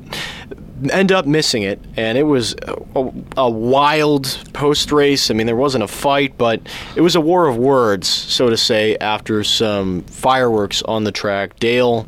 end 0.90 1.12
up 1.12 1.26
missing 1.26 1.64
it, 1.64 1.80
and 1.96 2.18
it 2.18 2.24
was 2.24 2.56
a, 2.96 3.12
a 3.38 3.50
wild 3.50 4.38
post 4.54 4.92
race. 4.92 5.30
I 5.30 5.34
mean, 5.34 5.46
there 5.46 5.56
wasn't 5.56 5.84
a 5.84 5.88
fight, 5.88 6.38
but 6.38 6.62
it 6.96 7.02
was 7.02 7.16
a 7.16 7.22
war 7.22 7.48
of 7.48 7.58
words, 7.58 8.08
so 8.08 8.50
to 8.50 8.58
say, 8.58 8.98
after 8.98 9.44
some 9.44 10.02
fireworks 10.04 10.82
on 10.84 11.04
the 11.04 11.12
track. 11.12 11.60
Dale, 11.60 12.08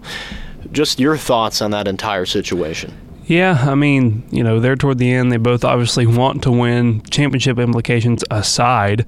just 0.73 0.99
your 0.99 1.17
thoughts 1.17 1.61
on 1.61 1.71
that 1.71 1.87
entire 1.87 2.25
situation. 2.25 2.93
Yeah, 3.25 3.65
I 3.69 3.75
mean, 3.75 4.23
you 4.31 4.43
know, 4.43 4.59
they're 4.59 4.75
toward 4.75 4.97
the 4.97 5.11
end. 5.11 5.31
They 5.31 5.37
both 5.37 5.63
obviously 5.63 6.05
want 6.05 6.43
to 6.43 6.51
win, 6.51 7.01
championship 7.03 7.57
implications 7.57 8.23
aside. 8.29 9.05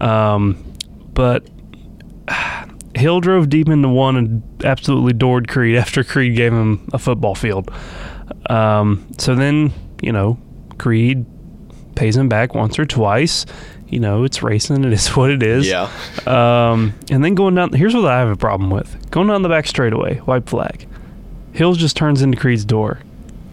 Um, 0.00 0.62
but 1.14 1.48
Hill 2.94 3.20
drove 3.20 3.48
deep 3.48 3.68
into 3.68 3.88
one 3.88 4.16
and 4.16 4.64
absolutely 4.64 5.14
doored 5.14 5.48
Creed 5.48 5.76
after 5.78 6.04
Creed 6.04 6.36
gave 6.36 6.52
him 6.52 6.88
a 6.92 6.98
football 6.98 7.34
field. 7.34 7.70
Um, 8.50 9.06
so 9.18 9.34
then, 9.34 9.72
you 10.02 10.12
know, 10.12 10.38
Creed 10.78 11.24
pays 11.94 12.16
him 12.16 12.28
back 12.28 12.54
once 12.54 12.78
or 12.78 12.84
twice. 12.84 13.46
You 13.88 14.00
know, 14.00 14.24
it's 14.24 14.42
racing. 14.42 14.84
It 14.84 14.92
is 14.92 15.08
what 15.16 15.30
it 15.30 15.42
is. 15.42 15.66
Yeah. 15.66 15.90
Um, 16.26 16.94
and 17.10 17.24
then 17.24 17.34
going 17.34 17.54
down, 17.54 17.72
here's 17.72 17.94
what 17.94 18.04
I 18.04 18.18
have 18.18 18.28
a 18.28 18.36
problem 18.36 18.70
with. 18.70 19.10
Going 19.10 19.28
down 19.28 19.42
the 19.42 19.48
back 19.48 19.66
straightaway, 19.66 20.18
white 20.18 20.48
flag. 20.48 20.86
Hills 21.54 21.78
just 21.78 21.96
turns 21.96 22.20
into 22.20 22.36
Creed's 22.36 22.64
door 22.64 23.00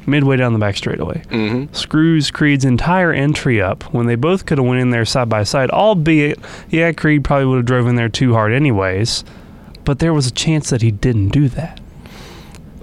midway 0.07 0.35
down 0.35 0.53
the 0.53 0.59
back 0.59 0.75
straightaway. 0.75 1.21
Mm-hmm. 1.29 1.73
Screws 1.73 2.31
Creed's 2.31 2.65
entire 2.65 3.11
entry 3.11 3.61
up 3.61 3.83
when 3.93 4.07
they 4.07 4.15
both 4.15 4.45
could 4.45 4.57
have 4.57 4.67
went 4.67 4.81
in 4.81 4.89
there 4.89 5.05
side 5.05 5.29
by 5.29 5.43
side. 5.43 5.69
Albeit, 5.69 6.39
yeah, 6.69 6.91
Creed 6.91 7.23
probably 7.23 7.45
would 7.45 7.57
have 7.57 7.65
drove 7.65 7.87
in 7.87 7.95
there 7.95 8.09
too 8.09 8.33
hard 8.33 8.51
anyways. 8.51 9.23
But 9.83 9.99
there 9.99 10.13
was 10.13 10.27
a 10.27 10.31
chance 10.31 10.69
that 10.69 10.81
he 10.81 10.91
didn't 10.91 11.29
do 11.29 11.49
that. 11.49 11.79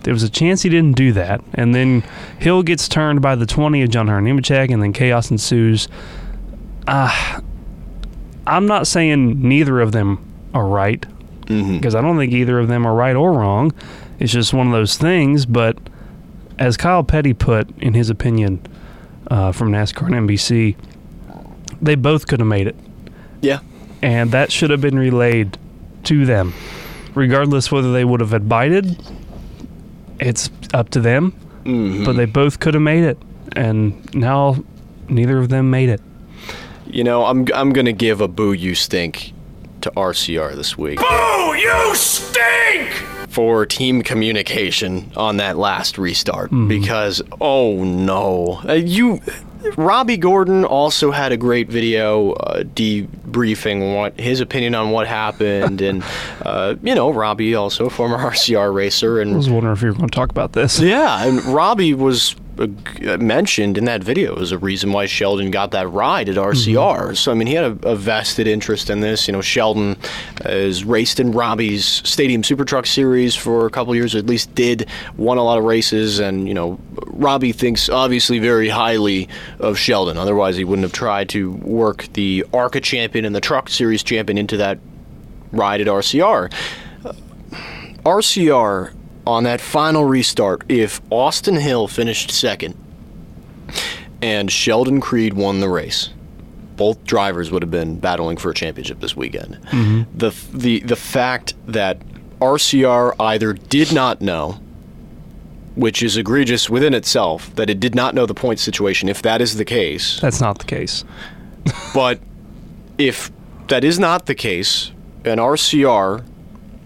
There 0.02 0.14
was 0.14 0.22
a 0.22 0.30
chance 0.30 0.62
he 0.62 0.68
didn't 0.68 0.96
do 0.96 1.12
that, 1.12 1.42
and 1.54 1.74
then 1.74 2.02
Hill 2.38 2.62
gets 2.62 2.88
turned 2.88 3.20
by 3.20 3.34
the 3.34 3.46
20 3.46 3.82
of 3.82 3.90
John 3.90 4.06
Nemechek, 4.06 4.70
and 4.70 4.82
then 4.82 4.92
chaos 4.92 5.30
ensues. 5.30 5.88
Uh, 6.86 7.40
I'm 8.46 8.66
not 8.66 8.86
saying 8.86 9.42
neither 9.42 9.80
of 9.80 9.92
them 9.92 10.24
are 10.54 10.66
right, 10.66 11.04
because 11.46 11.94
I 11.94 12.00
don't 12.00 12.16
think 12.16 12.32
either 12.32 12.58
of 12.58 12.68
them 12.68 12.86
are 12.86 12.94
right 12.94 13.16
or 13.16 13.32
wrong. 13.32 13.72
It's 14.18 14.32
just 14.32 14.52
one 14.52 14.66
of 14.66 14.72
those 14.72 14.96
things, 14.96 15.46
but 15.46 15.78
as 16.58 16.76
Kyle 16.76 17.04
Petty 17.04 17.32
put 17.32 17.70
in 17.78 17.94
his 17.94 18.10
opinion 18.10 18.60
uh, 19.30 19.52
from 19.52 19.70
NASCAR 19.70 20.06
and 20.06 20.28
NBC, 20.28 20.76
they 21.80 21.94
both 21.94 22.26
could 22.26 22.40
have 22.40 22.48
made 22.48 22.66
it. 22.66 22.76
Yeah. 23.40 23.60
And 24.02 24.32
that 24.32 24.50
should 24.50 24.70
have 24.70 24.80
been 24.80 24.98
relayed 24.98 25.58
to 26.04 26.26
them. 26.26 26.54
Regardless 27.14 27.70
whether 27.70 27.92
they 27.92 28.04
would 28.04 28.20
have 28.20 28.32
abided, 28.32 29.00
it's 30.20 30.50
up 30.72 30.90
to 30.90 31.00
them. 31.00 31.32
Mm-hmm. 31.64 32.04
But 32.04 32.14
they 32.14 32.24
both 32.24 32.60
could 32.60 32.74
have 32.74 32.82
made 32.82 33.04
it. 33.04 33.18
And 33.56 34.14
now 34.14 34.64
neither 35.08 35.38
of 35.38 35.48
them 35.48 35.70
made 35.70 35.88
it. 35.88 36.00
You 36.86 37.04
know, 37.04 37.26
I'm 37.26 37.46
I'm 37.54 37.72
gonna 37.72 37.92
give 37.92 38.20
a 38.20 38.28
boo 38.28 38.52
you 38.52 38.74
stink 38.74 39.32
to 39.82 39.90
RCR 39.90 40.54
this 40.54 40.78
week. 40.78 40.98
Boo, 40.98 41.54
you 41.54 41.94
stink! 41.94 43.17
For 43.38 43.66
team 43.66 44.02
communication 44.02 45.12
on 45.16 45.36
that 45.36 45.56
last 45.56 45.96
restart 45.96 46.50
because 46.66 47.22
oh 47.40 47.84
no 47.84 48.60
uh, 48.68 48.72
you 48.72 49.20
Robby 49.76 50.16
Gordon 50.16 50.64
also 50.64 51.12
had 51.12 51.30
a 51.30 51.36
great 51.36 51.68
video 51.68 52.32
uh, 52.32 52.64
debriefing 52.64 53.94
what 53.94 54.18
his 54.18 54.40
opinion 54.40 54.74
on 54.74 54.90
what 54.90 55.06
happened 55.06 55.80
and 55.80 56.02
uh, 56.42 56.74
you 56.82 56.96
know 56.96 57.12
Robby 57.12 57.54
also 57.54 57.86
a 57.86 57.90
former 57.90 58.18
RCR 58.30 58.74
racer 58.74 59.20
and 59.20 59.34
I 59.34 59.36
was 59.36 59.48
wondering 59.48 59.76
if 59.76 59.82
you 59.82 59.88
were 59.90 59.94
going 59.94 60.08
to 60.08 60.14
talk 60.16 60.30
about 60.30 60.54
this. 60.54 60.80
yeah, 60.80 61.24
and 61.24 61.40
Robby 61.44 61.94
was 61.94 62.34
Uh, 62.58 62.66
uh, 63.06 63.16
mentioned 63.18 63.78
in 63.78 63.84
that 63.84 64.02
video 64.02 64.40
as 64.40 64.50
a 64.50 64.58
reason 64.58 64.92
why 64.92 65.06
Sheldon 65.06 65.50
got 65.50 65.70
that 65.70 65.88
ride 65.88 66.28
at 66.28 66.34
mm-hmm. 66.34 66.50
RCR. 66.50 67.16
So 67.16 67.30
I 67.30 67.34
mean, 67.34 67.46
he 67.46 67.54
had 67.54 67.64
a, 67.64 67.88
a 67.90 67.96
vested 67.96 68.46
interest 68.46 68.90
in 68.90 69.00
this. 69.00 69.28
You 69.28 69.32
know, 69.32 69.40
Sheldon 69.40 69.96
uh, 70.44 70.48
has 70.48 70.84
raced 70.84 71.20
in 71.20 71.32
Robby's 71.32 71.84
Stadium 71.84 72.42
Super 72.42 72.64
Truck 72.64 72.86
Series 72.86 73.36
for 73.36 73.66
a 73.66 73.70
couple 73.70 73.94
years, 73.94 74.14
at 74.14 74.26
least 74.26 74.54
did, 74.54 74.88
won 75.16 75.38
a 75.38 75.44
lot 75.44 75.58
of 75.58 75.64
races, 75.64 76.18
and 76.18 76.48
you 76.48 76.54
know, 76.54 76.80
Robby 77.06 77.52
thinks 77.52 77.88
obviously 77.88 78.38
very 78.40 78.68
highly 78.68 79.28
of 79.60 79.78
Sheldon. 79.78 80.16
Otherwise, 80.16 80.56
he 80.56 80.64
wouldn't 80.64 80.84
have 80.84 80.92
tried 80.92 81.28
to 81.30 81.52
work 81.52 82.08
the 82.14 82.44
ARCA 82.52 82.80
champion 82.80 83.24
and 83.24 83.34
the 83.34 83.40
Truck 83.40 83.68
Series 83.68 84.02
champion 84.02 84.36
into 84.36 84.56
that 84.56 84.78
ride 85.52 85.80
at 85.80 85.86
RCR. 85.86 86.52
RCR 88.04 88.92
on 89.28 89.44
that 89.44 89.60
final 89.60 90.04
restart, 90.06 90.64
if 90.70 91.02
Austin 91.10 91.56
Hill 91.56 91.86
finished 91.86 92.30
second 92.30 92.74
and 94.22 94.50
Sheldon 94.50 95.00
Creed 95.02 95.34
won 95.34 95.60
the 95.60 95.68
race, 95.68 96.08
both 96.76 97.04
drivers 97.04 97.50
would 97.50 97.62
have 97.62 97.70
been 97.70 97.98
battling 98.00 98.38
for 98.38 98.50
a 98.50 98.54
championship 98.54 99.00
this 99.00 99.14
weekend. 99.14 99.58
Mm-hmm. 99.70 100.18
The 100.18 100.30
the 100.52 100.80
the 100.80 100.96
fact 100.96 101.54
that 101.66 102.00
RCR 102.40 103.14
either 103.20 103.52
did 103.52 103.92
not 103.92 104.22
know, 104.22 104.60
which 105.74 106.02
is 106.02 106.16
egregious 106.16 106.70
within 106.70 106.94
itself, 106.94 107.54
that 107.56 107.68
it 107.68 107.78
did 107.80 107.94
not 107.94 108.14
know 108.14 108.24
the 108.24 108.34
point 108.34 108.60
situation. 108.60 109.08
If 109.10 109.20
that 109.22 109.42
is 109.42 109.56
the 109.56 109.64
case, 109.66 110.20
That's 110.20 110.40
not 110.40 110.58
the 110.58 110.64
case. 110.64 111.04
but 111.92 112.18
if 112.96 113.30
that 113.66 113.84
is 113.84 113.98
not 113.98 114.24
the 114.24 114.34
case, 114.34 114.90
and 115.24 115.38
RCR 115.38 116.24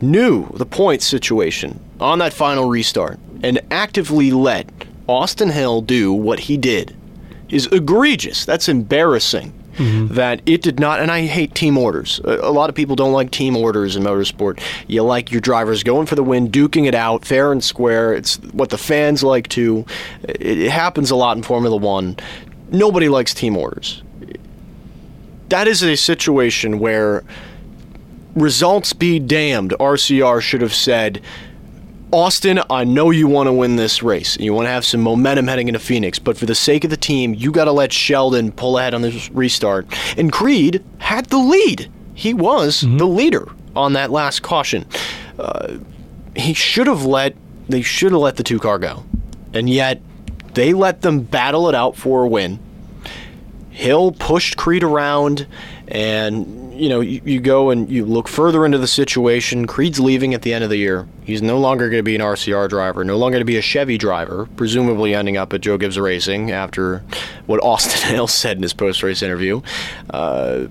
knew 0.02 0.48
the 0.54 0.66
point 0.66 1.02
situation 1.02 1.80
on 2.00 2.18
that 2.18 2.32
final 2.32 2.68
restart 2.68 3.18
and 3.42 3.60
actively 3.70 4.30
let 4.30 4.68
Austin 5.06 5.50
Hill 5.50 5.82
do 5.82 6.12
what 6.12 6.40
he 6.40 6.56
did 6.56 6.96
is 7.48 7.66
egregious. 7.66 8.44
That's 8.44 8.68
embarrassing. 8.68 9.52
Mm-hmm. 9.74 10.14
That 10.14 10.42
it 10.44 10.60
did 10.60 10.78
not, 10.78 11.00
and 11.00 11.10
I 11.10 11.22
hate 11.22 11.54
team 11.54 11.78
orders. 11.78 12.20
A, 12.24 12.40
a 12.40 12.52
lot 12.52 12.68
of 12.68 12.76
people 12.76 12.94
don't 12.94 13.14
like 13.14 13.30
team 13.30 13.56
orders 13.56 13.96
in 13.96 14.02
motorsport. 14.02 14.60
You 14.86 15.02
like 15.02 15.32
your 15.32 15.40
drivers 15.40 15.82
going 15.82 16.04
for 16.04 16.14
the 16.14 16.22
win, 16.22 16.50
duking 16.50 16.86
it 16.86 16.94
out, 16.94 17.24
fair 17.24 17.52
and 17.52 17.64
square. 17.64 18.12
It's 18.12 18.36
what 18.52 18.68
the 18.68 18.76
fans 18.76 19.22
like 19.22 19.48
too. 19.48 19.86
It, 20.24 20.42
it 20.42 20.70
happens 20.70 21.10
a 21.10 21.16
lot 21.16 21.38
in 21.38 21.42
Formula 21.42 21.74
One. 21.74 22.18
Nobody 22.70 23.08
likes 23.08 23.32
team 23.32 23.56
orders 23.56 24.02
that 25.52 25.68
is 25.68 25.82
a 25.82 25.96
situation 25.96 26.78
where 26.78 27.22
results 28.34 28.92
be 28.92 29.18
damned. 29.18 29.74
RCR 29.78 30.40
should 30.40 30.60
have 30.60 30.74
said, 30.74 31.20
Austin, 32.12 32.60
I 32.68 32.84
know 32.84 33.10
you 33.10 33.26
want 33.26 33.46
to 33.46 33.52
win 33.52 33.76
this 33.76 34.02
race. 34.02 34.38
You 34.38 34.52
want 34.52 34.66
to 34.66 34.70
have 34.70 34.84
some 34.84 35.00
momentum 35.00 35.48
heading 35.48 35.68
into 35.68 35.80
Phoenix, 35.80 36.18
but 36.18 36.36
for 36.36 36.44
the 36.44 36.54
sake 36.54 36.84
of 36.84 36.90
the 36.90 36.96
team, 36.96 37.32
you 37.34 37.50
got 37.50 37.64
to 37.64 37.72
let 37.72 37.90
Sheldon 37.92 38.52
pull 38.52 38.78
ahead 38.78 38.92
on 38.92 39.00
this 39.00 39.30
restart. 39.30 39.86
And 40.18 40.30
Creed 40.30 40.84
had 40.98 41.26
the 41.26 41.38
lead. 41.38 41.90
He 42.14 42.34
was 42.34 42.82
the 42.82 43.06
leader 43.06 43.48
on 43.74 43.94
that 43.94 44.10
last 44.10 44.42
caution. 44.42 44.86
Uh, 45.38 45.78
he 46.36 46.52
should 46.52 46.86
have 46.86 47.04
let 47.04 47.34
they 47.68 47.80
should 47.80 48.12
have 48.12 48.20
let 48.20 48.36
the 48.36 48.42
two 48.42 48.58
car 48.58 48.78
go, 48.78 49.04
and 49.54 49.70
yet 49.70 50.02
they 50.52 50.74
let 50.74 51.00
them 51.00 51.20
battle 51.20 51.68
it 51.68 51.74
out 51.74 51.96
for 51.96 52.24
a 52.24 52.28
win. 52.28 52.58
Hill 53.70 54.12
pushed 54.12 54.58
Creed 54.58 54.82
around, 54.82 55.46
and 55.92 56.72
you 56.72 56.88
know 56.88 57.00
you, 57.00 57.20
you 57.22 57.38
go 57.38 57.68
and 57.68 57.90
you 57.90 58.06
look 58.06 58.26
further 58.26 58.64
into 58.64 58.78
the 58.78 58.86
situation. 58.86 59.66
Creed's 59.66 60.00
leaving 60.00 60.32
at 60.32 60.40
the 60.40 60.54
end 60.54 60.64
of 60.64 60.70
the 60.70 60.78
year. 60.78 61.06
He's 61.22 61.42
no 61.42 61.58
longer 61.58 61.90
going 61.90 61.98
to 61.98 62.02
be 62.02 62.14
an 62.14 62.22
RCR 62.22 62.68
driver, 62.68 63.04
no 63.04 63.18
longer 63.18 63.38
to 63.38 63.44
be 63.44 63.58
a 63.58 63.62
Chevy 63.62 63.98
driver, 63.98 64.48
presumably 64.56 65.14
ending 65.14 65.36
up 65.36 65.52
at 65.52 65.60
Joe 65.60 65.76
Gibbs 65.76 65.98
Racing 65.98 66.50
after 66.50 67.04
what 67.44 67.62
Austin 67.62 68.10
Hill 68.14 68.26
said 68.26 68.56
in 68.56 68.62
his 68.62 68.72
post-race 68.72 69.22
interview. 69.22 69.60
Uh, 70.08 70.68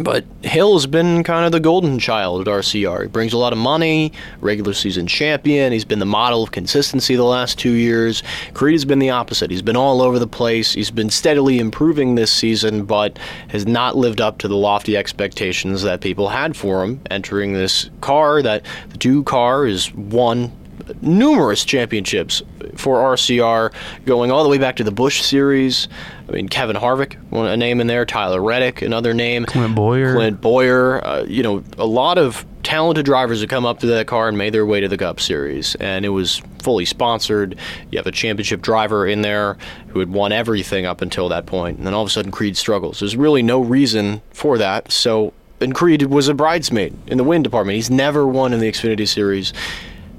but 0.00 0.24
Hill's 0.42 0.86
been 0.86 1.22
kind 1.24 1.46
of 1.46 1.52
the 1.52 1.60
golden 1.60 1.98
child 1.98 2.40
at 2.40 2.46
RCR. 2.46 3.02
He 3.02 3.08
brings 3.08 3.32
a 3.32 3.38
lot 3.38 3.52
of 3.52 3.58
money, 3.58 4.12
regular 4.40 4.74
season 4.74 5.06
champion. 5.06 5.72
He's 5.72 5.84
been 5.84 5.98
the 5.98 6.06
model 6.06 6.42
of 6.42 6.52
consistency 6.52 7.16
the 7.16 7.24
last 7.24 7.58
two 7.58 7.72
years. 7.72 8.22
Creed 8.54 8.74
has 8.74 8.84
been 8.84 8.98
the 8.98 9.10
opposite. 9.10 9.50
He's 9.50 9.62
been 9.62 9.76
all 9.76 10.02
over 10.02 10.18
the 10.18 10.26
place. 10.26 10.72
He's 10.72 10.90
been 10.90 11.10
steadily 11.10 11.58
improving 11.58 12.14
this 12.14 12.32
season, 12.32 12.84
but 12.84 13.18
has 13.48 13.66
not 13.66 13.96
lived 13.96 14.20
up 14.20 14.38
to 14.38 14.48
the 14.48 14.56
lofty 14.56 14.96
expectations 14.96 15.82
that 15.82 16.00
people 16.00 16.28
had 16.28 16.56
for 16.56 16.82
him 16.84 17.00
entering 17.10 17.52
this 17.52 17.90
car. 18.00 18.42
That 18.42 18.64
the 18.90 18.98
two 18.98 19.24
car 19.24 19.66
is 19.66 19.92
one 19.94 20.52
numerous 21.00 21.64
championships 21.64 22.42
for 22.76 22.98
RCR, 22.98 23.72
going 24.04 24.30
all 24.30 24.42
the 24.42 24.48
way 24.48 24.58
back 24.58 24.76
to 24.76 24.84
the 24.84 24.90
Busch 24.90 25.22
Series. 25.22 25.88
I 26.28 26.32
mean, 26.32 26.48
Kevin 26.48 26.76
Harvick, 26.76 27.16
a 27.32 27.56
name 27.56 27.80
in 27.80 27.86
there. 27.86 28.04
Tyler 28.04 28.42
Reddick, 28.42 28.82
another 28.82 29.14
name. 29.14 29.44
Clint 29.44 29.76
Bowyer. 29.76 30.14
Clint 30.14 30.40
Bowyer. 30.40 31.04
Uh, 31.06 31.24
you 31.24 31.42
know, 31.42 31.62
a 31.78 31.86
lot 31.86 32.18
of 32.18 32.44
talented 32.64 33.06
drivers 33.06 33.40
have 33.40 33.48
come 33.48 33.64
up 33.64 33.78
to 33.78 33.86
that 33.86 34.08
car 34.08 34.28
and 34.28 34.36
made 34.36 34.52
their 34.52 34.66
way 34.66 34.80
to 34.80 34.88
the 34.88 34.98
Cup 34.98 35.20
Series, 35.20 35.76
and 35.76 36.04
it 36.04 36.08
was 36.08 36.42
fully 36.60 36.84
sponsored. 36.84 37.56
You 37.92 37.98
have 37.98 38.08
a 38.08 38.12
championship 38.12 38.60
driver 38.60 39.06
in 39.06 39.22
there 39.22 39.56
who 39.88 40.00
had 40.00 40.10
won 40.12 40.32
everything 40.32 40.84
up 40.84 41.00
until 41.00 41.28
that 41.28 41.46
point, 41.46 41.78
and 41.78 41.86
then 41.86 41.94
all 41.94 42.02
of 42.02 42.08
a 42.08 42.10
sudden 42.10 42.32
Creed 42.32 42.56
struggles. 42.56 42.98
There's 42.98 43.16
really 43.16 43.42
no 43.42 43.60
reason 43.60 44.20
for 44.30 44.58
that. 44.58 44.90
So, 44.90 45.32
and 45.60 45.76
Creed 45.76 46.02
was 46.02 46.26
a 46.26 46.34
bridesmaid 46.34 46.92
in 47.06 47.18
the 47.18 47.24
win 47.24 47.44
department. 47.44 47.76
He's 47.76 47.90
never 47.90 48.26
won 48.26 48.52
in 48.52 48.58
the 48.58 48.70
Xfinity 48.70 49.06
Series. 49.06 49.52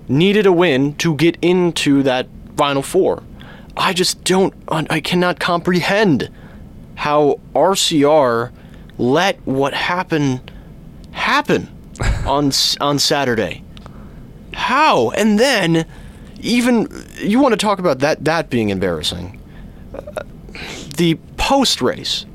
Needed 0.08 0.46
a 0.46 0.54
win 0.54 0.96
to 0.96 1.16
get 1.16 1.38
into 1.42 2.02
that 2.04 2.28
Final 2.56 2.82
Four. 2.82 3.24
I 3.78 3.94
just 3.94 4.24
don't. 4.24 4.54
I 4.68 5.00
cannot 5.00 5.40
comprehend 5.40 6.30
how 6.96 7.40
RCR 7.56 8.52
let 8.98 9.40
what 9.46 9.74
happened 9.74 10.52
happen 11.12 11.70
on 12.26 12.52
on 12.82 13.00
Saturday. 13.00 13.64
How? 14.54 15.12
And 15.12 15.40
then 15.40 15.86
even 16.40 16.88
you 17.18 17.40
want 17.40 17.54
to 17.54 17.58
talk 17.58 17.80
about 17.80 18.00
that 18.00 18.26
that 18.26 18.50
being 18.50 18.70
embarrassing. 18.70 19.40
Uh, 19.94 20.24
the 20.98 21.16
post 21.38 21.82
race, 21.82 22.26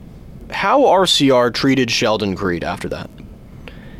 how 0.50 0.82
RCR 0.82 1.52
treated 1.52 1.90
Sheldon 1.90 2.36
Creed 2.36 2.62
after 2.62 2.88
that. 2.88 3.10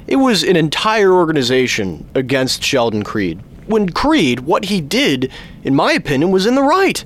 It 0.07 0.17
was 0.17 0.43
an 0.43 0.57
entire 0.57 1.13
organization 1.13 2.09
against 2.15 2.63
Sheldon 2.63 3.03
Creed. 3.03 3.41
When 3.67 3.89
Creed, 3.89 4.41
what 4.41 4.67
he 4.67 4.81
did, 4.81 5.33
in 5.65 5.75
my 5.75 5.93
opinion, 5.93 6.31
was 6.31 6.47
in 6.47 6.55
the 6.55 6.63
right. 6.63 7.05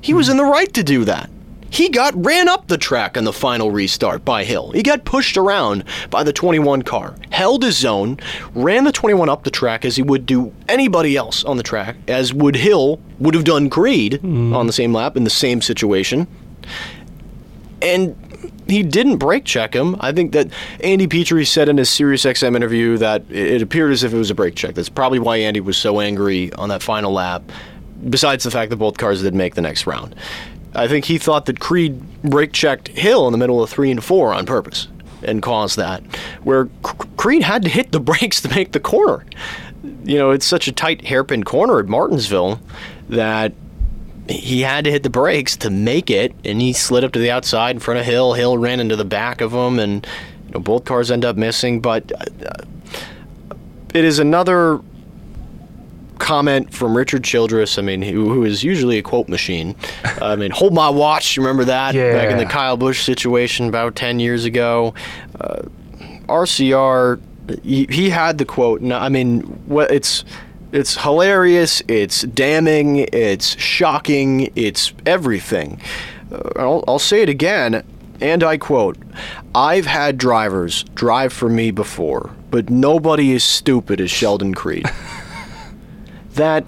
He 0.00 0.14
was 0.14 0.28
in 0.28 0.36
the 0.36 0.44
right 0.44 0.72
to 0.74 0.82
do 0.82 1.04
that. 1.04 1.30
He 1.70 1.88
got 1.88 2.12
ran 2.24 2.48
up 2.48 2.66
the 2.66 2.76
track 2.76 3.16
on 3.16 3.22
the 3.22 3.32
final 3.32 3.70
restart 3.70 4.24
by 4.24 4.42
Hill. 4.42 4.72
He 4.72 4.82
got 4.82 5.04
pushed 5.04 5.36
around 5.36 5.84
by 6.10 6.24
the 6.24 6.32
21 6.32 6.82
car, 6.82 7.14
held 7.30 7.62
his 7.62 7.76
zone, 7.76 8.18
ran 8.54 8.82
the 8.84 8.92
21 8.92 9.28
up 9.28 9.44
the 9.44 9.52
track 9.52 9.84
as 9.84 9.94
he 9.94 10.02
would 10.02 10.26
do 10.26 10.52
anybody 10.68 11.16
else 11.16 11.44
on 11.44 11.56
the 11.56 11.62
track, 11.62 11.96
as 12.08 12.34
would 12.34 12.56
Hill 12.56 13.00
would 13.20 13.34
have 13.34 13.44
done 13.44 13.70
Creed 13.70 14.14
mm-hmm. 14.14 14.54
on 14.54 14.66
the 14.66 14.72
same 14.72 14.92
lap 14.92 15.16
in 15.16 15.22
the 15.22 15.30
same 15.30 15.62
situation. 15.62 16.26
And 17.80 18.16
he 18.66 18.82
didn't 18.82 19.18
brake 19.18 19.44
check 19.44 19.74
him. 19.74 19.96
I 20.00 20.12
think 20.12 20.32
that 20.32 20.48
Andy 20.82 21.06
Petree 21.06 21.44
said 21.44 21.68
in 21.68 21.78
his 21.78 21.88
SiriusXM 21.88 22.54
interview 22.56 22.98
that 22.98 23.22
it 23.30 23.62
appeared 23.62 23.92
as 23.92 24.02
if 24.02 24.12
it 24.12 24.16
was 24.16 24.30
a 24.30 24.34
brake 24.34 24.54
check. 24.54 24.74
That's 24.74 24.88
probably 24.88 25.18
why 25.18 25.38
Andy 25.38 25.60
was 25.60 25.76
so 25.76 26.00
angry 26.00 26.52
on 26.54 26.68
that 26.68 26.82
final 26.82 27.12
lap, 27.12 27.42
besides 28.08 28.44
the 28.44 28.50
fact 28.50 28.70
that 28.70 28.76
both 28.76 28.96
cars 28.96 29.22
did 29.22 29.34
make 29.34 29.54
the 29.54 29.62
next 29.62 29.86
round. 29.86 30.14
I 30.74 30.86
think 30.88 31.04
he 31.04 31.18
thought 31.18 31.46
that 31.46 31.60
Creed 31.60 32.00
brake 32.22 32.52
checked 32.52 32.88
Hill 32.88 33.26
in 33.26 33.32
the 33.32 33.38
middle 33.38 33.62
of 33.62 33.70
three 33.70 33.90
and 33.90 34.02
four 34.02 34.32
on 34.32 34.46
purpose 34.46 34.88
and 35.22 35.42
caused 35.42 35.76
that, 35.76 36.02
where 36.44 36.66
Creed 37.16 37.42
had 37.42 37.62
to 37.62 37.68
hit 37.68 37.92
the 37.92 38.00
brakes 38.00 38.40
to 38.42 38.48
make 38.48 38.72
the 38.72 38.80
corner. 38.80 39.24
You 40.04 40.18
know, 40.18 40.30
it's 40.30 40.46
such 40.46 40.68
a 40.68 40.72
tight 40.72 41.04
hairpin 41.04 41.44
corner 41.44 41.78
at 41.78 41.86
Martinsville 41.86 42.60
that 43.08 43.52
he 44.28 44.60
had 44.60 44.84
to 44.84 44.90
hit 44.90 45.02
the 45.02 45.10
brakes 45.10 45.56
to 45.58 45.70
make 45.70 46.10
it, 46.10 46.34
and 46.44 46.60
he 46.60 46.72
slid 46.72 47.04
up 47.04 47.12
to 47.12 47.18
the 47.18 47.30
outside 47.30 47.76
in 47.76 47.80
front 47.80 47.98
of 47.98 48.06
Hill. 48.06 48.34
Hill 48.34 48.56
ran 48.58 48.80
into 48.80 48.96
the 48.96 49.04
back 49.04 49.40
of 49.40 49.52
him, 49.52 49.78
and 49.78 50.06
you 50.46 50.52
know, 50.52 50.60
both 50.60 50.84
cars 50.84 51.10
end 51.10 51.24
up 51.24 51.36
missing. 51.36 51.80
But 51.80 52.12
uh, 52.12 52.64
it 53.94 54.04
is 54.04 54.18
another 54.18 54.80
comment 56.20 56.72
from 56.72 56.96
Richard 56.96 57.24
Childress. 57.24 57.78
I 57.78 57.82
mean, 57.82 58.02
who, 58.02 58.32
who 58.32 58.44
is 58.44 58.62
usually 58.62 58.98
a 58.98 59.02
quote 59.02 59.28
machine. 59.28 59.74
I 60.22 60.36
mean, 60.36 60.52
hold 60.52 60.72
my 60.72 60.88
watch. 60.88 61.36
You 61.36 61.42
remember 61.42 61.64
that 61.64 61.94
back 61.94 62.30
in 62.30 62.38
the 62.38 62.46
Kyle 62.46 62.76
Busch 62.76 63.02
situation 63.02 63.66
about 63.66 63.96
ten 63.96 64.20
years 64.20 64.44
ago. 64.44 64.94
Uh, 65.40 65.62
RCR, 66.28 67.20
he, 67.64 67.86
he 67.90 68.10
had 68.10 68.38
the 68.38 68.44
quote. 68.44 68.80
And 68.80 68.92
I 68.92 69.08
mean, 69.08 69.40
what 69.66 69.90
it's. 69.90 70.24
It's 70.72 70.96
hilarious. 71.02 71.82
It's 71.88 72.22
damning. 72.22 73.08
It's 73.12 73.58
shocking. 73.58 74.52
It's 74.54 74.92
everything. 75.04 75.80
Uh, 76.30 76.48
I'll, 76.54 76.84
I'll 76.86 77.00
say 77.00 77.22
it 77.22 77.28
again, 77.28 77.82
and 78.20 78.44
I 78.44 78.56
quote 78.56 78.96
I've 79.52 79.86
had 79.86 80.16
drivers 80.16 80.84
drive 80.94 81.32
for 81.32 81.48
me 81.48 81.72
before, 81.72 82.30
but 82.52 82.70
nobody 82.70 83.32
is 83.32 83.42
stupid 83.42 84.00
as 84.00 84.12
Sheldon 84.12 84.54
Creed. 84.54 84.86
that 86.40 86.64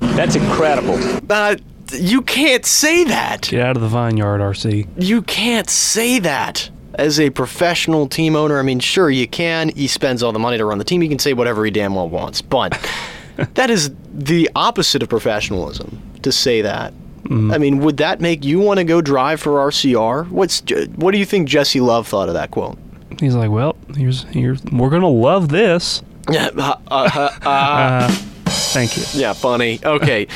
That's 0.00 0.36
incredible. 0.36 0.98
uh, 1.30 1.56
you 1.92 2.22
can't 2.22 2.64
say 2.64 3.04
that. 3.04 3.48
Get 3.50 3.60
out 3.64 3.76
of 3.76 3.82
the 3.82 3.88
vineyard, 3.88 4.38
RC. 4.38 4.86
You 4.96 5.22
can't 5.22 5.68
say 5.68 6.18
that 6.20 6.70
as 6.94 7.18
a 7.18 7.30
professional 7.30 8.06
team 8.06 8.36
owner. 8.36 8.58
I 8.58 8.62
mean, 8.62 8.80
sure, 8.80 9.10
you 9.10 9.26
can. 9.26 9.70
He 9.70 9.88
spends 9.88 10.22
all 10.22 10.32
the 10.32 10.38
money 10.38 10.56
to 10.58 10.64
run 10.64 10.78
the 10.78 10.84
team. 10.84 11.00
He 11.00 11.08
can 11.08 11.18
say 11.18 11.32
whatever 11.32 11.64
he 11.64 11.70
damn 11.70 11.94
well 11.94 12.08
wants. 12.08 12.42
But 12.42 12.78
that 13.54 13.70
is 13.70 13.90
the 14.12 14.48
opposite 14.54 15.02
of 15.02 15.08
professionalism 15.08 16.00
to 16.22 16.32
say 16.32 16.62
that. 16.62 16.92
I 17.30 17.58
mean, 17.58 17.78
would 17.80 17.98
that 17.98 18.20
make 18.20 18.44
you 18.44 18.58
want 18.58 18.78
to 18.78 18.84
go 18.84 19.00
drive 19.00 19.40
for 19.40 19.52
RCR? 19.70 20.28
What's 20.30 20.62
what 20.96 21.12
do 21.12 21.18
you 21.18 21.24
think 21.24 21.48
Jesse 21.48 21.80
Love 21.80 22.08
thought 22.08 22.28
of 22.28 22.34
that 22.34 22.50
quote? 22.50 22.76
He's 23.20 23.36
like, 23.36 23.50
well, 23.50 23.76
here's 23.96 24.24
here's 24.24 24.64
we're 24.64 24.90
gonna 24.90 25.08
love 25.08 25.48
this. 25.48 26.02
Yeah, 26.28 26.50
uh, 26.56 26.76
uh, 26.88 27.30
uh, 27.42 28.08
Thank 28.44 28.96
you. 28.96 29.04
yeah, 29.14 29.32
funny. 29.32 29.80
Okay, 29.84 30.26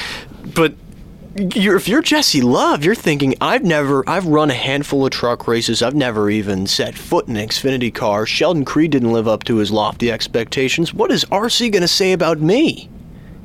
but 0.54 0.74
you're, 1.36 1.76
if 1.76 1.88
you're 1.88 2.02
Jesse 2.02 2.40
Love, 2.40 2.84
you're 2.84 2.94
thinking, 2.94 3.34
I've 3.40 3.64
never, 3.64 4.08
I've 4.08 4.26
run 4.26 4.50
a 4.50 4.54
handful 4.54 5.04
of 5.04 5.10
truck 5.10 5.48
races. 5.48 5.82
I've 5.82 5.94
never 5.94 6.30
even 6.30 6.66
set 6.66 6.94
foot 6.96 7.28
in 7.28 7.36
an 7.36 7.48
Xfinity 7.48 7.92
car. 7.92 8.24
Sheldon 8.24 8.64
Creed 8.64 8.92
didn't 8.92 9.12
live 9.12 9.26
up 9.28 9.44
to 9.44 9.56
his 9.56 9.70
lofty 9.72 10.10
expectations. 10.10 10.94
What 10.94 11.10
is 11.10 11.24
RC 11.26 11.72
going 11.72 11.82
to 11.82 11.88
say 11.88 12.12
about 12.12 12.40
me? 12.40 12.88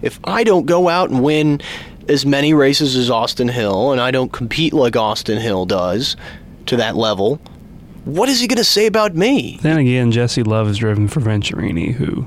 If 0.01 0.19
I 0.23 0.43
don't 0.43 0.65
go 0.65 0.87
out 0.87 1.09
and 1.09 1.23
win 1.23 1.61
as 2.07 2.25
many 2.25 2.53
races 2.53 2.95
as 2.95 3.09
Austin 3.09 3.49
Hill, 3.49 3.91
and 3.91 3.99
I 3.99 4.11
don't 4.11 4.31
compete 4.31 4.73
like 4.73 4.95
Austin 4.95 5.39
Hill 5.39 5.65
does 5.65 6.15
to 6.67 6.77
that 6.77 6.95
level, 6.95 7.41
what 8.05 8.29
is 8.29 8.39
he 8.39 8.47
going 8.47 8.57
to 8.57 8.63
say 8.63 8.85
about 8.85 9.15
me? 9.15 9.59
Then 9.61 9.77
again, 9.77 10.11
Jesse 10.11 10.43
Love 10.43 10.67
is 10.69 10.77
driven 10.77 11.07
for 11.07 11.19
Venturini, 11.21 11.93
who 11.93 12.25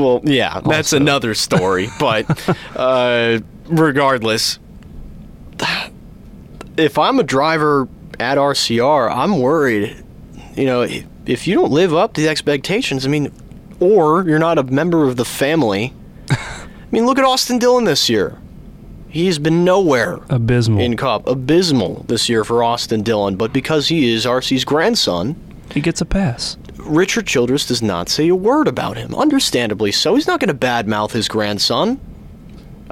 Well, 0.00 0.20
yeah, 0.24 0.60
that's 0.60 0.92
another 0.92 1.34
story. 1.34 1.88
But 1.98 2.26
uh, 2.76 3.40
regardless, 3.66 4.58
if 6.76 6.98
I'm 6.98 7.18
a 7.18 7.22
driver 7.22 7.88
at 8.20 8.38
RCR, 8.38 9.10
I'm 9.14 9.38
worried. 9.40 10.02
You 10.56 10.64
know, 10.66 10.82
if- 10.82 11.04
if 11.26 11.46
you 11.46 11.54
don't 11.54 11.70
live 11.70 11.92
up 11.92 12.14
to 12.14 12.22
the 12.22 12.28
expectations, 12.28 13.04
I 13.04 13.10
mean, 13.10 13.30
or 13.80 14.24
you're 14.26 14.38
not 14.38 14.56
a 14.56 14.62
member 14.62 15.06
of 15.06 15.16
the 15.16 15.26
family. 15.26 15.92
I 16.30 16.66
mean, 16.90 17.04
look 17.04 17.18
at 17.18 17.24
Austin 17.24 17.58
Dillon 17.58 17.84
this 17.84 18.08
year. 18.08 18.38
He's 19.08 19.38
been 19.38 19.64
nowhere 19.64 20.20
abysmal. 20.28 20.80
in 20.80 20.96
Cup. 20.96 21.26
Abysmal 21.26 22.04
this 22.08 22.28
year 22.28 22.44
for 22.44 22.62
Austin 22.62 23.02
Dillon, 23.02 23.36
but 23.36 23.52
because 23.52 23.88
he 23.88 24.12
is 24.12 24.26
RC's 24.26 24.64
grandson, 24.64 25.36
he 25.72 25.80
gets 25.80 26.00
a 26.00 26.04
pass. 26.04 26.56
Richard 26.76 27.26
Childress 27.26 27.66
does 27.66 27.82
not 27.82 28.08
say 28.08 28.28
a 28.28 28.34
word 28.34 28.68
about 28.68 28.96
him. 28.96 29.14
Understandably 29.14 29.92
so. 29.92 30.14
He's 30.14 30.26
not 30.26 30.40
going 30.40 30.48
to 30.48 30.66
badmouth 30.66 31.12
his 31.12 31.28
grandson. 31.28 32.00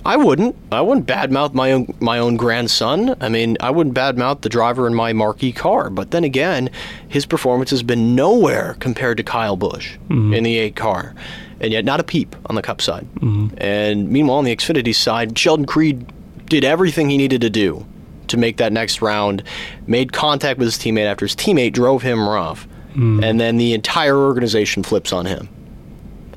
I 0.04 0.16
wouldn't. 0.16 0.54
I 0.70 0.82
wouldn't 0.82 1.06
badmouth 1.06 1.52
my 1.52 1.72
own 1.72 1.92
my 2.00 2.18
own 2.18 2.36
grandson. 2.36 3.16
I 3.20 3.28
mean, 3.28 3.56
I 3.58 3.70
wouldn't 3.70 3.96
badmouth 3.96 4.42
the 4.42 4.48
driver 4.48 4.86
in 4.86 4.94
my 4.94 5.12
marquee 5.12 5.52
car. 5.52 5.90
But 5.90 6.12
then 6.12 6.22
again, 6.22 6.70
his 7.08 7.26
performance 7.26 7.70
has 7.70 7.82
been 7.82 8.14
nowhere 8.14 8.76
compared 8.78 9.16
to 9.16 9.24
Kyle 9.24 9.56
Busch 9.56 9.96
mm-hmm. 10.08 10.32
in 10.32 10.44
the 10.44 10.58
eight 10.58 10.76
car, 10.76 11.14
and 11.61 11.72
yet 11.72 11.84
not 11.84 12.00
a 12.00 12.04
peep 12.04 12.36
on 12.46 12.54
the 12.54 12.62
Cup 12.62 12.80
side. 12.80 13.07
Mm-hmm. 13.16 13.54
And 13.59 14.11
meanwhile, 14.11 14.38
on 14.38 14.44
the 14.44 14.54
Xfinity 14.54 14.94
side, 14.94 15.38
Sheldon 15.38 15.66
Creed 15.66 16.07
did 16.46 16.64
everything 16.64 17.11
he 17.11 17.16
needed 17.16 17.40
to 17.40 17.50
do 17.50 17.86
to 18.28 18.36
make 18.36 18.57
that 18.59 18.72
next 18.72 19.02
round. 19.02 19.42
Made 19.86 20.12
contact 20.12 20.59
with 20.59 20.66
his 20.66 20.76
teammate 20.76 21.07
after 21.07 21.24
his 21.24 21.36
teammate 21.36 21.72
drove 21.72 22.02
him 22.02 22.28
rough, 22.28 22.66
mm. 22.94 23.24
and 23.24 23.40
then 23.40 23.57
the 23.57 23.72
entire 23.72 24.16
organization 24.16 24.82
flips 24.82 25.12
on 25.12 25.26
him. 25.26 25.48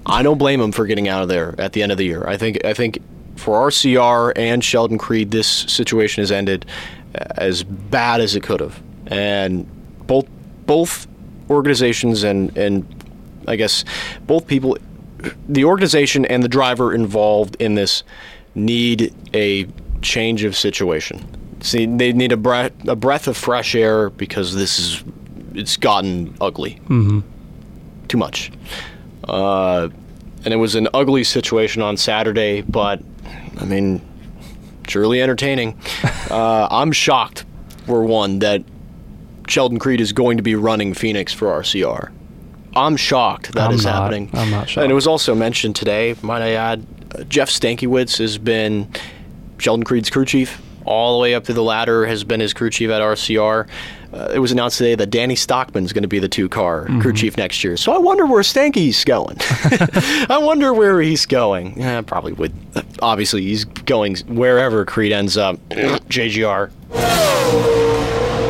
I 0.06 0.24
don't 0.24 0.38
blame 0.38 0.60
him 0.60 0.72
for 0.72 0.86
getting 0.86 1.08
out 1.08 1.22
of 1.22 1.30
there 1.30 1.56
at 1.60 1.74
the 1.74 1.84
end 1.84 1.92
of 1.92 1.98
the 1.98 2.06
year. 2.06 2.26
I 2.28 2.38
think 2.38 2.64
I 2.66 2.74
think 2.74 3.00
for 3.36 3.70
RCR 3.70 4.34
and 4.36 4.64
Sheldon 4.64 4.98
Creed, 4.98 5.32
this 5.32 5.48
situation 5.48 6.22
has 6.22 6.32
ended 6.32 6.66
as 7.14 7.64
bad 7.64 8.22
as 8.22 8.36
it 8.36 8.44
could 8.44 8.60
have, 8.60 8.82
and 9.08 9.68
both 10.08 10.28
both 10.66 11.08
organizations 11.50 12.24
and 12.24 12.56
and 12.58 12.86
I 13.48 13.56
guess 13.56 13.84
both 14.28 14.48
people, 14.48 14.78
the 15.48 15.66
organization 15.66 16.26
and 16.26 16.44
the 16.44 16.48
driver 16.48 16.94
involved 16.94 17.56
in 17.60 17.76
this 17.76 18.04
need 18.56 19.14
a 19.34 19.68
change 20.02 20.44
of 20.44 20.56
situation. 20.56 21.26
See, 21.62 21.86
they 21.86 22.14
need 22.14 22.32
a 22.32 22.38
breath 22.38 22.72
a 22.88 22.96
breath 22.96 23.28
of 23.28 23.36
fresh 23.36 23.76
air 23.76 24.10
because 24.10 24.56
this 24.56 24.80
is 24.80 25.04
it's 25.54 25.78
gotten 25.78 26.36
ugly. 26.40 26.80
Mm-hmm. 26.86 27.20
Too 28.08 28.18
much. 28.18 28.52
Uh, 29.28 29.90
and 30.46 30.54
it 30.54 30.58
was 30.58 30.76
an 30.76 30.88
ugly 30.94 31.24
situation 31.24 31.82
on 31.82 31.98
Saturday, 31.98 32.62
but 32.62 33.02
I 33.60 33.66
mean, 33.66 34.02
surely 34.88 35.22
entertaining. 35.22 35.78
uh, 36.32 36.68
I'm 36.72 36.92
shocked, 36.92 37.46
for 37.86 38.04
one, 38.04 38.40
that 38.40 38.64
Sheldon 39.48 39.80
Creed 39.80 40.02
is 40.02 40.14
going 40.14 40.38
to 40.38 40.44
be 40.44 40.56
running 40.56 40.94
Phoenix 40.94 41.34
for 41.34 41.48
RCR. 41.48 42.12
I'm 42.76 42.96
shocked 42.98 43.54
that 43.54 43.68
I'm 43.70 43.76
is 43.76 43.86
not. 43.86 43.96
happening. 43.96 44.30
I'm 44.34 44.52
not 44.52 44.70
shocked. 44.70 44.84
And 44.84 44.92
it 44.92 44.96
was 44.96 45.08
also 45.08 45.34
mentioned 45.36 45.76
today, 45.76 46.16
might 46.22 46.42
I 46.42 46.52
add, 46.52 46.86
uh, 47.18 47.24
Jeff 47.24 47.50
Stankiewicz 47.50 48.18
has 48.20 48.38
been 48.38 48.88
Sheldon 49.58 49.84
Creed's 49.84 50.10
crew 50.10 50.26
chief 50.26 50.62
all 50.86 51.18
the 51.18 51.22
way 51.22 51.36
up 51.36 51.44
to 51.44 51.54
the 51.54 51.62
ladder, 51.62 52.06
has 52.08 52.24
been 52.24 52.40
his 52.40 52.54
crew 52.54 52.70
chief 52.70 52.90
at 52.90 53.02
RCR. 53.02 53.68
Uh, 54.12 54.32
it 54.34 54.40
was 54.40 54.52
announced 54.52 54.80
today 54.80 54.96
that 54.96 55.12
Danny 55.12 55.36
Stockman's 55.36 55.94
going 55.94 56.02
to 56.02 56.08
be 56.08 56.18
the 56.18 56.28
two 56.30 56.50
car 56.50 56.86
Mm-hmm. 56.86 57.02
crew 57.02 57.14
chief 57.14 57.38
next 57.38 57.64
year. 57.64 57.78
So 57.78 57.94
I 57.94 58.00
wonder 58.00 58.26
where 58.26 58.42
Stanky's 58.42 59.04
going. 59.04 59.38
I 60.30 60.40
wonder 60.42 60.74
where 60.74 61.00
he's 61.02 61.28
going. 61.28 61.78
Yeah, 61.80 62.02
probably 62.02 62.34
would. 62.34 62.54
Obviously, 63.04 63.44
he's 63.44 63.66
going 63.66 64.16
wherever 64.28 64.84
Creed 64.86 65.12
ends 65.12 65.38
up. 65.38 65.58
JGR. 65.70 66.72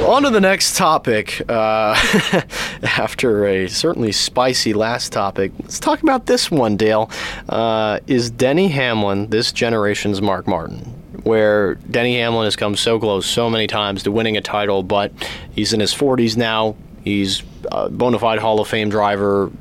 On 0.09 0.23
to 0.23 0.31
the 0.31 0.41
next 0.41 0.75
topic. 0.75 1.39
Uh, 1.47 1.93
after 2.81 3.45
a 3.45 3.67
certainly 3.69 4.11
spicy 4.11 4.73
last 4.73 5.13
topic, 5.13 5.51
let's 5.61 5.79
talk 5.79 6.01
about 6.01 6.25
this 6.25 6.49
one, 6.49 6.77
Dale. 6.77 7.11
Uh, 7.47 7.99
is 8.07 8.31
Denny 8.31 8.69
Hamlin 8.69 9.27
this 9.27 9.51
generation's 9.51 10.19
Mark 10.19 10.47
Martin? 10.47 10.79
Where 11.25 11.75
Denny 11.75 12.17
Hamlin 12.17 12.45
has 12.45 12.55
come 12.55 12.75
so 12.75 12.99
close 12.99 13.27
so 13.27 13.51
many 13.51 13.67
times 13.67 14.01
to 14.01 14.11
winning 14.11 14.35
a 14.35 14.41
title, 14.41 14.81
but 14.81 15.11
he's 15.51 15.73
in 15.73 15.79
his 15.79 15.93
40s 15.93 16.35
now. 16.35 16.75
He's 17.03 17.43
a 17.71 17.87
bona 17.91 18.17
fide 18.17 18.39
Hall 18.39 18.59
of 18.59 18.67
Fame 18.67 18.89
driver 18.89 19.51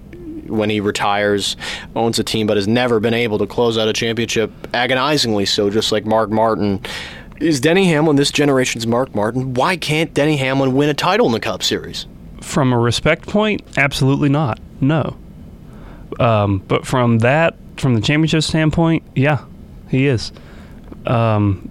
when 0.47 0.71
he 0.71 0.81
retires, 0.81 1.59
owns 1.95 2.19
a 2.19 2.25
team, 2.25 2.47
but 2.47 2.57
has 2.57 2.67
never 2.67 3.01
been 3.01 3.13
able 3.13 3.37
to 3.37 3.47
close 3.47 3.77
out 3.77 3.87
a 3.87 3.93
championship 3.93 4.51
agonizingly 4.73 5.45
so, 5.45 5.69
just 5.69 5.93
like 5.93 6.07
Mark 6.07 6.31
Martin. 6.31 6.81
Is 7.41 7.61
Denny 7.61 7.87
Hamlin 7.87 8.17
this 8.17 8.33
generation's 8.33 8.87
Mark 8.87 9.15
Martin? 9.15 9.55
Why 9.55 9.77
can't 9.77 10.13
Denny 10.13 10.37
Hamlin 10.37 10.75
win 10.75 10.89
a 10.89 10.95
title 10.95 11.27
in 11.27 11.33
the 11.33 11.41
Cup 11.41 11.63
Series? 11.63 12.07
From 12.41 12.73
a 12.73 12.79
respect 12.79 13.29
point, 13.29 13.63
absolutely 13.77 14.29
not. 14.29 14.59
No. 14.81 15.17
Um, 16.19 16.59
but 16.67 16.85
from 16.85 17.21
that, 17.21 17.55
from 17.77 17.95
the 17.95 18.01
championship 18.01 18.43
standpoint, 18.43 19.05
yeah, 19.15 19.45
he 19.89 20.07
is. 20.07 20.33
Um, 21.07 21.71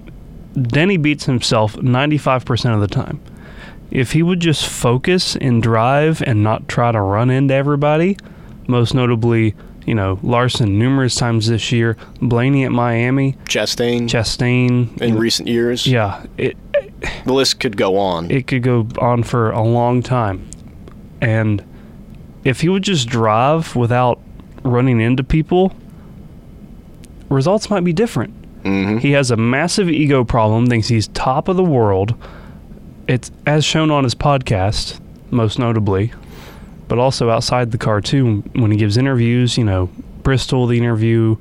Denny 0.54 0.96
beats 0.96 1.26
himself 1.26 1.76
95% 1.76 2.74
of 2.74 2.80
the 2.80 2.88
time. 2.88 3.20
If 3.92 4.14
he 4.14 4.24
would 4.24 4.40
just 4.40 4.66
focus 4.68 5.36
and 5.36 5.62
drive 5.62 6.22
and 6.22 6.44
not 6.44 6.68
try 6.70 6.92
to 6.92 7.02
run 7.02 7.30
into 7.30 7.54
everybody, 7.54 8.18
most 8.68 8.94
notably, 8.94 9.54
you 9.88 9.96
know, 9.96 10.20
Larson 10.22 10.78
numerous 10.78 11.16
times 11.16 11.48
this 11.48 11.72
year, 11.72 11.98
Blaney 12.22 12.64
at 12.66 12.72
Miami, 12.72 13.36
Chastain 13.46 14.04
Chastain. 14.04 15.02
in 15.02 15.18
recent 15.18 15.48
years. 15.50 15.88
yeah, 15.88 16.24
it, 16.38 16.56
The 17.26 17.34
list 17.34 17.60
could 17.60 17.76
go 17.78 17.98
on. 17.98 18.30
it 18.30 18.46
could 18.46 18.62
go 18.62 18.88
on 19.00 19.24
for 19.24 19.50
a 19.52 19.64
long 19.64 20.04
time. 20.04 20.48
And 21.22 21.64
if 22.44 22.62
he 22.62 22.70
would 22.70 22.84
just 22.84 23.08
drive 23.10 23.76
without 23.76 24.20
running 24.64 25.00
into 25.02 25.24
people, 25.24 25.74
results 27.30 27.70
might 27.70 27.84
be 27.84 27.94
different. 27.94 28.34
Mhm. 28.64 29.00
He 29.00 29.12
has 29.12 29.32
a 29.32 29.38
massive 29.38 29.90
ego 29.90 30.24
problem, 30.24 30.68
thinks 30.68 30.88
he's 30.90 31.08
top 31.10 31.48
of 31.48 31.56
the 31.56 31.64
world. 31.64 32.14
It's 33.08 33.32
as 33.46 33.64
shown 33.64 33.90
on 33.92 34.04
his 34.04 34.16
podcast, 34.16 35.00
most 35.32 35.58
notably, 35.60 36.12
but 36.88 36.98
also 36.98 37.30
outside 37.30 37.72
the 37.72 37.78
car 37.78 38.02
too. 38.02 38.42
When 38.54 38.72
he 38.72 38.78
gives 38.78 38.98
interviews, 38.98 39.58
you 39.58 39.64
know, 39.64 39.90
Bristol, 40.24 40.68
the 40.68 40.78
interview, 40.78 41.38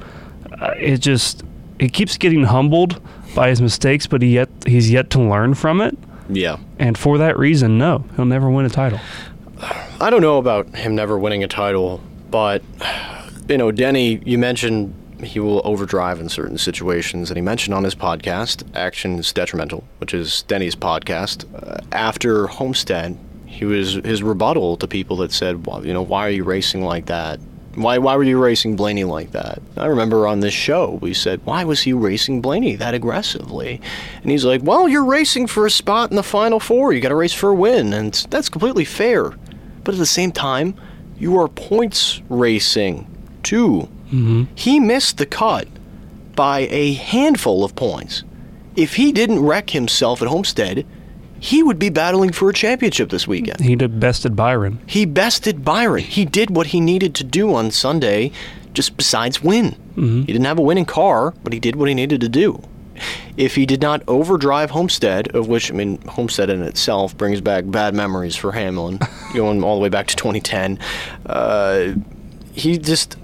uh, 0.60 0.74
it 0.78 0.98
just 0.98 1.42
it 1.78 1.92
keeps 1.92 2.16
getting 2.16 2.44
humbled 2.44 3.00
by 3.34 3.48
his 3.48 3.60
mistakes, 3.60 4.06
but 4.06 4.22
he 4.22 4.34
yet 4.34 4.48
he's 4.66 4.90
yet 4.90 5.10
to 5.10 5.20
learn 5.20 5.54
from 5.54 5.80
it. 5.80 5.96
yeah. 6.28 6.58
And 6.78 6.96
for 6.98 7.18
that 7.18 7.38
reason, 7.38 7.78
no, 7.78 8.04
he'll 8.16 8.24
never 8.24 8.50
win 8.50 8.66
a 8.66 8.70
title. 8.70 9.00
I 10.00 10.10
don't 10.10 10.20
know 10.20 10.38
about 10.38 10.74
him 10.74 10.94
never 10.94 11.18
winning 11.18 11.42
a 11.42 11.48
title, 11.48 12.00
but 12.30 12.62
you 13.48 13.56
know, 13.56 13.70
Denny, 13.70 14.20
you 14.24 14.38
mentioned 14.38 14.94
he 15.22 15.40
will 15.40 15.62
overdrive 15.64 16.20
in 16.20 16.28
certain 16.28 16.58
situations, 16.58 17.30
and 17.30 17.38
he 17.38 17.42
mentioned 17.42 17.74
on 17.74 17.84
his 17.84 17.94
podcast, 17.94 18.64
"Actions 18.74 19.32
Detrimental," 19.32 19.84
which 19.98 20.12
is 20.12 20.42
Denny's 20.42 20.76
podcast. 20.76 21.44
Uh, 21.54 21.80
after 21.92 22.48
Homestead, 22.48 23.16
he 23.56 23.64
was 23.64 23.94
his 23.94 24.22
rebuttal 24.22 24.76
to 24.76 24.86
people 24.86 25.16
that 25.16 25.32
said, 25.32 25.66
"Well, 25.66 25.86
you 25.86 25.94
know, 25.94 26.02
why 26.02 26.26
are 26.26 26.30
you 26.30 26.44
racing 26.44 26.84
like 26.84 27.06
that? 27.06 27.40
Why 27.74 27.96
why 27.96 28.14
were 28.16 28.22
you 28.22 28.38
racing 28.38 28.76
Blaney 28.76 29.04
like 29.04 29.32
that?" 29.32 29.62
I 29.78 29.86
remember 29.86 30.26
on 30.26 30.40
this 30.40 30.52
show 30.52 30.98
we 31.00 31.14
said, 31.14 31.40
"Why 31.44 31.64
was 31.64 31.80
he 31.80 31.94
racing 31.94 32.42
Blaney 32.42 32.76
that 32.76 32.92
aggressively?" 32.92 33.80
And 34.22 34.30
he's 34.30 34.44
like, 34.44 34.60
"Well, 34.62 34.88
you're 34.88 35.06
racing 35.06 35.46
for 35.46 35.64
a 35.64 35.70
spot 35.70 36.10
in 36.10 36.16
the 36.16 36.22
final 36.22 36.60
four. 36.60 36.92
You 36.92 37.00
got 37.00 37.08
to 37.08 37.14
race 37.14 37.32
for 37.32 37.48
a 37.48 37.54
win, 37.54 37.94
and 37.94 38.12
that's 38.28 38.50
completely 38.50 38.84
fair." 38.84 39.32
But 39.84 39.94
at 39.94 39.98
the 39.98 40.04
same 40.04 40.32
time, 40.32 40.74
you 41.18 41.40
are 41.40 41.48
points 41.48 42.20
racing 42.28 43.06
too. 43.42 43.88
Mm-hmm. 44.08 44.44
He 44.54 44.80
missed 44.80 45.16
the 45.16 45.26
cut 45.26 45.66
by 46.34 46.68
a 46.70 46.92
handful 46.92 47.64
of 47.64 47.74
points. 47.74 48.22
If 48.76 48.96
he 48.96 49.12
didn't 49.12 49.42
wreck 49.42 49.70
himself 49.70 50.20
at 50.20 50.28
Homestead, 50.28 50.84
he 51.40 51.62
would 51.62 51.78
be 51.78 51.88
battling 51.90 52.32
for 52.32 52.48
a 52.50 52.54
championship 52.54 53.10
this 53.10 53.26
weekend. 53.28 53.60
He 53.60 53.76
did 53.76 54.00
bested 54.00 54.34
Byron. 54.36 54.80
He 54.86 55.04
bested 55.06 55.64
Byron. 55.64 56.02
He 56.04 56.24
did 56.24 56.50
what 56.54 56.68
he 56.68 56.80
needed 56.80 57.14
to 57.16 57.24
do 57.24 57.54
on 57.54 57.70
Sunday, 57.70 58.32
just 58.72 58.96
besides 58.96 59.42
win. 59.42 59.76
He 59.96 60.24
didn't 60.24 60.44
have 60.44 60.58
a 60.58 60.62
winning 60.62 60.84
car, 60.84 61.32
but 61.42 61.52
he 61.52 61.60
did 61.60 61.76
what 61.76 61.88
he 61.88 61.94
needed 61.94 62.20
to 62.20 62.28
do. 62.28 62.62
If 63.36 63.54
he 63.54 63.66
did 63.66 63.82
not 63.82 64.02
overdrive 64.08 64.70
Homestead, 64.70 65.34
of 65.34 65.48
which, 65.48 65.70
I 65.70 65.74
mean, 65.74 66.00
Homestead 66.02 66.48
in 66.50 66.62
itself 66.62 67.16
brings 67.16 67.40
back 67.40 67.64
bad 67.66 67.94
memories 67.94 68.36
for 68.36 68.52
Hamlin, 68.52 68.98
going 69.34 69.62
all 69.62 69.76
the 69.76 69.82
way 69.82 69.88
back 69.88 70.06
to 70.08 70.16
2010, 70.16 70.78
uh, 71.26 71.92
he 72.52 72.78
just 72.78 73.16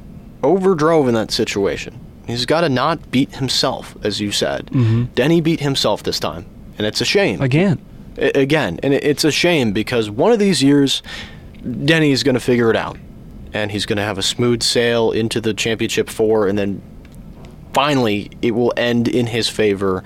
overdrove 0.42 1.08
in 1.08 1.14
that 1.14 1.30
situation. 1.30 1.98
He's 2.26 2.46
got 2.46 2.60
to 2.62 2.68
not 2.68 3.10
beat 3.10 3.34
himself, 3.36 3.96
as 4.02 4.20
you 4.20 4.30
said. 4.30 4.70
Denny 5.14 5.40
beat 5.40 5.60
himself 5.60 6.02
this 6.02 6.20
time, 6.20 6.44
and 6.78 6.86
it's 6.86 7.00
a 7.00 7.04
shame. 7.06 7.40
Again, 7.40 7.80
again, 8.16 8.78
and 8.82 8.94
it's 8.94 9.24
a 9.24 9.30
shame 9.30 9.72
because 9.72 10.10
one 10.10 10.32
of 10.32 10.38
these 10.38 10.62
years, 10.62 11.02
Denny 11.84 12.12
is 12.12 12.22
going 12.22 12.34
to 12.34 12.40
figure 12.40 12.70
it 12.70 12.76
out, 12.76 12.98
and 13.52 13.70
he's 13.70 13.86
going 13.86 13.96
to 13.96 14.02
have 14.02 14.18
a 14.18 14.22
smooth 14.22 14.62
sail 14.62 15.12
into 15.12 15.40
the 15.40 15.54
championship 15.54 16.08
four, 16.08 16.46
and 16.46 16.58
then 16.58 16.82
finally 17.72 18.30
it 18.42 18.50
will 18.50 18.72
end 18.76 19.08
in 19.08 19.26
his 19.26 19.48
favor. 19.48 20.04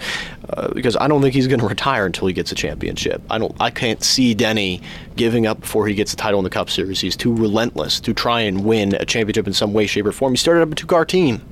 Uh, 0.49 0.73
because 0.73 0.97
I 0.97 1.09
don't 1.09 1.23
think 1.23 1.35
he's 1.35 1.49
going 1.49 1.59
to 1.67 1.67
retire 1.67 2.07
until 2.07 2.29
he 2.29 2.33
gets 2.33 2.53
a 2.53 2.55
championship. 2.55 3.21
I 3.31 3.39
don't. 3.39 3.55
I 3.61 3.71
can't 3.71 4.03
see 4.03 4.35
Denny 4.35 4.81
giving 5.17 5.47
up 5.47 5.61
before 5.61 5.87
he 5.87 5.95
gets 5.95 6.13
a 6.13 6.17
title 6.17 6.39
in 6.39 6.45
the 6.45 6.51
Cup 6.51 6.71
Series. 6.71 7.01
He's 7.01 7.17
too 7.17 7.35
relentless 7.35 8.01
to 8.01 8.15
try 8.15 8.41
and 8.43 8.65
win 8.65 8.95
a 8.95 9.05
championship 9.05 9.47
in 9.47 9.53
some 9.53 9.73
way, 9.73 9.87
shape, 9.87 10.07
or 10.07 10.13
form. 10.13 10.33
He 10.33 10.37
started 10.37 10.63
up 10.63 10.71
a 10.71 10.75
two-car 10.75 11.05
team. 11.05 11.43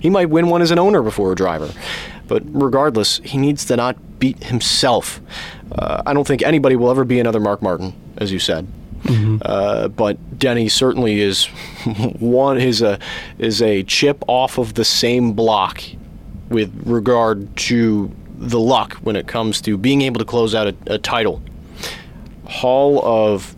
He 0.00 0.10
might 0.10 0.28
win 0.28 0.48
one 0.48 0.60
as 0.60 0.70
an 0.70 0.78
owner 0.78 1.02
before 1.02 1.32
a 1.32 1.34
driver. 1.34 1.70
But 2.26 2.42
regardless, 2.46 3.18
he 3.18 3.38
needs 3.38 3.64
to 3.66 3.76
not 3.76 3.96
beat 4.24 4.42
himself. 4.44 5.20
Uh, 5.70 6.02
I 6.06 6.14
don't 6.14 6.26
think 6.26 6.40
anybody 6.40 6.76
will 6.76 6.90
ever 6.90 7.04
be 7.04 7.20
another 7.20 7.40
Mark 7.40 7.60
Martin, 7.60 7.92
as 8.16 8.32
you 8.32 8.38
said. 8.38 8.66
Uh, 9.42 9.88
but 9.88 10.38
Denny 10.38 10.70
certainly 10.70 11.20
is 11.20 11.44
one 12.18 12.58
is 12.58 12.80
a 12.80 12.98
is 13.38 13.60
a 13.60 13.82
chip 13.82 14.24
off 14.26 14.56
of 14.56 14.72
the 14.72 14.84
same 14.84 15.34
block 15.34 15.82
with 16.48 16.72
regard 16.86 17.54
to 17.68 18.10
the 18.38 18.58
luck 18.58 18.94
when 19.02 19.14
it 19.14 19.26
comes 19.26 19.60
to 19.60 19.76
being 19.76 20.00
able 20.00 20.20
to 20.20 20.24
close 20.24 20.54
out 20.54 20.68
a, 20.68 20.74
a 20.86 20.96
title. 20.96 21.42
Hall 22.46 23.04
of 23.04 23.54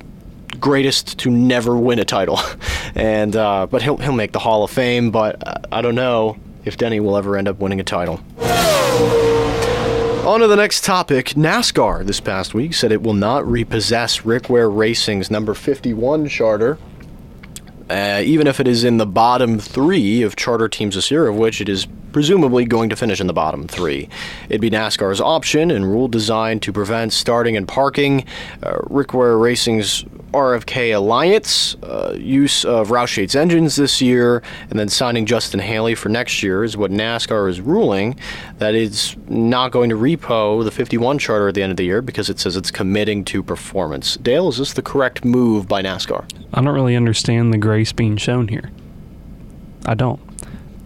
greatest 0.58 1.16
to 1.20 1.30
never 1.30 1.76
win 1.76 2.00
a 2.00 2.04
title, 2.04 2.40
and 2.96 3.36
uh, 3.36 3.68
but 3.70 3.82
he'll 3.82 3.98
he'll 3.98 4.10
make 4.10 4.32
the 4.32 4.40
Hall 4.40 4.64
of 4.64 4.72
Fame. 4.72 5.12
But 5.12 5.46
uh, 5.46 5.54
I 5.70 5.80
don't 5.80 5.94
know 5.94 6.36
if 6.64 6.76
Denny 6.76 6.98
will 6.98 7.16
ever 7.16 7.36
end 7.36 7.46
up 7.46 7.60
winning 7.60 7.78
a 7.78 7.84
title. 7.84 8.18
On 10.26 10.40
to 10.40 10.48
the 10.48 10.56
next 10.56 10.84
topic. 10.84 11.26
NASCAR 11.34 12.04
this 12.04 12.18
past 12.18 12.52
week 12.52 12.74
said 12.74 12.90
it 12.90 13.00
will 13.00 13.14
not 13.14 13.48
repossess 13.48 14.26
Rick 14.26 14.50
Ware 14.50 14.68
Racing's 14.68 15.30
number 15.30 15.54
51 15.54 16.26
charter, 16.26 16.78
uh, 17.88 18.22
even 18.24 18.48
if 18.48 18.58
it 18.58 18.66
is 18.66 18.82
in 18.82 18.96
the 18.96 19.06
bottom 19.06 19.60
three 19.60 20.22
of 20.22 20.34
charter 20.34 20.68
teams 20.68 20.96
this 20.96 21.12
year, 21.12 21.28
of 21.28 21.36
which 21.36 21.60
it 21.60 21.68
is 21.68 21.86
presumably 22.16 22.64
going 22.64 22.88
to 22.88 22.96
finish 22.96 23.20
in 23.20 23.26
the 23.26 23.32
bottom 23.34 23.68
three. 23.68 24.08
It'd 24.48 24.62
be 24.62 24.70
NASCAR's 24.70 25.20
option 25.20 25.70
and 25.70 25.84
rule 25.84 26.08
designed 26.08 26.62
to 26.62 26.72
prevent 26.72 27.12
starting 27.12 27.58
and 27.58 27.68
parking. 27.68 28.24
Uh, 28.62 28.78
Rick 28.84 29.12
Ware 29.12 29.36
Racing's 29.36 30.02
RFK 30.32 30.96
Alliance, 30.96 31.74
uh, 31.82 32.16
use 32.18 32.64
of 32.64 32.88
Roush 32.88 33.36
engines 33.36 33.76
this 33.76 34.00
year, 34.00 34.42
and 34.70 34.78
then 34.78 34.88
signing 34.88 35.26
Justin 35.26 35.60
Haley 35.60 35.94
for 35.94 36.08
next 36.08 36.42
year 36.42 36.64
is 36.64 36.74
what 36.74 36.90
NASCAR 36.90 37.50
is 37.50 37.60
ruling. 37.60 38.18
That 38.56 38.74
it's 38.74 39.14
not 39.28 39.70
going 39.70 39.90
to 39.90 39.96
repo 39.96 40.64
the 40.64 40.70
51 40.70 41.18
charter 41.18 41.48
at 41.48 41.54
the 41.54 41.62
end 41.62 41.70
of 41.70 41.76
the 41.76 41.84
year 41.84 42.00
because 42.00 42.30
it 42.30 42.40
says 42.40 42.56
it's 42.56 42.70
committing 42.70 43.26
to 43.26 43.42
performance. 43.42 44.16
Dale, 44.16 44.48
is 44.48 44.56
this 44.56 44.72
the 44.72 44.80
correct 44.80 45.22
move 45.22 45.68
by 45.68 45.82
NASCAR? 45.82 46.24
I 46.54 46.62
don't 46.62 46.74
really 46.74 46.96
understand 46.96 47.52
the 47.52 47.58
grace 47.58 47.92
being 47.92 48.16
shown 48.16 48.48
here. 48.48 48.70
I 49.84 49.92
don't. 49.92 50.20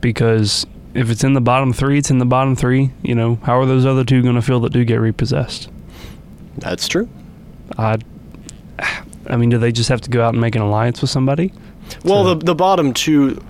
Because 0.00 0.66
if 0.94 1.10
it's 1.10 1.24
in 1.24 1.34
the 1.34 1.40
bottom 1.40 1.72
three, 1.72 1.98
it's 1.98 2.10
in 2.10 2.18
the 2.18 2.26
bottom 2.26 2.56
three. 2.56 2.90
You 3.02 3.14
know, 3.14 3.36
how 3.42 3.58
are 3.58 3.66
those 3.66 3.86
other 3.86 4.04
two 4.04 4.22
going 4.22 4.34
to 4.34 4.42
feel 4.42 4.60
that 4.60 4.72
do 4.72 4.84
get 4.84 4.96
repossessed? 4.96 5.70
That's 6.58 6.88
true. 6.88 7.08
I, 7.78 7.98
I 9.26 9.36
mean, 9.36 9.50
do 9.50 9.58
they 9.58 9.72
just 9.72 9.88
have 9.88 10.00
to 10.02 10.10
go 10.10 10.24
out 10.24 10.34
and 10.34 10.40
make 10.40 10.54
an 10.54 10.62
alliance 10.62 11.00
with 11.00 11.10
somebody? 11.10 11.52
Well, 12.04 12.22
the, 12.22 12.36
the 12.36 12.54
bottom 12.54 12.94
two 12.94 13.42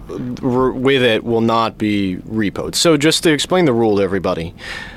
r- 0.43 0.71
with 0.71 1.03
it 1.03 1.25
will 1.25 1.41
not 1.43 1.77
be 1.77 2.17
repoed. 2.27 2.75
So 2.75 2.97
just 2.97 3.23
to 3.25 3.33
explain 3.33 3.67
the 3.67 3.73
rule 3.73 3.97
to 3.97 4.03
everybody, 4.03 4.55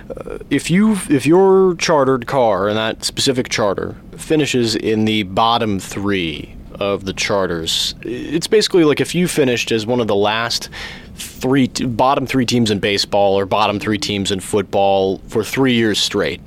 uh, 0.10 0.39
if 0.50 0.72
you 0.72 0.94
if 1.10 1.26
your 1.26 1.76
chartered 1.76 2.26
car 2.26 2.70
and 2.70 2.78
that 2.78 3.04
specific 3.04 3.50
charter 3.50 3.96
finishes 4.18 4.76
in 4.76 5.06
the 5.06 5.24
bottom 5.24 5.80
three 5.80 6.56
of 6.80 7.05
the 7.05 7.13
charters, 7.13 7.95
it's 8.01 8.47
basically 8.47 8.84
like 8.84 9.01
if 9.01 9.15
you 9.15 9.28
finished 9.28 9.71
as 9.71 9.86
one 9.86 9.99
of 9.99 10.07
the 10.07 10.15
last 10.15 10.69
three 11.15 11.67
t- 11.67 11.86
bottom 11.86 12.26
three 12.26 12.45
teams 12.45 12.71
in 12.71 12.80
baseball 12.80 13.38
or 13.38 13.45
bottom 13.45 13.80
three 13.80 13.97
teams 13.97 14.32
in 14.32 14.39
football 14.39 15.19
for 15.28 15.43
three 15.43 15.74
years 15.74 15.99
straight 15.99 16.41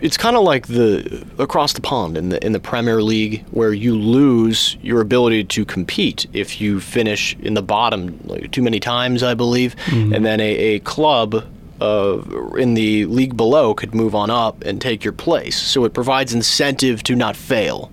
it's 0.00 0.16
kind 0.16 0.36
of 0.36 0.42
like 0.42 0.66
the 0.66 1.24
across 1.38 1.72
the 1.74 1.80
pond 1.80 2.16
in 2.16 2.30
the 2.30 2.44
in 2.44 2.52
the 2.52 2.60
Premier 2.60 3.02
League, 3.02 3.44
where 3.50 3.72
you 3.72 3.94
lose 3.94 4.76
your 4.82 5.00
ability 5.00 5.44
to 5.44 5.64
compete 5.64 6.26
if 6.32 6.60
you 6.60 6.80
finish 6.80 7.36
in 7.40 7.54
the 7.54 7.62
bottom 7.62 8.18
like, 8.24 8.50
too 8.50 8.62
many 8.62 8.80
times, 8.80 9.22
I 9.22 9.34
believe, 9.34 9.76
mm-hmm. 9.86 10.14
and 10.14 10.24
then 10.24 10.40
a, 10.40 10.44
a 10.44 10.78
club. 10.80 11.44
Uh, 11.80 12.20
in 12.56 12.74
the 12.74 13.06
league 13.06 13.36
below 13.36 13.72
could 13.72 13.94
move 13.94 14.14
on 14.14 14.28
up 14.28 14.62
and 14.64 14.82
take 14.82 15.02
your 15.02 15.14
place. 15.14 15.56
So 15.56 15.86
it 15.86 15.94
provides 15.94 16.34
incentive 16.34 17.02
to 17.04 17.16
not 17.16 17.36
fail. 17.36 17.90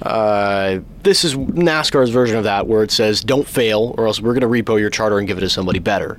Uh, 0.00 0.78
this 1.02 1.22
is 1.22 1.34
NASCAR's 1.34 2.08
version 2.08 2.38
of 2.38 2.44
that, 2.44 2.66
where 2.66 2.82
it 2.82 2.90
says, 2.90 3.22
don't 3.22 3.46
fail, 3.46 3.94
or 3.98 4.06
else 4.06 4.22
we're 4.22 4.32
going 4.32 4.40
to 4.40 4.72
repo 4.72 4.80
your 4.80 4.88
charter 4.88 5.18
and 5.18 5.28
give 5.28 5.36
it 5.36 5.42
to 5.42 5.50
somebody 5.50 5.78
better. 5.80 6.18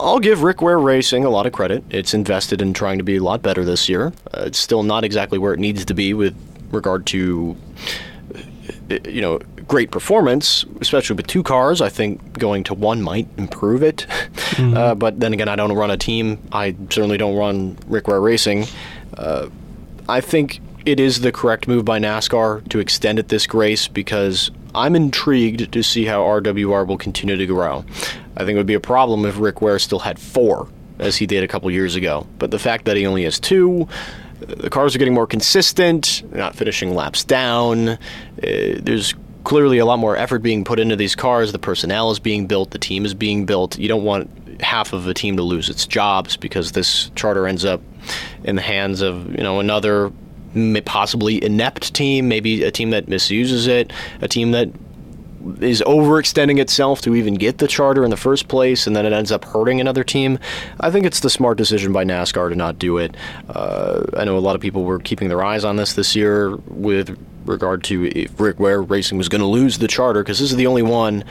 I'll 0.00 0.20
give 0.20 0.42
Rick 0.42 0.62
Ware 0.62 0.78
Racing 0.78 1.26
a 1.26 1.30
lot 1.30 1.44
of 1.44 1.52
credit. 1.52 1.84
It's 1.90 2.14
invested 2.14 2.62
in 2.62 2.72
trying 2.72 2.96
to 2.96 3.04
be 3.04 3.16
a 3.16 3.22
lot 3.22 3.42
better 3.42 3.62
this 3.62 3.86
year. 3.86 4.12
Uh, 4.32 4.44
it's 4.46 4.58
still 4.58 4.82
not 4.82 5.04
exactly 5.04 5.38
where 5.38 5.52
it 5.52 5.60
needs 5.60 5.84
to 5.84 5.94
be 5.94 6.14
with 6.14 6.34
regard 6.70 7.04
to, 7.08 7.56
uh, 8.90 8.98
you 9.04 9.20
know, 9.20 9.38
great 9.68 9.90
performance, 9.90 10.64
especially 10.80 11.16
with 11.16 11.26
two 11.26 11.42
cars. 11.42 11.80
I 11.80 11.88
think 11.88 12.38
going 12.38 12.64
to 12.64 12.74
one 12.74 13.02
might 13.02 13.28
improve 13.36 13.82
it. 13.82 14.06
Uh, 14.54 14.94
but 14.94 15.18
then 15.18 15.32
again, 15.32 15.48
I 15.48 15.56
don't 15.56 15.72
run 15.72 15.90
a 15.90 15.96
team. 15.96 16.38
I 16.52 16.76
certainly 16.88 17.18
don't 17.18 17.34
run 17.34 17.76
Rick 17.88 18.06
Ware 18.06 18.20
Racing. 18.20 18.66
Uh, 19.16 19.48
I 20.08 20.20
think 20.20 20.60
it 20.86 21.00
is 21.00 21.22
the 21.22 21.32
correct 21.32 21.66
move 21.66 21.84
by 21.84 21.98
NASCAR 21.98 22.68
to 22.68 22.78
extend 22.78 23.18
it 23.18 23.28
this 23.28 23.48
grace 23.48 23.88
because 23.88 24.52
I'm 24.74 24.94
intrigued 24.94 25.72
to 25.72 25.82
see 25.82 26.04
how 26.04 26.22
RWR 26.22 26.86
will 26.86 26.98
continue 26.98 27.36
to 27.36 27.46
grow. 27.46 27.84
I 28.36 28.40
think 28.44 28.50
it 28.50 28.56
would 28.56 28.66
be 28.66 28.74
a 28.74 28.80
problem 28.80 29.24
if 29.24 29.38
Rick 29.38 29.60
Ware 29.60 29.78
still 29.78 30.00
had 30.00 30.18
four, 30.18 30.68
as 30.98 31.16
he 31.16 31.26
did 31.26 31.42
a 31.42 31.48
couple 31.48 31.70
years 31.70 31.96
ago. 31.96 32.26
But 32.38 32.50
the 32.50 32.58
fact 32.58 32.84
that 32.84 32.96
he 32.96 33.06
only 33.06 33.24
has 33.24 33.40
two, 33.40 33.88
the 34.40 34.70
cars 34.70 34.94
are 34.94 34.98
getting 34.98 35.14
more 35.14 35.26
consistent, 35.26 36.22
they're 36.30 36.40
not 36.40 36.54
finishing 36.54 36.94
laps 36.94 37.24
down. 37.24 37.88
Uh, 37.88 37.98
there's 38.38 39.14
clearly 39.44 39.78
a 39.78 39.84
lot 39.84 39.98
more 39.98 40.16
effort 40.16 40.40
being 40.40 40.64
put 40.64 40.80
into 40.80 40.96
these 40.96 41.14
cars. 41.14 41.52
The 41.52 41.58
personnel 41.58 42.10
is 42.10 42.18
being 42.18 42.46
built, 42.46 42.70
the 42.70 42.78
team 42.78 43.04
is 43.04 43.14
being 43.14 43.46
built. 43.46 43.78
You 43.78 43.88
don't 43.88 44.04
want 44.04 44.30
half 44.60 44.92
of 44.92 45.06
a 45.06 45.14
team 45.14 45.36
to 45.36 45.42
lose 45.42 45.68
its 45.68 45.86
jobs 45.86 46.36
because 46.36 46.72
this 46.72 47.10
charter 47.14 47.46
ends 47.46 47.64
up 47.64 47.80
in 48.44 48.56
the 48.56 48.62
hands 48.62 49.00
of 49.00 49.30
you 49.30 49.42
know 49.42 49.60
another 49.60 50.10
possibly 50.84 51.42
inept 51.42 51.94
team, 51.94 52.28
maybe 52.28 52.62
a 52.62 52.70
team 52.70 52.90
that 52.90 53.08
misuses 53.08 53.66
it, 53.66 53.92
a 54.20 54.28
team 54.28 54.52
that 54.52 54.68
is 55.60 55.82
overextending 55.82 56.58
itself 56.58 57.00
to 57.02 57.14
even 57.14 57.34
get 57.34 57.58
the 57.58 57.68
charter 57.68 58.04
in 58.04 58.10
the 58.10 58.16
first 58.16 58.48
place, 58.48 58.86
and 58.86 58.96
then 58.96 59.04
it 59.04 59.12
ends 59.12 59.30
up 59.30 59.44
hurting 59.44 59.80
another 59.80 60.04
team. 60.04 60.38
I 60.80 60.90
think 60.90 61.04
it's 61.04 61.20
the 61.20 61.28
smart 61.28 61.58
decision 61.58 61.92
by 61.92 62.04
NASCAR 62.04 62.48
to 62.48 62.54
not 62.54 62.78
do 62.78 62.98
it. 62.98 63.16
Uh, 63.48 64.04
I 64.16 64.24
know 64.24 64.38
a 64.38 64.40
lot 64.40 64.54
of 64.54 64.62
people 64.62 64.84
were 64.84 64.98
keeping 64.98 65.28
their 65.28 65.44
eyes 65.44 65.64
on 65.64 65.76
this 65.76 65.94
this 65.94 66.16
year 66.16 66.56
with 66.68 67.18
regard 67.46 67.84
to 67.84 68.06
if 68.06 68.38
Rick 68.40 68.58
Ware 68.60 68.82
Racing 68.82 69.18
was 69.18 69.28
going 69.28 69.40
to 69.40 69.46
lose 69.46 69.78
the 69.78 69.88
charter, 69.88 70.22
because 70.22 70.38
this 70.38 70.50
is 70.50 70.56
the 70.56 70.66
only 70.66 70.82
one 70.82 71.24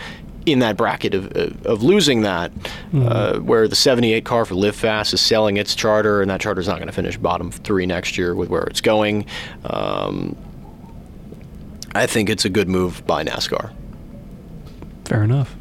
in 0.45 0.59
that 0.59 0.75
bracket 0.75 1.13
of, 1.13 1.35
of, 1.37 1.65
of 1.65 1.83
losing 1.83 2.21
that, 2.21 2.51
uh, 2.93 3.39
where 3.39 3.67
the 3.67 3.75
78 3.75 4.25
car 4.25 4.45
for 4.45 4.55
Live 4.55 4.75
Fast 4.75 5.13
is 5.13 5.21
selling 5.21 5.57
its 5.57 5.73
charter, 5.73 6.21
and 6.21 6.29
that 6.29 6.41
charter 6.41 6.59
is 6.61 6.67
not 6.67 6.77
going 6.77 6.87
to 6.87 6.93
finish 6.93 7.17
bottom 7.17 7.51
three 7.51 7.85
next 7.85 8.17
year 8.17 8.35
with 8.35 8.49
where 8.49 8.63
it's 8.63 8.81
going. 8.81 9.25
Um, 9.65 10.35
I 11.95 12.07
think 12.07 12.29
it's 12.29 12.45
a 12.45 12.49
good 12.49 12.67
move 12.67 13.05
by 13.05 13.23
NASCAR. 13.23 13.73
Fair 15.05 15.23
enough. 15.23 15.55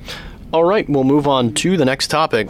All 0.53 0.65
right, 0.65 0.89
we'll 0.89 1.05
move 1.05 1.27
on 1.27 1.55
to 1.55 1.77
the 1.77 1.85
next 1.85 2.09
topic. 2.09 2.49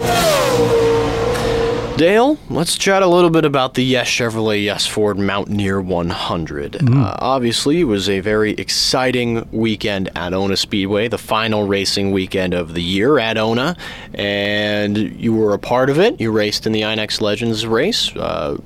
Dale, 2.02 2.36
let's 2.50 2.76
chat 2.76 3.04
a 3.04 3.06
little 3.06 3.30
bit 3.30 3.44
about 3.44 3.74
the 3.74 3.84
Yes 3.84 4.08
Chevrolet 4.08 4.64
Yes 4.64 4.88
Ford 4.88 5.20
Mountaineer 5.20 5.80
100. 5.80 6.90
Uh, 6.90 7.16
obviously, 7.20 7.78
it 7.78 7.84
was 7.84 8.08
a 8.08 8.18
very 8.18 8.54
exciting 8.54 9.48
weekend 9.52 10.10
at 10.16 10.34
Ona 10.34 10.56
Speedway, 10.56 11.06
the 11.06 11.16
final 11.16 11.68
racing 11.68 12.10
weekend 12.10 12.54
of 12.54 12.74
the 12.74 12.82
year 12.82 13.20
at 13.20 13.38
Ona, 13.38 13.76
and 14.14 14.98
you 14.98 15.32
were 15.32 15.54
a 15.54 15.60
part 15.60 15.90
of 15.90 16.00
it. 16.00 16.20
You 16.20 16.32
raced 16.32 16.66
in 16.66 16.72
the 16.72 16.80
INEX 16.80 17.20
Legends 17.20 17.64
race. 17.68 18.10
Uh, 18.16 18.56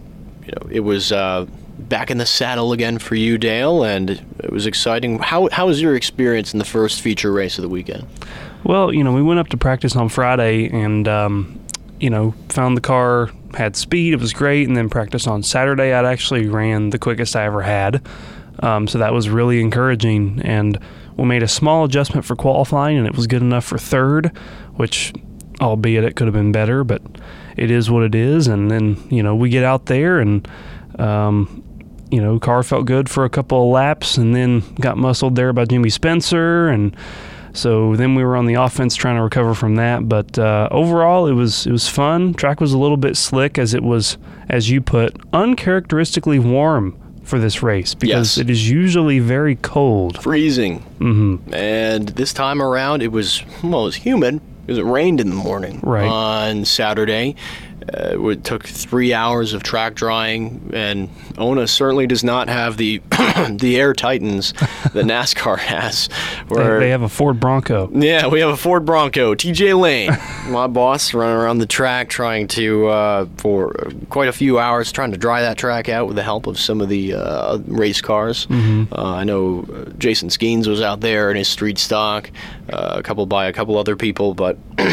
you 0.46 0.52
know, 0.52 0.70
it 0.70 0.80
was 0.80 1.12
uh, 1.12 1.44
back 1.78 2.10
in 2.10 2.16
the 2.16 2.24
saddle 2.24 2.72
again 2.72 2.98
for 2.98 3.16
you, 3.16 3.36
Dale, 3.36 3.84
and 3.84 4.12
it 4.38 4.50
was 4.50 4.64
exciting. 4.64 5.18
How 5.18 5.50
how 5.52 5.66
was 5.66 5.82
your 5.82 5.94
experience 5.94 6.54
in 6.54 6.58
the 6.58 6.64
first 6.64 7.02
feature 7.02 7.32
race 7.32 7.58
of 7.58 7.62
the 7.62 7.68
weekend? 7.68 8.06
Well, 8.64 8.94
you 8.94 9.04
know, 9.04 9.12
we 9.12 9.22
went 9.22 9.40
up 9.40 9.48
to 9.48 9.56
practice 9.56 9.94
on 9.94 10.08
Friday 10.08 10.68
and, 10.70 11.06
um, 11.06 11.60
you 12.00 12.10
know, 12.10 12.34
found 12.48 12.76
the 12.76 12.80
car 12.82 13.30
had 13.54 13.76
speed. 13.76 14.12
It 14.12 14.20
was 14.20 14.32
great. 14.32 14.68
And 14.68 14.76
then 14.76 14.88
practice 14.88 15.26
on 15.26 15.42
Saturday, 15.42 15.92
I'd 15.92 16.04
actually 16.04 16.48
ran 16.48 16.90
the 16.90 16.98
quickest 16.98 17.34
I 17.36 17.44
ever 17.44 17.62
had. 17.62 18.06
Um, 18.60 18.86
so 18.86 18.98
that 18.98 19.12
was 19.12 19.28
really 19.28 19.60
encouraging. 19.60 20.40
And 20.42 20.78
we 21.16 21.24
made 21.24 21.42
a 21.42 21.48
small 21.48 21.84
adjustment 21.84 22.24
for 22.24 22.36
qualifying, 22.36 22.98
and 22.98 23.06
it 23.06 23.14
was 23.16 23.26
good 23.26 23.42
enough 23.42 23.64
for 23.64 23.78
third, 23.78 24.36
which, 24.74 25.12
albeit 25.60 26.04
it 26.04 26.16
could 26.16 26.26
have 26.26 26.34
been 26.34 26.52
better, 26.52 26.84
but 26.84 27.02
it 27.56 27.70
is 27.70 27.90
what 27.90 28.02
it 28.02 28.14
is. 28.14 28.46
And 28.46 28.70
then, 28.70 28.96
you 29.10 29.22
know, 29.22 29.34
we 29.34 29.48
get 29.48 29.64
out 29.64 29.86
there 29.86 30.18
and, 30.20 30.46
um, 30.98 31.62
you 32.10 32.20
know, 32.20 32.38
car 32.38 32.62
felt 32.62 32.86
good 32.86 33.08
for 33.08 33.24
a 33.24 33.30
couple 33.30 33.64
of 33.64 33.72
laps 33.72 34.16
and 34.18 34.34
then 34.34 34.62
got 34.80 34.96
muscled 34.96 35.36
there 35.36 35.52
by 35.52 35.64
Jimmy 35.64 35.90
Spencer. 35.90 36.68
And 36.68 36.94
so 37.56 37.96
then 37.96 38.14
we 38.14 38.22
were 38.24 38.36
on 38.36 38.46
the 38.46 38.54
offense 38.54 38.94
trying 38.94 39.16
to 39.16 39.22
recover 39.22 39.54
from 39.54 39.76
that. 39.76 40.08
But 40.08 40.38
uh, 40.38 40.68
overall, 40.70 41.26
it 41.26 41.32
was 41.32 41.66
it 41.66 41.72
was 41.72 41.88
fun. 41.88 42.34
Track 42.34 42.60
was 42.60 42.72
a 42.72 42.78
little 42.78 42.96
bit 42.96 43.16
slick 43.16 43.58
as 43.58 43.74
it 43.74 43.82
was, 43.82 44.18
as 44.48 44.70
you 44.70 44.80
put, 44.80 45.16
uncharacteristically 45.32 46.38
warm 46.38 46.96
for 47.24 47.38
this 47.40 47.62
race 47.62 47.92
because 47.94 48.36
Yes. 48.36 48.38
it 48.38 48.50
is 48.50 48.70
usually 48.70 49.18
very 49.18 49.56
cold. 49.56 50.22
freezing. 50.22 50.80
Mm-hmm. 51.00 51.52
And 51.54 52.08
this 52.10 52.32
time 52.32 52.62
around, 52.62 53.02
it 53.02 53.10
was 53.10 53.42
well, 53.64 53.82
it 53.82 53.84
was 53.86 53.96
humid 53.96 54.40
because 54.66 54.78
it 54.78 54.84
rained 54.84 55.20
in 55.20 55.28
the 55.30 55.36
morning 55.36 55.80
Right. 55.82 56.06
on 56.08 56.64
Saturday. 56.64 57.36
Uh, 57.94 58.30
it 58.30 58.42
took 58.42 58.64
three 58.64 59.12
hours 59.14 59.52
of 59.52 59.62
track 59.62 59.94
drying, 59.94 60.70
and 60.74 61.08
Ona 61.38 61.68
certainly 61.68 62.08
does 62.08 62.24
not 62.24 62.48
have 62.48 62.78
the 62.78 63.00
the 63.50 63.76
air 63.78 63.92
titans 63.92 64.52
that 64.92 65.04
NASCAR 65.06 65.58
has. 65.58 66.08
They, 66.08 66.54
Where 66.56 66.80
they 66.80 66.90
have 66.90 67.02
a 67.02 67.08
Ford 67.08 67.38
Bronco. 67.38 67.88
yeah, 67.92 68.26
we 68.26 68.40
have 68.40 68.48
a 68.50 68.56
Ford 68.56 68.84
Bronco, 68.86 69.34
TJ 69.36 69.78
Lane, 69.78 70.10
my 70.52 70.66
boss, 70.66 71.14
running 71.14 71.36
around 71.36 71.58
the 71.58 71.66
track 71.66 72.08
trying 72.08 72.48
to, 72.48 72.88
uh, 72.88 73.26
for 73.36 73.72
quite 74.10 74.28
a 74.30 74.32
few 74.32 74.58
hours, 74.58 74.90
trying 74.90 75.12
to 75.12 75.18
dry 75.18 75.42
that 75.42 75.56
track 75.56 75.88
out 75.88 76.08
with 76.08 76.16
the 76.16 76.24
help 76.24 76.48
of 76.48 76.58
some 76.58 76.80
of 76.80 76.88
the 76.88 77.14
uh, 77.14 77.58
race 77.66 78.00
cars. 78.00 78.48
Uh, 78.50 78.86
I 78.90 79.22
know 79.22 79.64
uh, 79.72 79.90
Jason 79.98 80.28
Skeens 80.28 80.66
was 80.66 80.80
out 80.80 81.02
there 81.02 81.30
in 81.30 81.36
his 81.36 81.46
street 81.46 81.78
stock, 81.78 82.32
uh, 82.72 82.94
a 82.96 83.02
couple 83.02 83.26
by 83.26 83.46
a 83.46 83.52
couple 83.52 83.76
other 83.78 83.96
people, 83.96 84.34
but. 84.34 84.58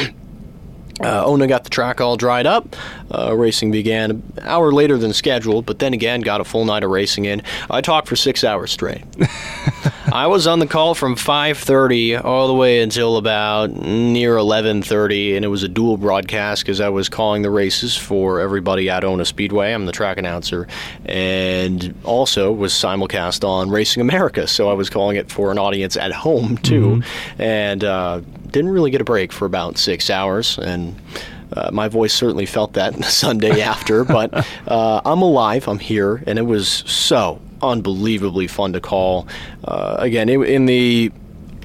Uh, 1.02 1.26
Ona 1.26 1.48
got 1.48 1.64
the 1.64 1.72
track 1.72 2.00
all 2.00 2.16
dried 2.18 2.46
up. 2.46 2.76
Uh, 3.14 3.36
racing 3.36 3.72
began 3.72 4.12
an 4.12 4.24
hour 4.42 4.72
later 4.72 4.96
than 4.98 5.12
scheduled, 5.12 5.66
but 5.66 5.80
then 5.80 5.92
again 5.92 6.22
got 6.22 6.40
a 6.40 6.44
full 6.44 6.66
night 6.66 6.84
of 6.84 6.92
racing 6.92 7.26
in. 7.26 7.42
I 7.70 7.82
talked 7.82 8.08
for 8.08 8.16
six 8.16 8.44
hours 8.44 8.72
straight. 8.72 9.02
I 10.14 10.28
was 10.28 10.46
on 10.46 10.60
the 10.60 10.68
call 10.68 10.94
from 10.94 11.16
5:30 11.16 12.24
all 12.24 12.48
the 12.48 12.54
way 12.54 12.82
until 12.82 13.18
about 13.18 13.72
near 13.72 14.38
11:30, 14.38 15.36
and 15.36 15.44
it 15.44 15.48
was 15.48 15.64
a 15.64 15.68
dual 15.68 15.98
broadcast 15.98 16.62
because 16.62 16.80
I 16.80 16.90
was 16.90 17.10
calling 17.10 17.42
the 17.42 17.50
races 17.50 17.98
for 17.98 18.40
everybody 18.40 18.92
at 18.92 19.04
Ona 19.04 19.26
Speedway. 19.26 19.74
I'm 19.74 19.88
the 19.88 19.92
track 19.92 20.20
announcer, 20.20 20.68
and 21.08 21.96
also 22.04 22.52
was 22.52 22.74
simulcast 22.74 23.44
on 23.44 23.72
Racing 23.72 24.02
America, 24.02 24.46
so 24.46 24.70
I 24.70 24.74
was 24.74 24.88
calling 24.88 25.18
it 25.18 25.32
for 25.32 25.52
an 25.52 25.58
audience 25.58 25.98
at 25.98 26.12
home 26.12 26.58
too, 26.58 27.02
and 27.40 27.84
uh, 27.84 28.22
didn't 28.52 28.70
really 28.70 28.92
get 28.92 29.02
a 29.02 29.06
break 29.06 29.32
for 29.32 29.48
about 29.48 29.80
six 29.80 30.12
hours, 30.12 30.60
and. 30.60 30.96
Uh, 31.56 31.70
my 31.72 31.88
voice 31.88 32.16
certainly 32.16 32.48
felt 32.48 32.74
that 32.74 33.06
Sunday 33.06 33.62
after, 33.62 34.04
but 34.04 34.34
uh, 34.68 35.02
I'm 35.06 35.22
alive. 35.22 35.68
I'm 35.68 35.78
here, 35.78 36.24
and 36.26 36.40
it 36.40 36.48
was 36.48 36.68
so 36.68 37.40
unbelievably 37.64 38.48
fun 38.48 38.74
to 38.74 38.82
call. 38.82 39.28
Uh, 39.64 39.96
again, 40.00 40.30
in, 40.30 40.44
in 40.44 40.66
the 40.66 41.12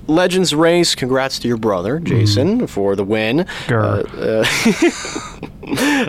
Legends 0.08 0.54
race. 0.54 0.94
Congrats 0.94 1.38
to 1.40 1.48
your 1.48 1.58
brother, 1.58 2.00
Jason, 2.00 2.66
for 2.66 2.96
the 2.96 3.04
win. 3.04 3.44
Grr. 3.66 5.44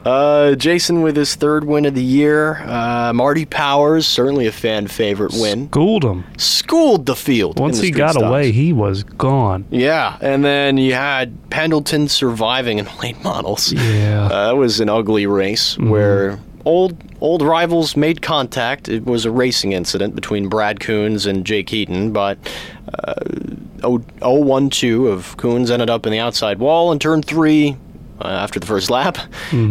Uh, 0.06 0.56
Jason 0.56 1.02
with 1.02 1.18
his 1.18 1.36
third 1.36 1.66
win 1.66 1.86
of 1.86 1.94
the 1.94 2.02
year. 2.02 2.62
Uh, 2.66 3.12
Marty 3.14 3.46
Powers, 3.46 4.08
certainly 4.08 4.48
a 4.48 4.54
fan 4.54 4.88
favorite 4.88 5.34
win. 5.34 5.68
Schooled 5.68 6.06
him. 6.06 6.24
Schooled 6.38 7.06
the 7.06 7.16
field. 7.16 7.60
Once 7.60 7.80
the 7.80 7.88
he 7.88 7.92
got 7.92 8.16
away, 8.16 8.54
he 8.54 8.72
was 8.72 9.04
gone. 9.04 9.66
Yeah, 9.70 10.18
and 10.22 10.46
then 10.46 10.78
you 10.78 10.94
had 10.94 11.50
Pendleton 11.50 12.08
surviving 12.08 12.80
in 12.80 12.88
late 13.02 13.22
models. 13.22 13.74
Yeah. 13.74 14.28
Uh, 14.32 14.48
that 14.48 14.56
was 14.56 14.80
an 14.80 14.88
ugly 14.88 15.28
race 15.28 15.78
where 15.78 16.40
old 16.64 16.98
old 17.22 17.42
rivals 17.42 17.96
made 17.96 18.22
contact. 18.22 18.88
It 18.90 19.06
was 19.06 19.26
a 19.26 19.32
racing 19.32 19.72
incident 19.74 20.16
between 20.16 20.50
Brad 20.50 20.80
Coons 20.80 21.26
and 21.26 21.46
Jake 21.46 21.70
Heaton, 21.70 22.12
but 22.12 22.38
uh, 23.04 23.14
0-1-2 23.80 25.12
of 25.12 25.38
Coons 25.38 25.72
ended 25.72 25.90
up 25.90 26.06
in 26.06 26.12
the 26.12 26.20
outside 26.20 26.60
wall 26.60 26.92
in 26.92 27.00
turn 27.00 27.22
three. 27.22 27.78
Uh, 28.22 28.28
after 28.28 28.60
the 28.60 28.66
first 28.66 28.90
lap, 28.90 29.18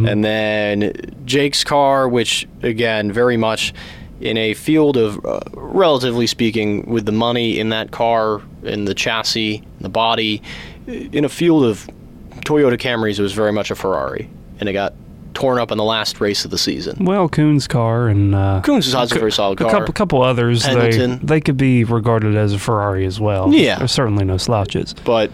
and 0.07 0.25
then 0.25 0.95
Jake's 1.27 1.65
car, 1.65 2.09
which 2.09 2.49
again 2.63 3.13
very 3.13 3.37
much 3.37 3.75
in 4.23 4.39
a 4.39 4.55
field 4.55 4.97
of, 4.97 5.23
uh, 5.27 5.41
relatively 5.53 6.27
speaking, 6.27 6.89
with 6.89 7.05
the 7.05 7.13
money 7.13 7.59
in 7.61 7.69
that 7.69 7.91
car, 7.91 8.41
in 8.63 8.87
the 8.87 8.95
chassis, 8.95 9.63
the 9.83 9.91
body, 9.91 10.41
in 10.87 11.27
a 11.27 11.29
field 11.29 11.63
of 11.63 11.87
Toyota 12.41 12.79
Camrys, 12.79 13.19
it 13.19 13.23
was 13.23 13.35
very 13.35 13.53
much 13.53 13.71
a 13.71 13.75
Ferrari, 13.75 14.31
and 14.61 14.67
it 14.67 14.73
got 14.73 14.95
torn 15.39 15.61
up 15.61 15.71
in 15.71 15.79
the 15.79 15.85
last 15.85 16.21
race 16.21 16.45
of 16.45 16.51
the 16.51 16.59
season. 16.59 17.05
Well, 17.05 17.29
Coon's 17.29 17.69
car 17.69 18.09
and 18.09 18.35
uh, 18.35 18.61
Coons 18.65 18.93
a 18.93 19.07
very 19.07 19.31
solid 19.31 19.61
a 19.61 19.65
car. 19.65 19.71
couple, 19.71 19.93
couple 19.95 20.23
others, 20.23 20.65
they, 20.65 20.75
Pendleton. 20.75 21.25
they 21.25 21.41
could 21.41 21.57
be 21.57 21.85
regarded 21.85 22.35
as 22.35 22.53
a 22.53 22.59
Ferrari 22.59 23.07
as 23.07 23.21
well. 23.21 23.53
Yeah. 23.55 23.79
There's 23.79 23.93
certainly 23.93 24.25
no 24.25 24.37
slouches. 24.37 24.95
but, 25.05 25.31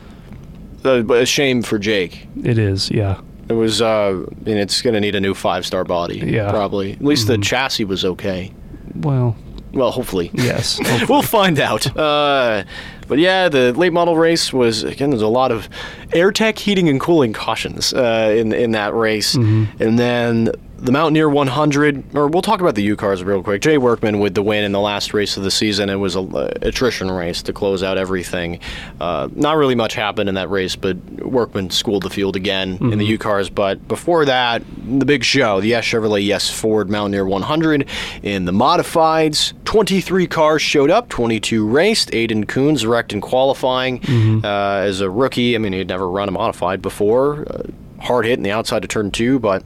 uh, 0.85 1.01
but 1.01 1.23
a 1.23 1.27
shame 1.27 1.63
for 1.63 1.79
Jake. 1.79 2.29
It 2.43 2.59
is, 2.59 2.91
yeah. 2.91 3.23
It 3.49 3.55
was, 3.55 3.81
uh, 3.81 4.25
and 4.47 4.59
it's 4.59 4.83
going 4.83 4.93
to 4.93 5.01
need 5.01 5.15
a 5.15 5.21
new 5.21 5.33
five-star 5.33 5.85
body, 5.85 6.19
Yeah. 6.19 6.51
probably. 6.51 6.93
At 6.93 7.03
least 7.03 7.27
the 7.27 7.39
chassis 7.39 7.85
was 7.85 8.05
okay. 8.05 8.53
Well, 8.95 9.37
Well, 9.75 9.91
hopefully. 9.91 10.31
yes. 10.33 10.81
we'll 11.09 11.22
find 11.22 11.59
out. 11.59 11.87
Uh, 11.97 12.64
but 13.07 13.18
yeah, 13.18 13.49
the 13.49 13.72
late 13.72 13.93
model 13.93 14.16
race 14.16 14.53
was 14.53 14.83
again. 14.83 15.11
There's 15.11 15.22
a 15.22 15.29
lot 15.29 15.53
of 15.53 15.68
air 16.12 16.33
tech 16.33 16.59
heating 16.59 16.89
and 16.89 16.99
cooling 17.01 17.33
cautions 17.33 17.93
uh, 17.93 18.35
in 18.37 18.53
in 18.53 18.70
that 18.72 18.95
race, 18.95 19.35
and 19.35 19.99
then 19.99 20.51
the 20.85 20.93
Mountaineer 20.93 21.30
100. 21.30 22.14
Or 22.14 22.28
we'll 22.28 22.43
talk 22.43 22.61
about 22.61 22.74
the 22.74 22.82
U 22.82 22.95
cars 22.97 23.24
real 23.24 23.43
quick. 23.43 23.62
Jay 23.62 23.78
Workman 23.78 24.20
with 24.20 24.35
the 24.35 24.43
win 24.43 24.64
in 24.64 24.72
the 24.72 24.80
last 24.80 25.14
race 25.14 25.37
of 25.39 25.43
the 25.43 25.51
season. 25.51 25.89
It 25.89 25.97
was 25.97 26.14
a 26.14 26.20
uh, 26.20 26.53
attrition 26.61 27.11
race 27.11 27.43
to 27.45 27.55
close 27.55 27.82
out 27.82 27.97
everything. 27.97 28.61
Uh, 29.01 29.28
not 29.35 29.57
really 29.57 29.74
much 29.74 29.95
happened 29.95 30.28
in 30.28 30.35
that 30.35 30.51
race, 30.51 30.76
but 30.76 30.99
Workman 31.22 31.70
schooled 31.70 32.03
the 32.03 32.11
field 32.11 32.37
again 32.37 32.76
in 32.93 32.99
the 32.99 33.07
U 33.07 33.18
cars. 33.18 33.49
But 33.49 33.89
before 33.89 34.26
that, 34.26 34.62
the 34.87 35.07
big 35.07 35.24
show, 35.24 35.61
the 35.61 35.68
Yes 35.68 35.85
Chevrolet 35.85 36.24
Yes 36.24 36.51
Ford 36.51 36.91
Mountaineer 36.91 37.24
100 37.24 37.89
in 38.22 38.45
the 38.45 38.53
modifieds. 38.53 39.55
23 39.64 40.26
cars 40.26 40.61
showed 40.61 40.91
up, 40.91 41.09
22 41.09 41.66
raced. 41.66 42.11
Aiden 42.11 42.47
Coons 42.47 42.85
wrecked 42.85 43.14
in 43.14 43.22
qualifying 43.22 44.01
uh, 44.45 44.82
as 44.85 45.01
a 45.01 45.09
rookie. 45.09 45.55
I 45.55 45.59
mean, 45.59 45.72
he 45.72 45.78
had 45.78 45.89
never 45.89 46.09
run 46.09 46.28
a 46.28 46.32
modified 46.32 46.82
before. 46.82 47.47
Uh, 47.49 47.62
hard 48.03 48.26
hit 48.26 48.35
in 48.35 48.43
the 48.43 48.51
outside 48.51 48.85
of 48.85 48.91
turn 48.91 49.11
two, 49.11 49.39
but 49.39 49.64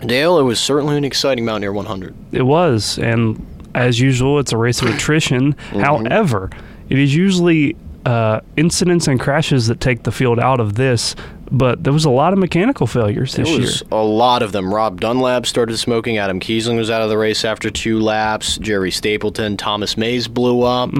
Dale, 0.00 0.38
it 0.38 0.42
was 0.42 0.60
certainly 0.60 0.96
an 0.96 1.04
exciting 1.04 1.44
Mountaineer 1.44 1.72
100. 1.72 2.14
It 2.32 2.42
was, 2.42 2.98
and 2.98 3.44
as 3.74 4.00
usual, 4.00 4.38
it's 4.38 4.52
a 4.52 4.56
race 4.56 4.82
of 4.82 4.88
attrition. 4.88 5.52
However, 5.70 6.50
it 6.88 6.98
is 6.98 7.14
usually 7.14 7.76
uh, 8.04 8.40
incidents 8.56 9.08
and 9.08 9.18
crashes 9.18 9.66
that 9.66 9.80
take 9.80 10.04
the 10.04 10.12
field 10.12 10.38
out 10.38 10.60
of 10.60 10.74
this. 10.74 11.16
But 11.50 11.84
there 11.84 11.92
was 11.92 12.04
a 12.04 12.10
lot 12.10 12.32
of 12.32 12.38
mechanical 12.38 12.86
failures 12.86 13.34
this 13.34 13.48
There 13.48 13.60
year. 13.60 13.70
a 13.92 14.02
lot 14.02 14.42
of 14.42 14.52
them. 14.52 14.74
Rob 14.74 15.00
Dunlap 15.00 15.46
started 15.46 15.76
smoking. 15.78 16.18
Adam 16.18 16.40
Kiesling 16.40 16.76
was 16.76 16.90
out 16.90 17.02
of 17.02 17.08
the 17.08 17.16
race 17.18 17.44
after 17.44 17.70
two 17.70 18.00
laps. 18.00 18.58
Jerry 18.58 18.90
Stapleton, 18.90 19.56
Thomas 19.56 19.96
Mays 19.96 20.26
blew 20.28 20.62
up. 20.62 20.90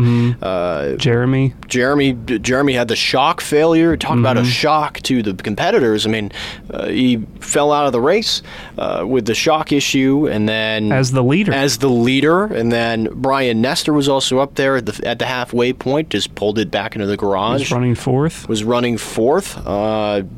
Uh, 0.42 0.94
Jeremy, 0.96 1.54
Jeremy 1.68 2.12
Jeremy 2.12 2.74
had 2.74 2.88
the 2.88 2.96
shock 2.96 3.40
failure. 3.40 3.96
Talk 3.96 4.18
about 4.18 4.36
a 4.36 4.40
Mm-hmm. 4.40 4.50
shock 4.50 5.00
to 5.02 5.22
the 5.22 5.34
competitors. 5.34 6.06
I 6.06 6.10
mean, 6.10 6.30
uh, 6.70 6.86
he 6.86 7.16
fell 7.40 7.72
out 7.72 7.86
of 7.86 7.92
the 7.92 8.00
race 8.00 8.42
uh, 8.78 9.04
with 9.06 9.26
the 9.26 9.34
shock 9.34 9.72
issue, 9.72 10.28
and 10.28 10.48
then 10.48 10.92
as 10.92 11.10
the 11.12 11.22
leader, 11.24 11.52
as 11.52 11.78
the 11.78 11.88
leader, 11.90 12.44
and 12.44 12.70
then 12.70 13.08
Brian 13.14 13.60
Nestor 13.60 13.92
was 13.92 14.08
also 14.08 14.38
up 14.38 14.54
there 14.54 14.76
at 14.76 14.86
the 14.86 15.06
at 15.08 15.18
the 15.18 15.26
halfway 15.26 15.72
point, 15.72 16.10
just 16.10 16.34
pulled 16.34 16.58
it 16.58 16.70
back 16.70 16.94
into 16.94 17.06
the 17.06 17.16
garage. 17.16 17.60
was 17.60 17.72
running 17.72 17.94
fourth. 17.94 18.48
was 18.48 18.62
running 18.62 18.96
fourth. 18.98 19.56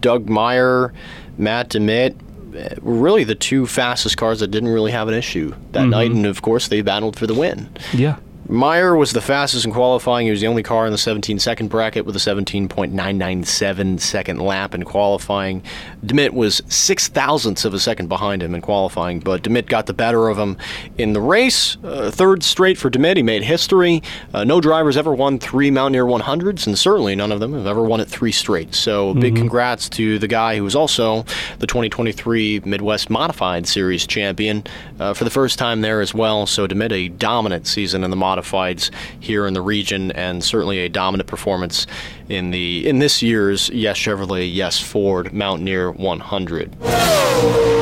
Doug 0.01 0.28
Meyer, 0.28 0.92
Matt 1.36 1.70
Dimmitt 1.70 2.16
uh, 2.57 2.74
were 2.80 2.94
really 2.94 3.24
the 3.24 3.34
two 3.34 3.66
fastest 3.66 4.16
cars 4.16 4.40
that 4.40 4.49
didn't 4.51 4.70
really 4.70 4.90
have 4.92 5.09
an 5.09 5.14
issue 5.14 5.51
that 5.72 5.80
Mm-hmm. 5.82 5.90
night, 5.90 6.11
and 6.11 6.26
of 6.26 6.42
course 6.42 6.68
they 6.68 6.80
battled 6.82 7.16
for 7.18 7.26
the 7.26 7.34
win. 7.34 7.68
Yeah. 7.92 8.16
Meyer 8.51 8.96
was 8.96 9.12
the 9.12 9.20
fastest 9.20 9.66
in 9.66 9.72
qualifying. 9.72 10.26
He 10.26 10.30
was 10.30 10.40
the 10.40 10.46
only 10.46 10.62
car 10.62 10.86
in 10.86 10.92
the 10.92 10.99
17 10.99 11.38
second 11.38 11.68
bracket 11.68 12.07
with 12.07 12.16
a 12.16 12.18
17.997 12.18 14.01
second 14.01 14.40
lap 14.40 14.74
in 14.74 14.84
qualifying. 14.84 15.62
Dimmitt 16.05 16.32
was 16.32 16.62
six 16.68 17.09
thousandths 17.09 17.66
of 17.66 17.74
a 17.74 17.78
second 17.78 18.09
behind 18.09 18.42
him 18.42 18.55
in 18.55 18.62
qualifying, 18.62 19.20
but 19.20 19.42
Dimmitt 19.42 19.66
got 19.66 19.84
the 19.84 19.92
better 19.92 20.28
of 20.28 20.38
him 20.38 20.57
in 20.96 21.12
the 21.12 21.20
race. 21.20 21.76
Uh, 21.84 22.11
third 22.11 22.42
straight 22.42 22.78
for 22.78 22.88
Dimmitt. 22.88 23.18
He 23.18 23.22
made 23.22 23.42
history. 23.42 24.03
Uh, 24.32 24.44
no 24.44 24.62
drivers 24.62 24.96
ever 24.96 25.14
won 25.14 25.38
three 25.38 25.70
Mountaineer 25.70 26.07
100s, 26.07 26.66
and 26.66 26.78
certainly 26.78 27.14
none 27.14 27.32
of 27.32 27.40
them 27.40 27.53
have 27.53 27.66
ever 27.66 27.82
won 27.82 28.01
it 28.01 28.09
three 28.09 28.32
straight. 28.32 28.74
So 28.74 29.12
big 29.12 29.36
congrats 29.36 29.90
to 29.90 30.18
the 30.18 30.28
guy 30.28 30.57
who 30.57 30.64
was 30.64 30.74
also 30.74 31.24
the 31.59 31.66
2023 31.66 32.62
Midwest 32.64 33.11
Modified 33.11 33.66
Series 33.66 34.07
champion 34.07 34.64
uh, 34.99 35.12
for 35.12 35.24
the 35.24 35.30
first 35.30 35.59
time 35.59 35.82
there 35.82 36.01
as 36.01 36.14
well. 36.14 36.46
So 36.46 36.66
Dimmitt 36.66 36.92
a 36.92 37.09
dominant 37.09 37.66
season 37.66 38.05
in 38.05 38.11
the 38.11 38.16
modifieds 38.39 38.91
here 39.20 39.47
in 39.47 39.55
the 39.55 39.62
region, 39.62 40.12
and 40.12 40.43
certainly 40.43 40.78
a 40.80 40.89
dominant 40.89 41.28
performance 41.28 41.86
in 42.28 42.51
the 42.51 42.86
in 42.86 42.99
this 42.99 43.22
year's 43.22 43.68
Yes 43.70 43.99
Chevrolet 43.99 44.53
Yes 44.53 44.80
Ford 44.80 45.32
Mountaineer 45.32 45.91
100. 45.93 47.78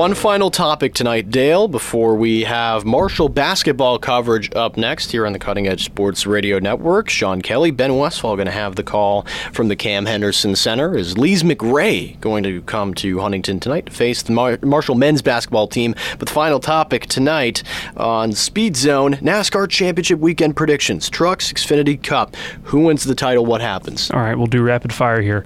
One 0.00 0.14
final 0.14 0.50
topic 0.50 0.94
tonight, 0.94 1.28
Dale, 1.28 1.68
before 1.68 2.14
we 2.14 2.44
have 2.44 2.86
Marshall 2.86 3.28
basketball 3.28 3.98
coverage 3.98 4.50
up 4.54 4.78
next 4.78 5.12
here 5.12 5.26
on 5.26 5.34
the 5.34 5.38
Cutting 5.38 5.68
Edge 5.68 5.84
Sports 5.84 6.26
Radio 6.26 6.58
Network. 6.58 7.10
Sean 7.10 7.42
Kelly, 7.42 7.70
Ben 7.70 7.98
Westfall 7.98 8.34
going 8.34 8.46
to 8.46 8.50
have 8.50 8.76
the 8.76 8.82
call 8.82 9.26
from 9.52 9.68
the 9.68 9.76
Cam 9.76 10.06
Henderson 10.06 10.56
Center. 10.56 10.96
Is 10.96 11.18
Lees 11.18 11.42
McRae 11.42 12.18
going 12.18 12.42
to 12.44 12.62
come 12.62 12.94
to 12.94 13.20
Huntington 13.20 13.60
tonight 13.60 13.84
to 13.84 13.92
face 13.92 14.22
the 14.22 14.32
Mar- 14.32 14.58
Marshall 14.62 14.94
men's 14.94 15.20
basketball 15.20 15.68
team? 15.68 15.94
But 16.18 16.28
the 16.28 16.34
final 16.34 16.60
topic 16.60 17.04
tonight 17.04 17.62
on 17.94 18.32
Speed 18.32 18.76
Zone 18.76 19.16
NASCAR 19.16 19.68
Championship 19.68 20.18
Weekend 20.18 20.56
predictions. 20.56 21.10
Trucks, 21.10 21.52
Xfinity 21.52 22.02
Cup. 22.02 22.36
Who 22.62 22.80
wins 22.80 23.04
the 23.04 23.14
title? 23.14 23.44
What 23.44 23.60
happens? 23.60 24.10
All 24.10 24.20
right, 24.20 24.34
we'll 24.34 24.46
do 24.46 24.62
rapid 24.62 24.94
fire 24.94 25.20
here. 25.20 25.44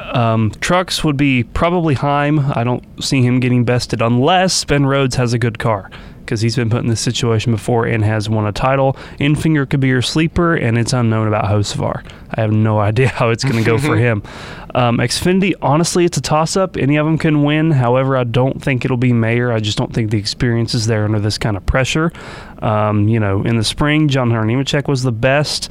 Um, 0.00 0.50
trucks 0.60 1.04
would 1.04 1.16
be 1.16 1.44
probably 1.44 1.94
Heim. 1.94 2.40
I 2.40 2.64
don't 2.64 2.84
see 3.02 3.22
him 3.22 3.40
getting 3.40 3.64
bested 3.64 4.02
unless 4.02 4.64
Ben 4.64 4.86
Rhodes 4.86 5.16
has 5.16 5.32
a 5.32 5.38
good 5.38 5.58
car 5.58 5.90
because 6.30 6.40
he's 6.42 6.54
been 6.54 6.70
put 6.70 6.80
in 6.80 6.86
this 6.86 7.00
situation 7.00 7.50
before 7.50 7.86
and 7.86 8.04
has 8.04 8.28
won 8.28 8.46
a 8.46 8.52
title. 8.52 8.92
Enfinger 9.18 9.68
could 9.68 9.80
be 9.80 9.88
your 9.88 10.00
sleeper, 10.00 10.54
and 10.54 10.78
it's 10.78 10.92
unknown 10.92 11.26
about 11.26 11.46
Hocevar. 11.46 12.08
I 12.30 12.40
have 12.40 12.52
no 12.52 12.78
idea 12.90 13.08
how 13.08 13.30
it's 13.30 13.42
going 13.42 13.56
to 13.56 13.64
go 13.64 13.78
for 13.78 13.96
him. 13.98 14.22
Um, 14.72 14.98
Xfinity, 14.98 15.54
honestly, 15.60 16.04
it's 16.04 16.16
a 16.18 16.20
toss 16.20 16.56
up. 16.56 16.76
Any 16.76 16.96
of 16.96 17.04
them 17.04 17.18
can 17.18 17.42
win. 17.42 17.72
However, 17.72 18.16
I 18.16 18.22
don't 18.22 18.62
think 18.62 18.84
it'll 18.84 18.96
be 18.96 19.12
Mayer. 19.12 19.50
I 19.50 19.58
just 19.58 19.76
don't 19.76 19.92
think 19.92 20.12
the 20.12 20.18
experience 20.18 20.72
is 20.72 20.86
there 20.86 21.04
under 21.04 21.18
this 21.18 21.36
kind 21.36 21.56
of 21.56 21.66
pressure. 21.66 22.12
Um, 22.60 23.08
you 23.08 23.18
know, 23.18 23.42
in 23.42 23.56
the 23.56 23.64
spring, 23.64 24.06
John 24.06 24.30
Hunter 24.30 24.82
was 24.86 25.02
the 25.02 25.10
best. 25.10 25.68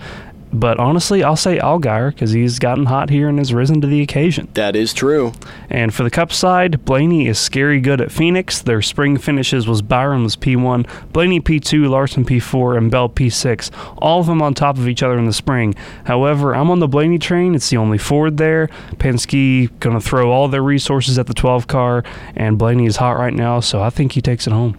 But 0.52 0.80
honestly, 0.80 1.24
I'll 1.24 1.36
say 1.36 1.60
Allgaier 1.60 2.10
because 2.10 2.32
he's 2.32 2.58
gotten 2.58 2.88
hot 2.88 3.10
here 3.10 3.30
and 3.30 3.38
has 3.38 3.54
risen 3.54 3.82
to 3.82 3.88
the 3.88 4.02
occasion. 4.02 4.48
That 4.56 4.76
is 4.76 4.94
true. 4.94 5.34
And 5.70 5.94
for 5.94 6.04
the 6.04 6.10
Cup 6.10 6.32
side, 6.32 6.84
Blaney 6.86 7.28
is 7.28 7.38
scary 7.38 7.80
good 7.80 8.02
at 8.02 8.12
Phoenix. 8.12 8.62
Their 8.62 8.82
spring 8.82 9.18
finishes 9.18 9.68
was 9.68 9.82
Byron 9.82 10.24
was 10.24 10.36
P1, 10.36 10.88
Blaney 11.14 11.40
P2, 11.40 11.90
Larson 11.90 12.26
P4, 12.26 12.78
and 12.78 12.90
Bell 12.90 13.10
P6. 13.10 13.70
All 14.00 14.22
of 14.22 14.26
them 14.26 14.42
on 14.42 14.54
top 14.54 14.78
of 14.78 14.88
each 14.88 15.04
other 15.04 15.18
in 15.18 15.26
the 15.26 15.34
spring. 15.34 15.76
However, 16.06 16.56
I'm 16.56 16.72
on 16.72 16.80
the 16.80 16.88
Blaney 16.88 17.20
train. 17.20 17.54
It's 17.54 17.70
the 17.70 17.78
only 17.78 17.98
Ford 18.00 18.38
there. 18.38 18.70
Penske 18.96 19.70
going 19.80 20.00
to 20.00 20.06
throw 20.06 20.32
all 20.32 20.48
their 20.48 20.64
resources 20.64 21.20
at 21.20 21.28
the 21.28 21.34
12 21.34 21.68
car, 21.68 22.04
and 22.36 22.58
Blaney 22.58 22.88
is 22.88 22.98
hot 22.98 23.18
right 23.18 23.34
now, 23.34 23.60
so 23.60 23.82
I 23.84 23.92
think 23.92 24.14
he 24.14 24.22
takes 24.22 24.48
it 24.48 24.54
home. 24.54 24.78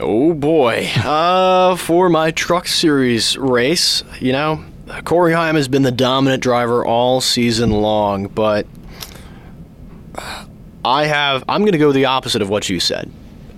Oh 0.00 0.32
boy. 0.32 0.88
Uh, 0.96 1.74
for 1.74 2.08
my 2.08 2.30
truck 2.30 2.68
series 2.68 3.36
race, 3.36 4.04
you 4.20 4.30
know, 4.30 4.64
Corey 5.04 5.32
Heim 5.32 5.56
has 5.56 5.66
been 5.66 5.82
the 5.82 5.90
dominant 5.90 6.40
driver 6.40 6.86
all 6.86 7.20
season 7.20 7.72
long, 7.72 8.28
but 8.28 8.64
I 10.84 11.06
have, 11.06 11.42
I'm 11.48 11.62
going 11.62 11.72
to 11.72 11.78
go 11.78 11.90
the 11.90 12.04
opposite 12.04 12.42
of 12.42 12.48
what 12.48 12.68
you 12.68 12.78
said. 12.78 13.10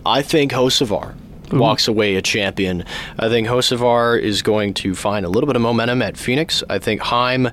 I 0.07 0.23
think 0.23 0.53
Hocevar 0.53 1.15
walks 1.53 1.89
away 1.89 2.17
a 2.17 2.23
champion. 2.23 2.85
I 3.19 3.29
think 3.29 3.47
Hocevar 3.47 4.19
is 4.19 4.41
going 4.41 4.73
to 4.75 4.95
find 4.95 5.27
a 5.27 5.29
little 5.29 5.47
bit 5.47 5.57
of 5.57 5.63
momentum 5.63 6.01
at 6.01 6.17
Phoenix. 6.17 6.65
I 6.71 6.79
think 6.79 7.03
Heim, 7.03 7.51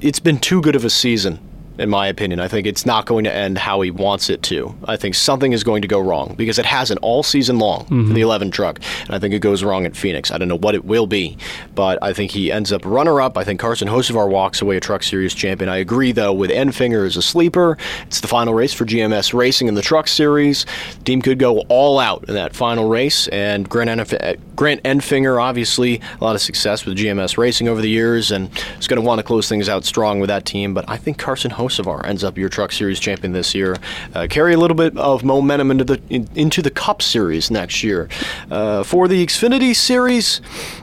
it's 0.00 0.18
been 0.18 0.38
too 0.38 0.60
good 0.62 0.74
of 0.74 0.84
a 0.84 0.90
season 0.90 1.38
in 1.78 1.88
my 1.90 2.06
opinion. 2.08 2.40
I 2.40 2.48
think 2.48 2.66
it's 2.66 2.86
not 2.86 3.06
going 3.06 3.24
to 3.24 3.32
end 3.32 3.58
how 3.58 3.80
he 3.80 3.90
wants 3.90 4.30
it 4.30 4.42
to. 4.44 4.74
I 4.84 4.96
think 4.96 5.14
something 5.14 5.52
is 5.52 5.64
going 5.64 5.82
to 5.82 5.88
go 5.88 6.00
wrong 6.00 6.34
because 6.36 6.58
it 6.58 6.66
hasn't 6.66 7.00
all 7.02 7.22
season 7.22 7.58
long 7.58 7.76
Mm-hmm. 7.86 8.08
for 8.08 8.14
the 8.14 8.20
11 8.22 8.50
truck, 8.50 8.80
and 9.06 9.14
I 9.14 9.18
think 9.18 9.34
it 9.34 9.40
goes 9.40 9.62
wrong 9.62 9.86
at 9.86 9.96
Phoenix. 9.96 10.30
I 10.30 10.38
don't 10.38 10.48
know 10.48 10.56
what 10.58 10.74
it 10.74 10.84
will 10.84 11.06
be, 11.06 11.36
but 11.74 11.98
I 12.02 12.12
think 12.12 12.30
he 12.30 12.50
ends 12.50 12.72
up 12.72 12.84
runner 12.84 13.20
up. 13.20 13.36
I 13.36 13.44
think 13.44 13.60
Carson 13.60 13.88
Hocevar 13.88 14.28
walks 14.28 14.60
away 14.62 14.76
a 14.76 14.80
Truck 14.80 15.02
Series 15.02 15.34
champion. 15.34 15.68
I 15.68 15.76
agree, 15.76 16.12
though, 16.12 16.32
with 16.32 16.50
Enfinger 16.50 17.06
as 17.06 17.16
a 17.16 17.22
sleeper. 17.22 17.76
It's 18.06 18.20
the 18.20 18.28
final 18.28 18.54
race 18.54 18.72
for 18.72 18.84
GMS 18.84 19.34
Racing 19.34 19.68
in 19.68 19.74
the 19.74 19.82
Truck 19.82 20.08
Series. 20.08 20.64
Team 21.04 21.20
could 21.22 21.38
go 21.38 21.60
all 21.68 21.98
out 21.98 22.24
in 22.28 22.34
that 22.34 22.54
final 22.56 22.88
race, 22.88 23.28
and 23.28 23.68
Grant, 23.68 23.90
Enf- 23.90 24.38
Grant 24.56 24.82
Enfinger, 24.84 25.40
obviously, 25.42 26.00
a 26.20 26.24
lot 26.24 26.34
of 26.34 26.40
success 26.40 26.84
with 26.86 26.96
GMS 26.96 27.36
Racing 27.38 27.68
over 27.68 27.80
the 27.80 27.90
years, 27.90 28.30
and 28.30 28.50
is 28.78 28.88
going 28.88 29.00
to 29.00 29.06
want 29.06 29.18
to 29.18 29.22
close 29.22 29.48
things 29.48 29.68
out 29.68 29.84
strong 29.84 30.18
with 30.20 30.28
that 30.28 30.44
team. 30.44 30.74
But 30.74 30.84
I 30.88 30.96
think 30.96 31.18
Carson 31.18 31.50
Hocevar 31.66 32.04
ends 32.06 32.24
up 32.24 32.38
your 32.38 32.48
Truck 32.48 32.72
Series 32.72 33.00
champion 33.00 33.32
this 33.32 33.54
year. 33.54 33.76
Uh, 34.14 34.26
carry 34.28 34.54
a 34.54 34.58
little 34.58 34.76
bit 34.76 34.96
of 34.96 35.24
momentum 35.24 35.70
into 35.70 35.84
the 35.84 36.00
in, 36.10 36.28
into 36.34 36.62
the 36.62 36.70
Cup 36.70 37.02
Series 37.02 37.50
next 37.50 37.82
year. 37.82 38.08
Uh, 38.50 38.82
for 38.82 39.08
the 39.08 39.24
Xfinity 39.24 39.74
Series, 39.74 40.40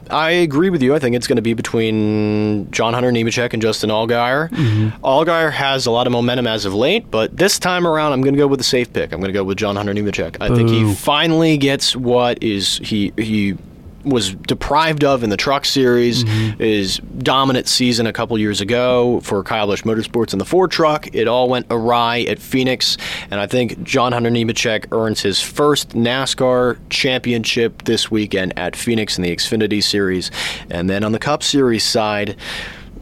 I 0.09 0.31
agree 0.31 0.69
with 0.69 0.81
you. 0.81 0.93
I 0.95 0.99
think 0.99 1.15
it's 1.15 1.27
going 1.27 1.38
to 1.38 1.41
be 1.41 1.53
between 1.53 2.69
John 2.71 2.93
Hunter 2.93 3.11
Nemechek 3.11 3.53
and 3.53 3.61
Justin 3.61 3.89
Allgaier. 3.89 4.49
Allgaier 5.03 5.51
has 5.51 5.86
a 5.86 5.91
lot 5.91 6.07
of 6.07 6.13
momentum 6.13 6.47
as 6.47 6.65
of 6.65 6.73
late, 6.73 7.09
but 7.11 7.36
this 7.38 7.59
time 7.59 7.88
around, 7.88 8.13
I'm 8.13 8.21
going 8.21 8.34
to 8.34 8.38
go 8.39 8.47
with 8.47 8.59
the 8.59 8.63
safe 8.65 8.91
pick. 8.91 9.11
I'm 9.11 9.19
going 9.19 9.29
to 9.29 9.38
go 9.38 9.43
with 9.43 9.57
John 9.57 9.75
Hunter 9.75 9.93
Nemechek. 9.93 10.38
I 10.41 10.53
think 10.55 10.69
he 10.69 10.93
finally 10.93 11.57
gets 11.57 11.95
what 11.95 12.41
is 12.43 12.77
he 12.79 13.13
he 13.17 13.55
was 14.04 14.34
deprived 14.34 15.04
of 15.04 15.24
in 15.24 15.30
the 15.30 15.38
truck 15.38 15.66
series 15.66 16.24
mm-hmm. 16.24 16.62
his 16.62 16.97
dominant 17.18 17.68
season 17.68 18.08
a 18.08 18.14
couple 18.14 18.38
years 18.38 18.62
ago 18.62 19.20
for 19.22 19.43
Kyle 19.43 19.68
Busch 19.68 19.84
Motorsports 19.84 20.34
in 20.34 20.39
the 20.39 20.45
Ford 20.45 20.72
truck. 20.72 21.08
It 21.14 21.28
all 21.28 21.49
went 21.49 21.68
awry 21.70 22.22
at 22.22 22.39
Phoenix, 22.39 22.97
and 23.32 23.39
I 23.39 23.47
think 23.47 23.82
John 23.84 24.12
Hunter 24.12 24.30
Nemechek 24.30 24.88
earns 24.91 25.22
his 25.22 25.41
first 25.41 25.89
NASCAR 25.89 26.78
championship 26.89 27.84
this 27.84 28.12
weekend 28.12 28.58
at 28.58 28.76
Phoenix 28.76 29.18
in 29.18 29.24
the 29.24 29.36
Xfinity 29.36 29.84
Series. 29.84 30.32
And 30.70 30.89
then 30.89 31.04
on 31.04 31.12
the 31.12 31.20
Cup 31.20 31.43
Series 31.43 31.84
side, 31.84 32.36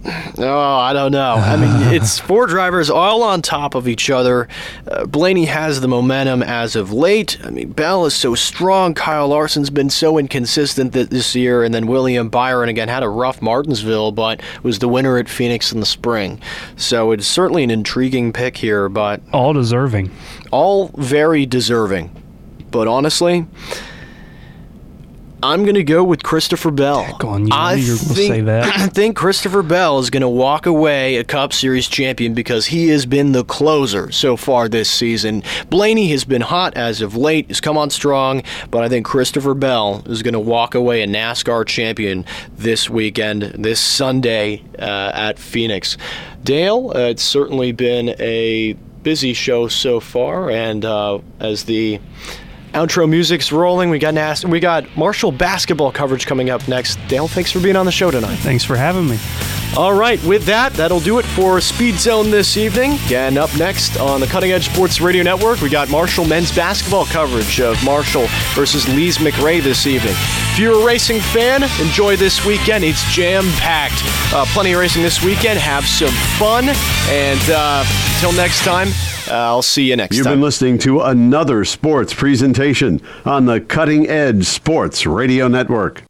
Oh, 0.03 0.75
I 0.77 0.93
don't 0.93 1.11
know. 1.11 1.33
I 1.35 1.55
mean, 1.57 1.93
it's 1.93 2.17
four 2.17 2.47
drivers 2.47 2.89
all 2.89 3.21
on 3.21 3.41
top 3.41 3.75
of 3.75 3.87
each 3.87 4.09
other. 4.09 4.47
Uh, 4.87 5.05
Blaney 5.05 5.45
has 5.45 5.81
the 5.81 5.87
momentum 5.87 6.41
as 6.41 6.75
of 6.75 6.91
late. 6.91 7.37
I 7.43 7.51
mean, 7.51 7.71
Bell 7.71 8.05
is 8.05 8.15
so 8.15 8.33
strong. 8.33 8.93
Kyle 8.95 9.27
Larson's 9.27 9.69
been 9.69 9.89
so 9.91 10.17
inconsistent 10.17 10.93
th- 10.93 11.09
this 11.09 11.35
year. 11.35 11.63
And 11.63 11.73
then 11.73 11.85
William 11.85 12.29
Byron, 12.29 12.69
again, 12.69 12.87
had 12.87 13.03
a 13.03 13.09
rough 13.09 13.41
Martinsville, 13.41 14.11
but 14.11 14.41
was 14.63 14.79
the 14.79 14.87
winner 14.87 15.17
at 15.17 15.29
Phoenix 15.29 15.71
in 15.71 15.79
the 15.79 15.85
spring. 15.85 16.41
So 16.75 17.11
it's 17.11 17.27
certainly 17.27 17.63
an 17.63 17.69
intriguing 17.71 18.33
pick 18.33 18.57
here, 18.57 18.89
but 18.89 19.21
All 19.31 19.53
deserving. 19.53 20.09
all 20.51 20.87
very 20.97 21.45
deserving. 21.45 22.09
But 22.71 22.87
honestly, 22.87 23.45
I'm 25.43 25.63
going 25.63 25.75
to 25.75 25.83
go 25.83 26.03
with 26.03 26.21
Christopher 26.21 26.69
Bell. 26.69 27.17
On, 27.21 27.47
you 27.47 27.53
I 27.53 27.75
knew 27.75 27.81
you 27.81 27.91
were 27.93 27.97
gonna 27.97 28.13
think, 28.13 28.33
say 28.33 28.41
that. 28.41 28.63
I 28.77 28.87
think 28.87 29.15
Christopher 29.15 29.63
Bell 29.63 29.99
is 29.99 30.09
going 30.09 30.21
to 30.21 30.29
walk 30.29 30.65
away 30.65 31.15
a 31.17 31.23
Cup 31.23 31.51
Series 31.51 31.87
champion 31.87 32.33
because 32.33 32.67
he 32.67 32.89
has 32.89 33.05
been 33.05 33.31
the 33.31 33.43
closer 33.43 34.11
so 34.11 34.37
far 34.37 34.69
this 34.69 34.89
season. 34.89 35.41
Blaney 35.69 36.09
has 36.09 36.25
been 36.25 36.41
hot 36.41 36.75
as 36.77 37.01
of 37.01 37.15
late, 37.15 37.47
has 37.47 37.59
come 37.59 37.77
on 37.77 37.89
strong, 37.89 38.43
but 38.69 38.83
I 38.83 38.89
think 38.89 39.05
Christopher 39.05 39.53
Bell 39.53 40.03
is 40.05 40.21
going 40.21 40.33
to 40.33 40.39
walk 40.39 40.75
away 40.75 41.01
a 41.01 41.07
NASCAR 41.07 41.65
champion 41.65 42.25
this 42.55 42.89
weekend, 42.89 43.41
this 43.41 43.79
Sunday 43.79 44.63
uh, 44.77 45.11
at 45.13 45.39
Phoenix. 45.39 45.97
Dale, 46.43 46.91
uh, 46.95 46.99
it's 46.99 47.23
certainly 47.23 47.71
been 47.71 48.09
a 48.19 48.73
busy 49.03 49.33
show 49.33 49.67
so 49.67 49.99
far, 49.99 50.51
and 50.51 50.85
uh, 50.85 51.19
as 51.39 51.65
the 51.65 51.99
outro 52.73 53.09
music's 53.09 53.51
rolling. 53.51 53.89
We 53.89 53.99
got 53.99 54.13
Nas- 54.13 54.45
we 54.45 54.59
got 54.59 54.85
Marshall 54.97 55.31
basketball 55.31 55.91
coverage 55.91 56.25
coming 56.25 56.49
up 56.49 56.67
next. 56.67 56.95
Dale, 57.07 57.27
thanks 57.27 57.51
for 57.51 57.59
being 57.59 57.75
on 57.75 57.85
the 57.85 57.91
show 57.91 58.11
tonight. 58.11 58.37
Thanks 58.37 58.63
for 58.63 58.75
having 58.75 59.07
me. 59.07 59.19
All 59.77 59.93
right, 59.93 60.21
with 60.25 60.45
that, 60.47 60.73
that'll 60.73 60.99
do 60.99 61.17
it 61.19 61.23
for 61.23 61.61
Speed 61.61 61.95
Zone 61.95 62.29
this 62.29 62.57
evening. 62.57 62.97
And 63.09 63.37
up 63.37 63.55
next 63.57 63.97
on 64.01 64.19
the 64.19 64.27
Cutting 64.27 64.51
Edge 64.51 64.67
Sports 64.69 64.99
Radio 64.99 65.23
Network, 65.23 65.61
we 65.61 65.69
got 65.69 65.89
Marshall 65.89 66.25
men's 66.25 66.53
basketball 66.53 67.05
coverage 67.05 67.61
of 67.61 67.81
Marshall 67.81 68.25
versus 68.53 68.85
Lees 68.89 69.19
McRae 69.19 69.63
this 69.63 69.87
evening. 69.87 70.11
If 70.51 70.59
you're 70.59 70.81
a 70.81 70.85
racing 70.85 71.21
fan, 71.21 71.63
enjoy 71.79 72.17
this 72.17 72.45
weekend. 72.45 72.83
It's 72.83 73.01
jam 73.13 73.45
packed. 73.59 74.01
Uh, 74.33 74.43
plenty 74.47 74.73
of 74.73 74.79
racing 74.81 75.03
this 75.03 75.23
weekend. 75.23 75.57
Have 75.57 75.85
some 75.85 76.11
fun. 76.37 76.67
And 77.07 77.39
uh, 77.49 77.85
until 78.15 78.33
next 78.33 78.65
time, 78.65 78.89
I'll 79.31 79.61
see 79.61 79.89
you 79.89 79.95
next 79.95 80.15
You've 80.15 80.25
time. 80.25 80.35
been 80.35 80.41
listening 80.41 80.77
to 80.79 81.01
another 81.01 81.65
sports 81.65 82.13
presentation 82.13 83.01
on 83.25 83.45
the 83.45 83.59
Cutting 83.59 84.07
Edge 84.07 84.45
Sports 84.45 85.05
Radio 85.05 85.47
Network. 85.47 85.99